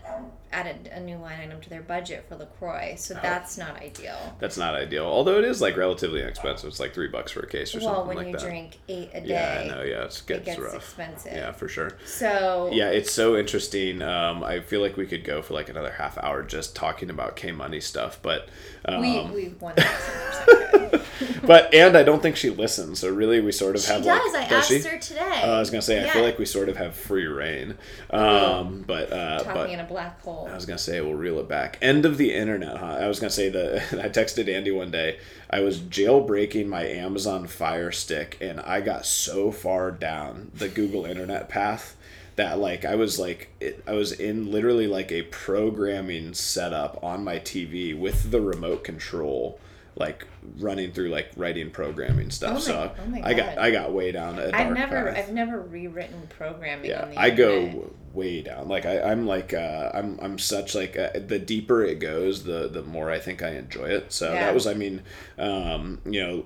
[0.53, 2.97] added a new line item to their budget for LaCroix, Oh.
[2.97, 4.35] so that's not ideal.
[4.39, 5.05] That's not ideal.
[5.05, 6.69] Although it is like relatively inexpensive.
[6.69, 7.91] It's like three bucks for a case or something.
[7.91, 8.41] Well, when like you that.
[8.41, 9.83] drink eight a day, yeah, I know.
[9.83, 10.75] Yeah, it's, it gets gets rough.
[10.75, 11.33] expensive.
[11.33, 11.97] Yeah, for sure.
[12.05, 14.01] So Yeah, it's so interesting.
[14.01, 17.35] Um, I feel like we could go for like another half hour just talking about
[17.35, 18.47] K Money stuff, but
[18.85, 22.99] um, we we won that 100% but and I don't think she listens.
[22.99, 24.33] So really, we sort of She have does.
[24.33, 24.79] like I asked she?
[24.81, 25.41] her today.
[25.43, 27.77] Uh, I was gonna say I feel like we sort of have free reign,
[28.11, 30.42] um, but uh, talking but in a black hole.
[30.49, 31.77] I was gonna say we'll reel it back.
[31.81, 32.97] End of the internet, huh?
[32.99, 35.19] I was gonna say the I texted Andy one day.
[35.49, 41.05] I was jailbreaking my Amazon Fire Stick, and I got so far down the Google
[41.05, 41.95] Internet path
[42.35, 47.23] that like I was like it, I was in literally like a programming setup on
[47.23, 49.59] my TV with the remote control.
[49.95, 50.25] Like
[50.57, 53.93] running through like writing programming stuff, Oh my- so oh my I got I got
[53.93, 55.17] way down a I've never path.
[55.27, 56.89] I've never rewritten programming.
[56.89, 57.91] Yeah, the I go internet.
[58.13, 58.67] way down.
[58.67, 62.67] Like I, I'm like uh, I'm I'm such like uh, the deeper it goes, the
[62.67, 64.11] the more I think I enjoy it.
[64.11, 64.45] So Yeah.
[64.45, 65.03] that was I mean,
[65.37, 66.45] um, you know,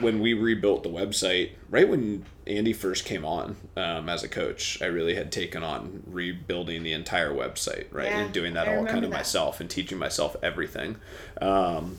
[0.00, 4.82] when we rebuilt the website, right when Andy first came on um, as a coach,
[4.82, 8.76] I really had taken on rebuilding the entire website, right, Yeah, and doing that I
[8.76, 9.16] all kind of that.
[9.18, 10.96] myself and teaching myself everything.
[11.40, 11.98] Um,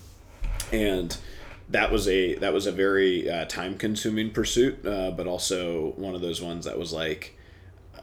[0.71, 1.17] and
[1.69, 6.15] that was a that was a very uh, time consuming pursuit, uh, but also one
[6.15, 7.37] of those ones that was like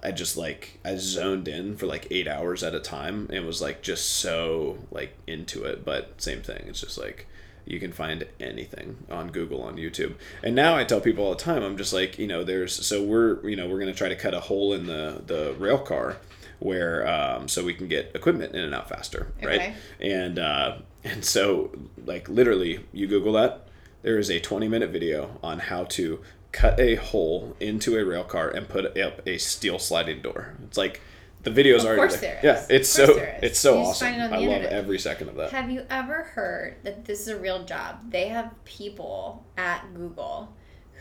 [0.03, 3.63] I just like I zoned in for like eight hours at a time and was
[3.63, 5.85] like just so like into it.
[5.85, 7.27] But same thing, it's just like
[7.65, 10.17] you can find anything on Google on YouTube.
[10.43, 13.03] And now I tell people all the time, I'm just like, you know, there's so
[13.03, 16.17] we're you know we're gonna try to cut a hole in the the rail car
[16.59, 19.61] where um, so we can get equipment in and out faster, right?
[20.01, 21.71] And uh, and so
[22.05, 23.69] like literally, you Google that.
[24.03, 26.21] There is a 20 minute video on how to
[26.51, 30.55] cut a hole into a rail car and put up a steel sliding door.
[30.65, 31.01] It's like
[31.45, 32.39] the video's Of already there.
[32.43, 33.51] there Yeah, it's Of so there is.
[33.51, 34.07] it's so You awesome.
[34.09, 35.51] find it on the I love every second of that.
[35.51, 38.11] Have you ever heard that this is a real job?
[38.11, 40.55] They have people at Google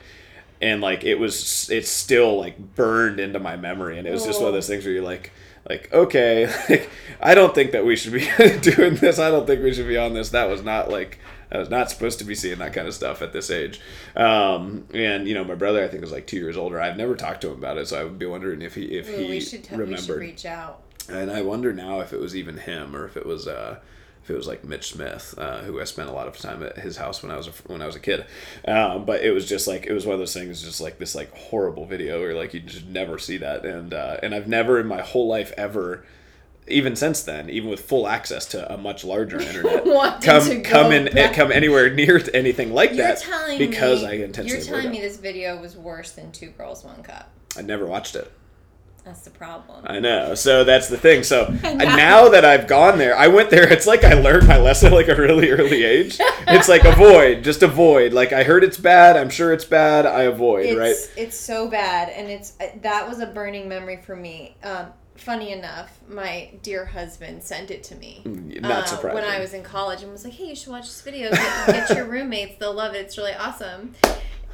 [0.63, 4.39] and like it was it's still like burned into my memory and it was just
[4.39, 5.33] one of those things where you're like
[5.69, 6.89] like okay like
[7.21, 8.31] i don't think that we should be
[8.63, 11.19] doing this i don't think we should be on this that was not like
[11.53, 13.81] i was not supposed to be seeing that kind of stuff at this age
[14.17, 17.15] um and you know my brother i think was like two years older i've never
[17.15, 19.29] talked to him about it so i would be wondering if he if Ooh, he
[19.29, 20.83] we should should remembered reach out.
[21.09, 23.79] and I wonder now if it was even him or if it was uh,
[24.23, 26.79] if it was like Mitch Smith, uh, who I spent a lot of time at
[26.79, 28.25] his house when I was a, when I was a kid.
[28.69, 31.17] Um, but it was just like it was one of those things, just like this
[31.17, 34.79] like horrible video where like you just never see that, and uh, and I've never
[34.79, 36.05] in my whole life ever.
[36.69, 39.85] Even since then, even with full access to a much larger internet,
[40.23, 41.35] come come in back.
[41.35, 44.91] come anywhere near to anything like You're that telling because me, I intentionally You're telling
[44.91, 45.03] me it.
[45.03, 47.29] this video was worse than Two Girls One Cup.
[47.57, 48.31] I never watched it.
[49.05, 49.85] That's the problem.
[49.85, 50.37] I know.
[50.37, 51.25] So that's the thing.
[51.25, 51.75] So know.
[51.75, 53.63] now that I've gone there, I went there.
[53.73, 56.19] It's like I learned my lesson at like a really early age.
[56.47, 58.13] It's like avoid, just avoid.
[58.13, 59.17] Like I heard it's bad.
[59.17, 60.07] I'm sure it's bad.
[60.07, 60.67] I avoid.
[60.67, 60.95] it's, right.
[61.17, 64.57] It's so bad, and it's uh, that was a burning memory for me.
[64.63, 64.87] Um,
[65.23, 68.23] funny enough, my dear husband sent it to me.
[68.25, 69.15] Not uh, surprising.
[69.15, 71.31] When I was in college and was like, hey, you should watch this video.
[71.31, 72.59] Get, get your roommates.
[72.59, 72.99] They'll love it.
[73.07, 73.95] It's really awesome.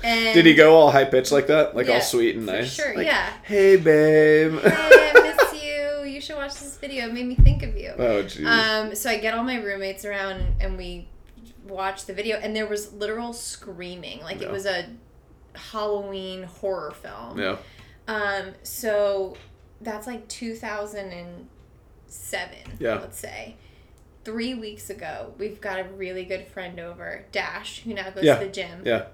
[0.05, 2.73] And Did he go all high pitched like that, like Yeah, all sweet and nice?
[2.73, 3.33] sure, Like, yeah.
[3.43, 4.59] Hey, babe.
[4.61, 6.05] Hey, I miss you.
[6.13, 7.07] You should watch this video.
[7.09, 7.93] It made me think of you.
[7.99, 8.47] oh, jeez.
[8.47, 11.09] Um, so I get all my roommates around and we
[11.67, 14.47] watch the video, and there was literal screaming, like Yeah.
[14.49, 14.87] it was a
[15.55, 17.39] Halloween horror film.
[17.39, 17.57] yeah.
[18.07, 19.37] Um, so
[19.81, 22.59] that's like 2007.
[22.79, 22.95] Yeah.
[22.95, 23.57] Let's say.
[24.25, 28.39] Three weeks ago, we've got a really good friend over, Dash, who now goes Yeah.
[28.39, 28.83] to the gym.
[28.85, 29.07] Yeah.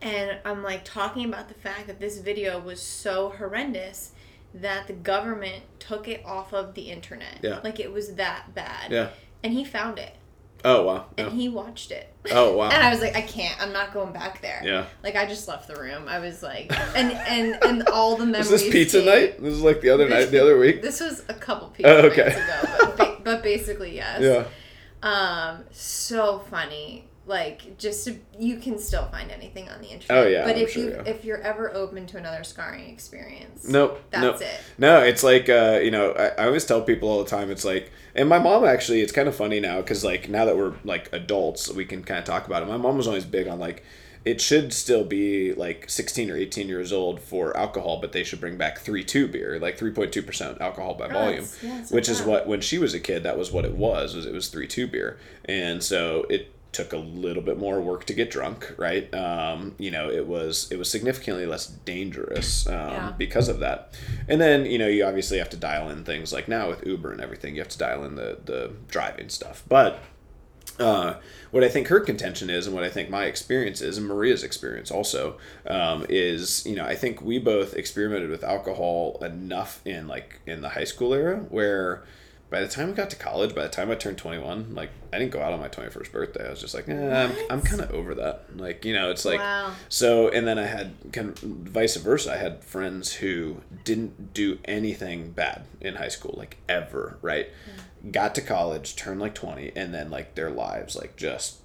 [0.00, 4.12] And I'm like talking about the fact that this video was so horrendous
[4.54, 7.38] that the government took it off of the internet.
[7.42, 7.58] Yeah.
[7.64, 8.92] Like it was that bad.
[8.92, 9.08] Yeah.
[9.42, 10.14] And he found it
[10.64, 11.06] Oh, wow.
[11.16, 12.12] and he watched it.
[12.32, 12.68] Oh, wow.
[12.72, 13.60] And I was like, I can't.
[13.62, 14.60] I'm not going back there.
[14.64, 14.86] Yeah.
[15.04, 16.06] Like I just left the room.
[16.08, 18.50] I was like, and and and all the Was memories.
[18.50, 19.42] this pizza came- night?
[19.42, 20.82] This is like the other night, the other week?
[20.82, 22.22] This was a couple pizza Oh, okay.
[22.24, 24.20] nights ago, but, ba- but basically yes.
[24.22, 24.44] Yeah.
[25.02, 27.07] Um, so funny.
[27.28, 30.24] Like just to, you can still find anything on the internet.
[30.24, 31.02] Oh, yeah, But I'm if sure, you yeah.
[31.04, 34.00] if you're ever open to another scarring experience, Nope.
[34.10, 34.40] that's nope.
[34.40, 34.60] it.
[34.78, 37.50] No, it's like uh, you know, I, I always tell people all the time.
[37.50, 40.56] It's like, and my mom actually, it's kind of funny now because like now that
[40.56, 42.66] we're like adults, we can kind of talk about it.
[42.66, 43.84] My mom was always big on like,
[44.24, 48.40] it should still be like sixteen or eighteen years old for alcohol, but they should
[48.40, 51.90] bring back three two beer, like three point two percent alcohol by volume, yeah, that's
[51.92, 54.14] which is what when she was a kid, that was what it was.
[54.16, 58.04] Was it was three two beer, and so it took a little bit more work
[58.06, 59.12] to get drunk right?
[59.14, 63.12] Um, you know it was it was significantly less dangerous um, Yeah.
[63.18, 63.78] because of that.
[64.28, 67.10] And then you know you obviously have to dial in things like now with uber
[67.12, 69.62] and everything you have to dial in the the driving stuff.
[69.68, 69.98] But
[70.78, 71.14] uh,
[71.50, 74.44] what I think her contention is, and what I think my experience is, and Maria's
[74.44, 75.36] experience also,
[75.66, 80.60] um, is you know I think we both experimented with alcohol enough in like in
[80.60, 82.04] the high school era where
[82.50, 84.90] by the time I got to college, by the time I turned twenty one, like
[85.12, 86.46] I didn't go out on my twenty first birthday.
[86.46, 88.44] I was just like, eh, I'm, I'm kind of over that.
[88.56, 89.72] Like you know, it's like Wow.
[89.88, 92.32] so, and then I had kind of vice versa.
[92.32, 97.48] I had friends who didn't do anything bad in high school, like ever, right?
[98.10, 101.58] Got to college, turned like 20, and then like their lives like just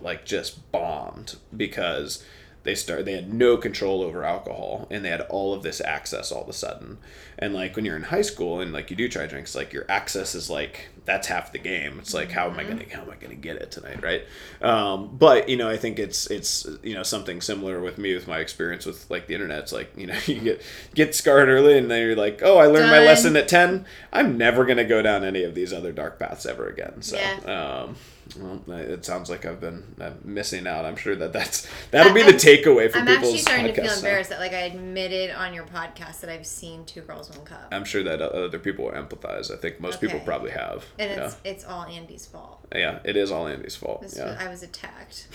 [0.00, 2.24] like just bombed because
[2.62, 6.30] they started they had no control over alcohol and they had all of this access
[6.30, 6.98] all of a sudden.
[7.38, 9.86] And like when you're in high school and like you do try drinks like your
[9.88, 11.98] access is like that's half the game.
[11.98, 14.24] It's like how am i gonna how am i gonna get it tonight right?
[14.60, 18.28] Um, but you know i think it's it's you know something similar with me with
[18.28, 19.60] my experience with like the internet.
[19.60, 20.62] It's like you know you get
[20.94, 24.36] get scarred early and then you're like oh i learned my lesson at 10 i'm
[24.36, 27.00] never gonna go down any of these other dark paths ever again.
[27.00, 27.82] So Yeah.
[27.86, 27.96] um
[28.38, 30.84] well, it sounds like I've been uh, missing out.
[30.84, 33.72] I'm sure that that's that'll be the I'm- takeaway for I'm people's actually starting to
[33.74, 33.96] feel podcasts now.
[33.96, 37.68] embarrassed that like I admitted on your podcast that I've seen Two Girls One Cup,
[37.72, 39.50] I'm sure that other people will empathize.
[39.52, 40.84] I think most people probably have.
[40.98, 41.26] and yeah.
[41.26, 42.66] it's it's all Andy's fault.
[42.74, 44.02] yeah, it is all Andy's fault.
[44.02, 44.36] This Yeah.
[44.38, 45.26] I was attacked.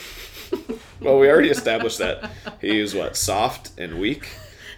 [1.02, 2.32] Well, we already established that
[2.62, 4.30] he is what soft and weak.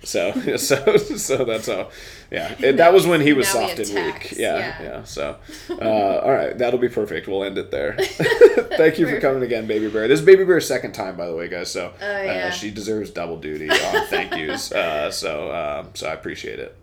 [0.07, 1.89] So, so, so that's how.
[2.31, 4.31] Yeah, and that was when he was Now soft and weak.
[4.38, 4.81] Yeah, yeah.
[4.81, 5.03] yeah.
[5.03, 5.38] So,
[5.69, 5.75] uh,
[6.19, 7.27] all right, that'll be perfect.
[7.27, 7.93] We'll end it there.
[7.99, 10.07] Thank you for coming again, Baby Bear.
[10.07, 11.71] This is Baby Bear's second time, by the way, guys.
[11.71, 12.47] So, Oh, yeah.
[12.47, 14.71] uh, she deserves double duty on thank yous.
[14.71, 16.75] Uh, so, um, so I appreciate it.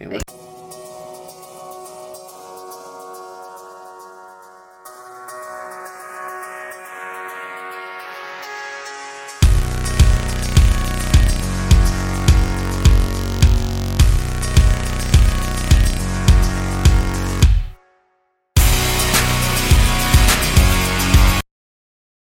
[0.00, 0.22] With-